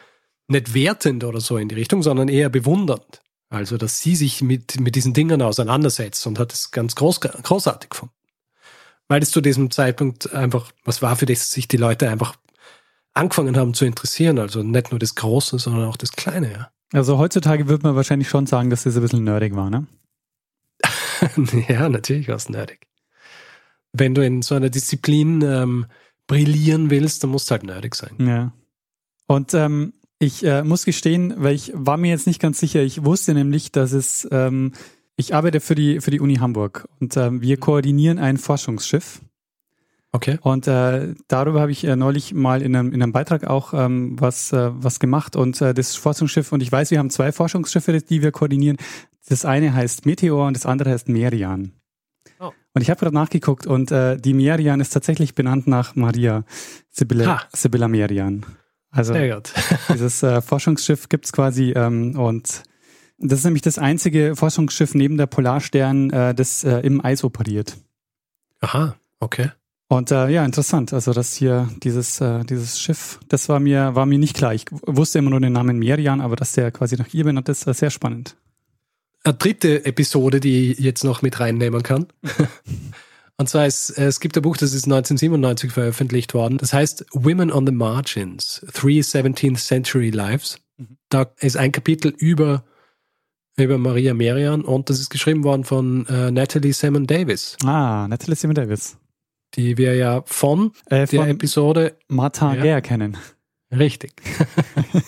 nicht 0.47 0.73
wertend 0.73 1.23
oder 1.23 1.41
so 1.41 1.57
in 1.57 1.69
die 1.69 1.75
Richtung, 1.75 2.01
sondern 2.01 2.27
eher 2.27 2.49
bewundernd. 2.49 3.21
Also, 3.49 3.77
dass 3.77 4.01
sie 4.01 4.15
sich 4.15 4.41
mit, 4.41 4.79
mit 4.79 4.95
diesen 4.95 5.13
Dingen 5.13 5.41
auseinandersetzt 5.41 6.25
und 6.27 6.39
hat 6.39 6.51
es 6.51 6.71
ganz 6.71 6.95
groß, 6.95 7.21
großartig 7.21 7.91
gefunden. 7.91 8.13
Weil 9.07 9.21
es 9.21 9.31
zu 9.31 9.39
diesem 9.39 9.71
Zeitpunkt 9.71 10.33
einfach 10.33 10.71
was 10.83 11.01
war, 11.01 11.15
für 11.15 11.25
das 11.25 11.51
sich 11.51 11.67
die 11.67 11.77
Leute 11.77 12.09
einfach 12.09 12.35
angefangen 13.13 13.55
haben 13.55 13.73
zu 13.73 13.85
interessieren. 13.85 14.37
Also 14.37 14.63
nicht 14.63 14.91
nur 14.91 14.99
das 14.99 15.15
Große, 15.15 15.59
sondern 15.59 15.87
auch 15.87 15.97
das 15.97 16.11
Kleine, 16.11 16.51
ja. 16.51 16.71
Also 16.93 17.17
heutzutage 17.17 17.67
würde 17.67 17.83
man 17.83 17.95
wahrscheinlich 17.95 18.29
schon 18.29 18.47
sagen, 18.47 18.69
dass 18.69 18.83
das 18.83 18.95
ein 18.95 19.01
bisschen 19.01 19.23
nerdig 19.23 19.55
war, 19.55 19.69
ne? 19.69 19.87
ja, 21.67 21.89
natürlich 21.89 22.27
war 22.27 22.35
es 22.35 22.49
nerdig. 22.49 22.87
Wenn 23.93 24.13
du 24.13 24.23
in 24.23 24.41
so 24.41 24.55
einer 24.55 24.69
Disziplin 24.69 25.41
ähm, 25.41 25.85
brillieren 26.27 26.89
willst, 26.89 27.23
dann 27.23 27.31
musst 27.31 27.49
du 27.49 27.53
halt 27.53 27.63
nerdig 27.63 27.95
sein. 27.95 28.15
Ja. 28.19 28.53
Und 29.27 29.53
ähm, 29.53 29.93
ich 30.19 30.43
äh, 30.43 30.63
muss 30.63 30.85
gestehen, 30.85 31.33
weil 31.37 31.55
ich 31.55 31.71
war 31.73 31.97
mir 31.97 32.09
jetzt 32.09 32.27
nicht 32.27 32.41
ganz 32.41 32.59
sicher, 32.59 32.81
ich 32.81 33.03
wusste 33.03 33.33
nämlich, 33.33 33.71
dass 33.71 33.91
es, 33.91 34.27
ähm, 34.31 34.73
ich 35.15 35.35
arbeite 35.35 35.59
für 35.59 35.75
die, 35.75 36.01
für 36.01 36.11
die 36.11 36.19
Uni 36.19 36.35
Hamburg 36.35 36.87
und 36.99 37.15
ähm, 37.17 37.41
wir 37.41 37.57
koordinieren 37.57 38.19
ein 38.19 38.37
Forschungsschiff. 38.37 39.21
Okay. 40.13 40.39
Und 40.41 40.67
äh, 40.67 41.13
darüber 41.27 41.61
habe 41.61 41.71
ich 41.71 41.83
äh, 41.83 41.95
neulich 41.95 42.33
mal 42.33 42.61
in 42.61 42.75
einem, 42.75 42.93
in 42.93 43.03
einem 43.03 43.11
Beitrag 43.11 43.45
auch 43.45 43.73
ähm, 43.73 44.15
was, 44.19 44.51
äh, 44.53 44.71
was 44.73 44.99
gemacht. 44.99 45.35
Und 45.35 45.61
äh, 45.61 45.73
das 45.73 45.95
Forschungsschiff, 45.95 46.51
und 46.51 46.63
ich 46.63 46.71
weiß, 46.71 46.91
wir 46.91 46.99
haben 46.99 47.09
zwei 47.09 47.31
Forschungsschiffe, 47.31 48.01
die 48.01 48.21
wir 48.21 48.31
koordinieren. 48.31 48.77
Das 49.29 49.45
eine 49.45 49.73
heißt 49.73 50.05
Meteor 50.05 50.47
und 50.47 50.55
das 50.55 50.65
andere 50.65 50.91
heißt 50.91 51.09
Merian. 51.09 51.73
Oh. 52.39 52.51
Und 52.73 52.81
ich 52.81 52.89
habe 52.89 52.99
gerade 52.99 53.15
nachgeguckt 53.15 53.67
und 53.67 53.91
äh, 53.91 54.17
die 54.17 54.33
Merian 54.33 54.79
ist 54.79 54.91
tatsächlich 54.91 55.35
benannt 55.35 55.67
nach 55.67 55.95
Maria 55.95 56.43
Sibylla, 56.89 57.41
Sibylla 57.53 57.87
Merian. 57.87 58.45
Also 58.89 59.13
dieses 59.93 60.23
äh, 60.23 60.41
Forschungsschiff 60.41 61.09
gibt's 61.09 61.33
quasi 61.33 61.71
ähm, 61.71 62.17
und 62.17 62.63
das 63.17 63.39
ist 63.39 63.45
nämlich 63.45 63.63
das 63.63 63.79
einzige 63.79 64.35
Forschungsschiff 64.35 64.93
neben 64.93 65.17
der 65.17 65.25
Polarstern, 65.25 66.09
äh, 66.11 66.35
das 66.35 66.63
äh, 66.63 66.79
im 66.79 67.03
Eis 67.03 67.23
operiert. 67.23 67.77
Aha, 68.61 68.95
okay. 69.19 69.51
Und 69.89 70.11
äh, 70.11 70.29
ja, 70.29 70.45
interessant. 70.45 70.93
Also 70.93 71.13
dass 71.13 71.33
hier 71.33 71.69
dieses 71.83 72.21
äh, 72.21 72.43
dieses 72.43 72.79
Schiff, 72.79 73.19
das 73.29 73.49
war 73.49 73.59
mir 73.59 73.95
war 73.95 74.05
mir 74.05 74.19
nicht 74.19 74.35
klar. 74.35 74.53
Ich 74.53 74.65
wusste 74.71 75.19
immer 75.19 75.31
nur 75.31 75.39
den 75.39 75.53
Namen 75.53 75.79
Merian, 75.79 76.21
aber 76.21 76.35
dass 76.35 76.53
der 76.53 76.71
quasi 76.71 76.95
nach 76.95 77.13
ihr 77.13 77.23
benannt 77.23 77.49
ist, 77.49 77.65
war 77.67 77.73
sehr 77.73 77.89
spannend. 77.89 78.35
Eine 79.23 79.33
dritte 79.33 79.85
Episode, 79.85 80.39
die 80.39 80.71
ich 80.71 80.79
jetzt 80.79 81.03
noch 81.03 81.21
mit 81.21 81.39
reinnehmen 81.39 81.83
kann. 81.83 82.07
Und 83.39 83.47
zwar 83.47 83.67
ist, 83.67 83.91
es 83.91 84.19
gibt 84.19 84.35
ein 84.35 84.41
Buch, 84.41 84.57
das 84.57 84.73
ist 84.73 84.85
1997 84.85 85.71
veröffentlicht 85.71 86.33
worden. 86.33 86.57
Das 86.57 86.73
heißt 86.73 87.05
Women 87.11 87.51
on 87.51 87.67
the 87.67 87.71
Margins, 87.71 88.65
Three 88.73 88.99
17th 89.01 89.57
Century 89.57 90.09
Lives. 90.09 90.59
Mhm. 90.77 90.97
Da 91.09 91.31
ist 91.39 91.55
ein 91.55 91.71
Kapitel 91.71 92.13
über, 92.17 92.63
über 93.55 93.77
Maria 93.77 94.15
Merian 94.15 94.61
und 94.61 94.89
das 94.89 94.99
ist 94.99 95.11
geschrieben 95.11 95.43
worden 95.43 95.65
von 95.65 96.07
äh, 96.07 96.31
Natalie 96.31 96.73
Simon 96.73 97.05
Davis. 97.05 97.57
Ah, 97.63 98.07
Natalie 98.07 98.35
Simon 98.35 98.55
Davis. 98.55 98.97
Die 99.53 99.77
wir 99.77 99.95
ja 99.95 100.23
von, 100.25 100.71
äh, 100.87 101.05
von 101.05 101.19
der 101.19 101.29
Episode 101.29 101.95
Martin 102.07 102.55
ja, 102.55 102.63
Gare 102.63 102.81
kennen. 102.81 103.17
Richtig. 103.71 104.13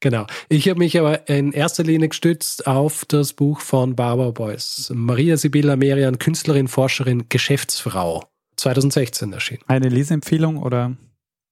Genau. 0.00 0.26
Ich 0.48 0.68
habe 0.68 0.78
mich 0.78 0.98
aber 0.98 1.28
in 1.28 1.52
erster 1.52 1.82
Linie 1.82 2.08
gestützt 2.08 2.66
auf 2.66 3.04
das 3.04 3.32
Buch 3.32 3.60
von 3.60 3.96
Barbara 3.96 4.30
Beuys. 4.30 4.92
Maria 4.94 5.36
Sibylla 5.36 5.76
Merian, 5.76 6.18
Künstlerin, 6.18 6.68
Forscherin, 6.68 7.28
Geschäftsfrau. 7.28 8.24
2016 8.56 9.32
erschienen. 9.32 9.62
Eine 9.66 9.88
Leseempfehlung 9.88 10.62
oder? 10.62 10.96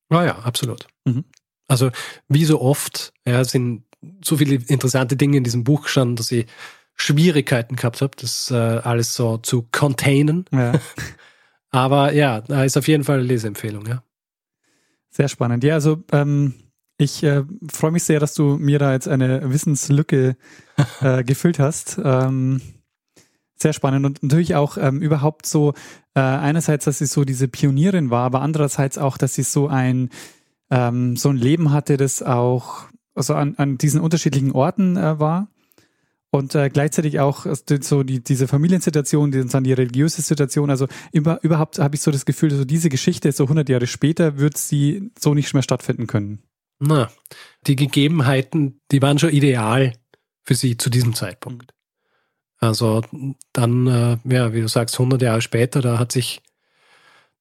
Ah 0.08 0.24
ja, 0.24 0.38
absolut. 0.38 0.86
Mhm. 1.04 1.24
Also 1.68 1.90
wie 2.28 2.44
so 2.44 2.60
oft, 2.60 3.12
ja, 3.26 3.44
sind 3.44 3.84
so 4.24 4.36
viele 4.36 4.56
interessante 4.66 5.16
Dinge 5.16 5.38
in 5.38 5.44
diesem 5.44 5.64
Buch 5.64 5.82
gestanden, 5.82 6.16
dass 6.16 6.30
ich 6.30 6.46
Schwierigkeiten 6.94 7.76
gehabt 7.76 8.00
habe, 8.00 8.16
das 8.16 8.50
äh, 8.50 8.54
alles 8.54 9.14
so 9.14 9.38
zu 9.38 9.66
containen. 9.70 10.46
Ja. 10.52 10.72
Aber 11.70 12.12
ja, 12.12 12.40
da 12.40 12.64
ist 12.64 12.76
auf 12.76 12.88
jeden 12.88 13.04
Fall 13.04 13.18
eine 13.18 13.26
Leseempfehlung, 13.26 13.86
ja. 13.86 14.02
Sehr 15.10 15.28
spannend. 15.28 15.64
Ja, 15.64 15.74
also 15.74 16.02
ähm, 16.12 16.54
ich 16.98 17.22
äh, 17.22 17.44
freue 17.70 17.92
mich 17.92 18.04
sehr, 18.04 18.20
dass 18.20 18.34
du 18.34 18.56
mir 18.56 18.78
da 18.78 18.92
jetzt 18.92 19.08
eine 19.08 19.52
Wissenslücke 19.52 20.36
äh, 21.00 21.24
gefüllt 21.24 21.58
hast. 21.58 22.00
Ähm, 22.02 22.60
sehr 23.58 23.72
spannend 23.72 24.04
und 24.04 24.22
natürlich 24.22 24.54
auch 24.54 24.76
ähm, 24.76 25.00
überhaupt 25.00 25.46
so 25.46 25.72
äh, 26.14 26.20
einerseits, 26.20 26.84
dass 26.84 26.98
sie 26.98 27.06
so 27.06 27.24
diese 27.24 27.48
Pionierin 27.48 28.10
war, 28.10 28.24
aber 28.24 28.42
andererseits 28.42 28.98
auch, 28.98 29.16
dass 29.16 29.34
sie 29.34 29.42
so 29.42 29.68
ein 29.68 30.10
ähm, 30.70 31.16
so 31.16 31.30
ein 31.30 31.36
Leben 31.36 31.72
hatte, 31.72 31.96
das 31.96 32.22
auch 32.22 32.86
also 33.14 33.34
an, 33.34 33.54
an 33.56 33.78
diesen 33.78 34.00
unterschiedlichen 34.00 34.52
Orten 34.52 34.96
äh, 34.96 35.18
war 35.18 35.48
und 36.30 36.54
äh, 36.54 36.68
gleichzeitig 36.68 37.18
auch 37.20 37.46
so 37.80 38.02
die, 38.02 38.22
diese 38.22 38.46
Familiensituation, 38.46 39.30
die, 39.30 39.46
dann 39.46 39.64
die 39.64 39.72
religiöse 39.72 40.22
Situation. 40.22 40.70
Also 40.70 40.86
über, 41.12 41.42
überhaupt 41.42 41.78
habe 41.78 41.94
ich 41.94 42.02
so 42.02 42.10
das 42.10 42.26
Gefühl, 42.26 42.50
so 42.50 42.64
diese 42.64 42.88
Geschichte, 42.90 43.32
so 43.32 43.44
100 43.44 43.68
Jahre 43.68 43.86
später, 43.86 44.38
wird 44.38 44.58
sie 44.58 45.10
so 45.18 45.34
nicht 45.34 45.52
mehr 45.54 45.62
stattfinden 45.62 46.06
können. 46.06 46.40
Na, 46.78 47.10
die 47.66 47.76
Gegebenheiten, 47.76 48.80
die 48.90 49.02
waren 49.02 49.18
schon 49.18 49.30
ideal 49.30 49.94
für 50.42 50.54
sie 50.54 50.76
zu 50.76 50.90
diesem 50.90 51.14
Zeitpunkt. 51.14 51.72
Also 52.58 53.02
dann, 53.52 53.86
äh, 53.86 54.16
ja, 54.24 54.52
wie 54.52 54.60
du 54.60 54.68
sagst, 54.68 54.98
100 54.98 55.20
Jahre 55.22 55.42
später, 55.42 55.80
da 55.80 55.98
hat 55.98 56.12
sich, 56.12 56.42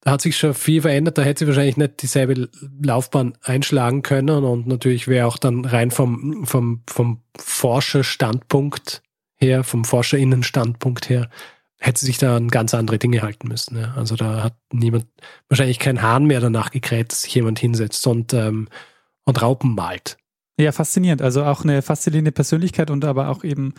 da 0.02 0.12
hat 0.12 0.22
sich 0.22 0.38
schon 0.38 0.54
viel 0.54 0.82
verändert. 0.82 1.18
Da 1.18 1.22
hätte 1.22 1.40
sie 1.40 1.48
wahrscheinlich 1.48 1.78
nicht 1.78 2.02
dieselbe 2.02 2.50
Laufbahn 2.84 3.38
einschlagen 3.44 4.02
können 4.02 4.44
und 4.44 4.68
natürlich 4.68 5.08
wäre 5.08 5.28
auch 5.28 5.38
dann 5.38 5.66
rein 5.66 5.92
vom, 5.92 6.46
vom, 6.46 6.84
vom 6.88 7.22
Forscherstandpunkt 7.38 9.04
her, 9.36 9.64
vom 9.64 9.86
Forscherinnenstandpunkt 9.86 11.10
her, 11.10 11.30
hätte 11.78 12.00
sie 12.00 12.08
sich 12.08 12.18
da 12.18 12.36
an 12.36 12.48
ganz 12.50 12.74
andere 12.74 12.98
Dinge 12.98 13.22
halten 13.22 13.48
müssen. 13.48 13.78
Ja. 13.78 13.94
Also 13.96 14.16
da 14.16 14.44
hat 14.44 14.56
niemand, 14.72 15.06
wahrscheinlich 15.50 15.80
kein 15.80 16.02
Hahn 16.02 16.26
mehr 16.26 16.40
danach 16.40 16.72
gekräht, 16.72 17.12
dass 17.12 17.24
sich 17.24 17.36
jemand 17.36 17.60
hinsetzt 17.60 18.06
und 18.08 18.34
ähm, 18.34 18.68
und 19.26 19.42
Raupen 19.42 19.76
malt. 19.76 20.18
Ja, 20.58 20.72
faszinierend. 20.72 21.22
Also 21.22 21.44
auch 21.44 21.64
eine 21.64 21.82
faszinierende 21.82 22.32
Persönlichkeit 22.32 22.90
und 22.90 23.04
aber 23.04 23.30
auch 23.30 23.44
eben 23.44 23.74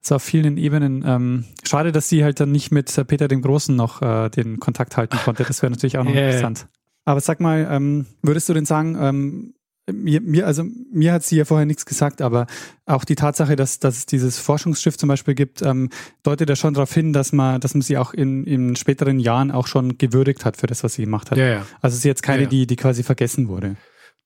so 0.00 0.16
auf 0.16 0.22
vielen 0.22 0.56
Ebenen. 0.56 1.04
Ähm, 1.06 1.44
schade, 1.64 1.92
dass 1.92 2.08
sie 2.08 2.22
halt 2.24 2.40
dann 2.40 2.52
nicht 2.52 2.70
mit 2.70 2.94
Peter 3.08 3.28
dem 3.28 3.42
Großen 3.42 3.74
noch 3.74 4.02
äh, 4.02 4.28
den 4.28 4.60
Kontakt 4.60 4.96
halten 4.96 5.16
konnte. 5.24 5.44
Das 5.44 5.62
wäre 5.62 5.70
natürlich 5.70 5.98
auch 5.98 6.04
noch 6.04 6.12
yeah. 6.14 6.26
interessant. 6.26 6.68
Aber 7.04 7.20
sag 7.20 7.40
mal, 7.40 7.66
ähm, 7.70 8.06
würdest 8.22 8.48
du 8.48 8.54
denn 8.54 8.64
sagen, 8.64 8.96
ähm, 9.00 9.54
mir, 9.90 10.20
mir, 10.20 10.46
also 10.46 10.64
mir 10.92 11.12
hat 11.12 11.24
sie 11.24 11.36
ja 11.36 11.44
vorher 11.44 11.66
nichts 11.66 11.84
gesagt, 11.86 12.22
aber 12.22 12.46
auch 12.86 13.04
die 13.04 13.16
Tatsache, 13.16 13.56
dass, 13.56 13.80
dass 13.80 13.98
es 13.98 14.06
dieses 14.06 14.38
Forschungsschiff 14.38 14.96
zum 14.96 15.08
Beispiel 15.08 15.34
gibt, 15.34 15.62
ähm, 15.62 15.90
deutet 16.22 16.48
ja 16.48 16.54
schon 16.54 16.74
darauf 16.74 16.92
hin, 16.92 17.12
dass 17.12 17.32
man, 17.32 17.60
dass 17.60 17.74
man 17.74 17.82
sie 17.82 17.98
auch 17.98 18.14
in, 18.14 18.44
in 18.44 18.76
späteren 18.76 19.18
Jahren 19.18 19.50
auch 19.50 19.66
schon 19.66 19.98
gewürdigt 19.98 20.44
hat 20.44 20.56
für 20.56 20.68
das, 20.68 20.84
was 20.84 20.94
sie 20.94 21.02
gemacht 21.02 21.32
hat. 21.32 21.38
Ja, 21.38 21.46
ja. 21.46 21.66
Also 21.80 21.94
sie 21.94 22.00
ist 22.00 22.04
jetzt 22.04 22.22
keine, 22.22 22.44
ja. 22.44 22.48
die, 22.48 22.66
die 22.68 22.76
quasi 22.76 23.02
vergessen 23.02 23.48
wurde. 23.48 23.76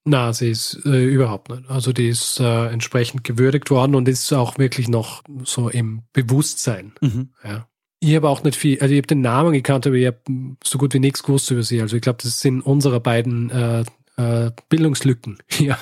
Na, 0.09 0.31
sie 0.31 0.51
ist 0.51 0.85
äh, 0.85 1.03
überhaupt 1.03 1.49
nicht. 1.49 1.69
Also 1.69 1.91
die 1.91 2.07
ist 2.07 2.39
äh, 2.39 2.67
entsprechend 2.67 3.25
gewürdigt 3.25 3.69
worden 3.69 3.93
und 3.93 4.07
ist 4.07 4.31
auch 4.31 4.57
wirklich 4.57 4.87
noch 4.87 5.21
so 5.43 5.67
im 5.67 6.03
Bewusstsein. 6.13 6.93
Mhm. 7.01 7.33
Ja. 7.43 7.67
Ich 7.99 8.15
habe 8.15 8.29
auch 8.29 8.41
nicht 8.41 8.55
viel, 8.55 8.79
also 8.79 8.93
ich 8.93 8.99
habe 8.99 9.07
den 9.07 9.19
Namen 9.19 9.51
gekannt, 9.51 9.85
aber 9.85 9.97
ich 9.97 10.05
habe 10.05 10.21
so 10.63 10.77
gut 10.77 10.93
wie 10.93 10.99
nichts 10.99 11.23
gewusst 11.23 11.51
über 11.51 11.61
sie. 11.61 11.81
Also 11.81 11.97
ich 11.97 12.01
glaube, 12.01 12.19
das 12.23 12.39
sind 12.39 12.61
unsere 12.61 13.01
beiden 13.01 13.49
äh, 13.49 13.83
äh, 14.15 14.51
Bildungslücken 14.69 15.39
hier 15.49 15.77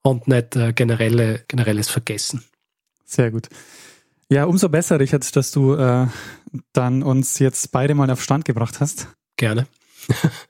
und 0.00 0.28
nicht 0.28 0.56
äh, 0.56 0.72
generelle, 0.72 1.44
generelles 1.46 1.90
Vergessen. 1.90 2.44
Sehr 3.04 3.30
gut. 3.30 3.50
Ja, 4.30 4.44
umso 4.44 4.70
besser, 4.70 4.98
Richard, 4.98 5.36
dass 5.36 5.50
du 5.50 5.74
äh, 5.74 6.06
dann 6.72 7.02
uns 7.02 7.38
jetzt 7.38 7.70
beide 7.70 7.94
mal 7.94 8.10
auf 8.10 8.22
Stand 8.22 8.46
gebracht 8.46 8.80
hast. 8.80 9.08
Gerne. 9.36 9.66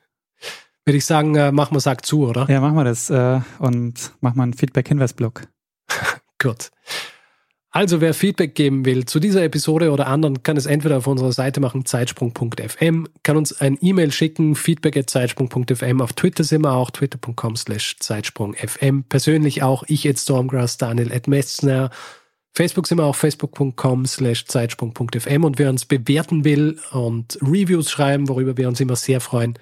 würde 0.89 0.97
ich 0.97 1.05
sagen, 1.05 1.36
äh, 1.36 1.53
machen 1.53 1.76
wir 1.76 1.80
Sack 1.80 2.07
zu, 2.07 2.26
oder? 2.26 2.49
Ja, 2.49 2.61
machen 2.61 2.74
wir 2.74 2.84
das 2.84 3.11
äh, 3.11 3.41
und 3.59 4.12
machen 4.20 4.36
wir 4.36 4.43
einen 4.43 4.55
Feedback-Hinweis-Blog. 4.55 5.43
Gut. 6.39 6.70
Also 7.70 8.01
wer 8.01 8.14
Feedback 8.14 8.55
geben 8.55 8.86
will 8.86 9.05
zu 9.05 9.20
dieser 9.20 9.45
Episode 9.45 9.93
oder 9.93 10.07
anderen, 10.07 10.43
kann 10.43 10.57
es 10.57 10.64
entweder 10.64 10.97
auf 10.97 11.07
unserer 11.07 11.32
Seite 11.32 11.61
machen, 11.61 11.84
zeitsprung.fm, 11.84 13.07
kann 13.22 13.36
uns 13.36 13.61
ein 13.61 13.76
E-Mail 13.82 14.11
schicken, 14.11 14.55
feedback 14.55 14.97
at 14.97 15.11
zeitsprung.fm, 15.11 16.01
auf 16.01 16.14
Twitter 16.14 16.43
sind 16.43 16.62
wir 16.62 16.72
auch, 16.72 16.91
twitter.com 16.91 17.57
slash 17.57 17.97
zeitsprung.fm, 18.01 19.05
persönlich 19.05 19.62
auch, 19.62 19.84
ich 19.86 20.09
at 20.09 20.18
Stormgrass, 20.18 20.78
Daniel 20.78 21.12
at 21.12 21.28
Messner, 21.28 21.91
Facebook 22.55 22.86
sind 22.86 22.97
wir 22.97 23.05
auch, 23.05 23.14
facebook.com 23.14 24.07
slash 24.07 24.47
zeitsprung.fm 24.47 25.45
und 25.45 25.59
wer 25.59 25.68
uns 25.68 25.84
bewerten 25.84 26.45
will 26.45 26.80
und 26.93 27.39
Reviews 27.43 27.91
schreiben, 27.91 28.28
worüber 28.28 28.57
wir 28.57 28.66
uns 28.66 28.80
immer 28.80 28.97
sehr 28.97 29.20
freuen, 29.20 29.59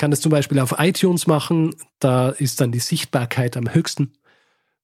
kann 0.00 0.12
es 0.12 0.22
zum 0.22 0.30
Beispiel 0.30 0.58
auf 0.60 0.76
iTunes 0.78 1.26
machen, 1.26 1.74
da 1.98 2.30
ist 2.30 2.62
dann 2.62 2.72
die 2.72 2.78
Sichtbarkeit 2.78 3.54
am 3.58 3.74
höchsten. 3.74 4.14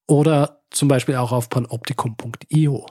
Oder 0.06 0.60
zum 0.70 0.88
Beispiel 0.88 1.16
auch 1.16 1.32
auf 1.32 1.48
panoptikum.io. 1.48 2.86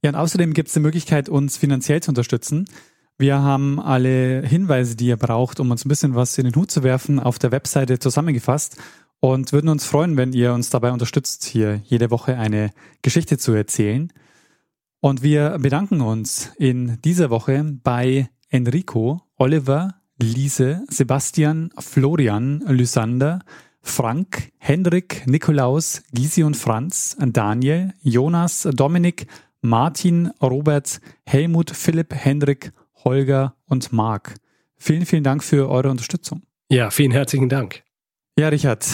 Ja, 0.00 0.10
und 0.10 0.14
außerdem 0.14 0.54
gibt 0.54 0.68
es 0.68 0.74
die 0.74 0.80
Möglichkeit, 0.80 1.28
uns 1.28 1.56
finanziell 1.56 2.00
zu 2.00 2.12
unterstützen. 2.12 2.66
Wir 3.18 3.42
haben 3.42 3.80
alle 3.80 4.46
Hinweise, 4.46 4.94
die 4.94 5.06
ihr 5.06 5.16
braucht, 5.16 5.58
um 5.58 5.72
uns 5.72 5.84
ein 5.84 5.88
bisschen 5.88 6.14
was 6.14 6.38
in 6.38 6.44
den 6.44 6.54
Hut 6.54 6.70
zu 6.70 6.84
werfen, 6.84 7.18
auf 7.18 7.40
der 7.40 7.50
Webseite 7.50 7.98
zusammengefasst 7.98 8.76
und 9.18 9.52
würden 9.52 9.68
uns 9.68 9.84
freuen, 9.84 10.16
wenn 10.16 10.32
ihr 10.32 10.52
uns 10.54 10.70
dabei 10.70 10.92
unterstützt, 10.92 11.44
hier 11.44 11.82
jede 11.84 12.12
Woche 12.12 12.38
eine 12.38 12.70
Geschichte 13.02 13.36
zu 13.36 13.52
erzählen. 13.52 14.12
Und 15.00 15.24
wir 15.24 15.58
bedanken 15.58 16.02
uns 16.02 16.52
in 16.56 17.02
dieser 17.02 17.30
Woche 17.30 17.64
bei 17.82 18.28
Enrico, 18.48 19.22
Oliver, 19.36 20.03
Lise, 20.20 20.84
Sebastian, 20.88 21.70
Florian, 21.78 22.60
Lysander, 22.68 23.40
Frank, 23.82 24.52
Hendrik, 24.58 25.26
Nikolaus, 25.26 26.02
Gysi 26.12 26.42
und 26.42 26.56
Franz, 26.56 27.16
Daniel, 27.20 27.92
Jonas, 28.02 28.68
Dominik, 28.72 29.26
Martin, 29.60 30.30
Robert, 30.40 31.00
Helmut, 31.26 31.70
Philipp, 31.70 32.14
Hendrik, 32.14 32.72
Holger 33.04 33.56
und 33.66 33.92
Marc. 33.92 34.34
Vielen, 34.76 35.06
vielen 35.06 35.24
Dank 35.24 35.42
für 35.42 35.68
eure 35.68 35.90
Unterstützung. 35.90 36.42
Ja, 36.70 36.90
vielen 36.90 37.12
herzlichen 37.12 37.48
Dank. 37.48 37.82
Ja, 38.38 38.48
Richard, 38.48 38.86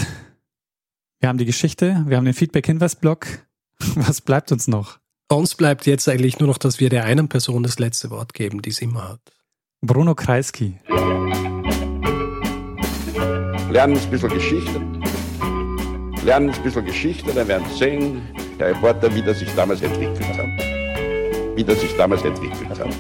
wir 1.21 1.29
haben 1.29 1.39
die 1.39 1.45
Geschichte, 1.45 2.05
wir 2.07 2.17
haben 2.17 2.25
den 2.25 2.35
Feedback-Hinweis-Blog. 2.35 3.27
Was 3.97 4.21
bleibt 4.21 4.53
uns 4.53 4.69
noch? 4.69 4.99
Uns 5.29 5.55
bleibt 5.55 5.87
jetzt 5.87 6.09
eigentlich 6.09 6.41
nur 6.41 6.49
noch, 6.49 6.59
dass 6.59 6.81
wir 6.81 6.89
der 6.89 7.05
einen 7.05 7.29
Person 7.29 7.63
das 7.63 7.79
letzte 7.79 8.11
Wort 8.11 8.35
geben, 8.35 8.63
die 8.63 8.71
es 8.71 8.83
immer 8.83 9.09
hat. 9.09 9.21
Bruno 9.83 10.15
Kreisky. 10.15 10.75
Lernen 13.71 13.97
ein 13.97 14.11
bisschen 14.11 14.29
Geschichte. 14.29 14.79
Lernen 16.23 16.51
ein 16.51 16.63
bisschen 16.63 16.85
Geschichte, 16.85 17.33
dann 17.33 17.49
werden 17.49 17.65
Sie 17.71 17.79
sehen, 17.79 18.21
der 18.59 18.69
Reporter, 18.69 19.15
wie 19.15 19.23
das 19.23 19.39
sich 19.39 19.49
damals 19.55 19.81
entwickelt 19.81 20.37
hat. 20.37 21.57
Wie 21.57 21.65
das 21.65 21.81
sich 21.81 21.97
damals 21.97 22.23
entwickelt 22.23 22.79
hat. 22.79 22.95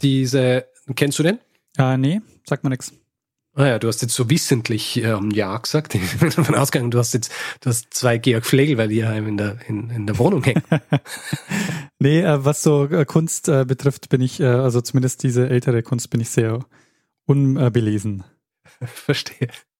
Diese, 0.00 0.66
kennst 0.96 1.18
du 1.18 1.22
den? 1.22 1.38
Äh, 1.76 1.98
nee, 1.98 2.22
sagt 2.46 2.64
mir 2.64 2.70
nichts. 2.70 2.90
Ah 3.56 3.66
ja, 3.66 3.78
du 3.78 3.86
hast 3.86 4.02
jetzt 4.02 4.14
so 4.14 4.28
wissentlich 4.30 4.96
ähm, 4.96 5.30
Ja 5.30 5.56
gesagt. 5.58 5.94
Ich 5.94 6.18
bin 6.18 6.30
davon 6.30 6.56
ausgegangen, 6.56 6.90
du 6.90 6.98
hast 6.98 7.14
jetzt 7.14 7.30
du 7.60 7.70
hast 7.70 7.94
zwei 7.94 8.18
Georg 8.18 8.44
Flegel 8.44 8.74
bei 8.76 8.88
dir 8.88 9.12
in 9.12 9.36
der, 9.36 9.58
in, 9.68 9.90
in 9.90 10.06
der 10.06 10.18
Wohnung 10.18 10.42
hängen. 10.42 10.64
nee, 12.00 12.20
äh, 12.20 12.44
was 12.44 12.64
so 12.64 12.86
äh, 12.86 13.04
Kunst 13.04 13.48
äh, 13.48 13.64
betrifft, 13.64 14.08
bin 14.08 14.20
ich, 14.22 14.40
äh, 14.40 14.46
also 14.46 14.80
zumindest 14.80 15.22
diese 15.22 15.48
ältere 15.48 15.84
Kunst 15.84 16.10
bin 16.10 16.20
ich 16.20 16.30
sehr 16.30 16.64
unbelesen. 17.26 18.24
Verstehe. 18.84 19.48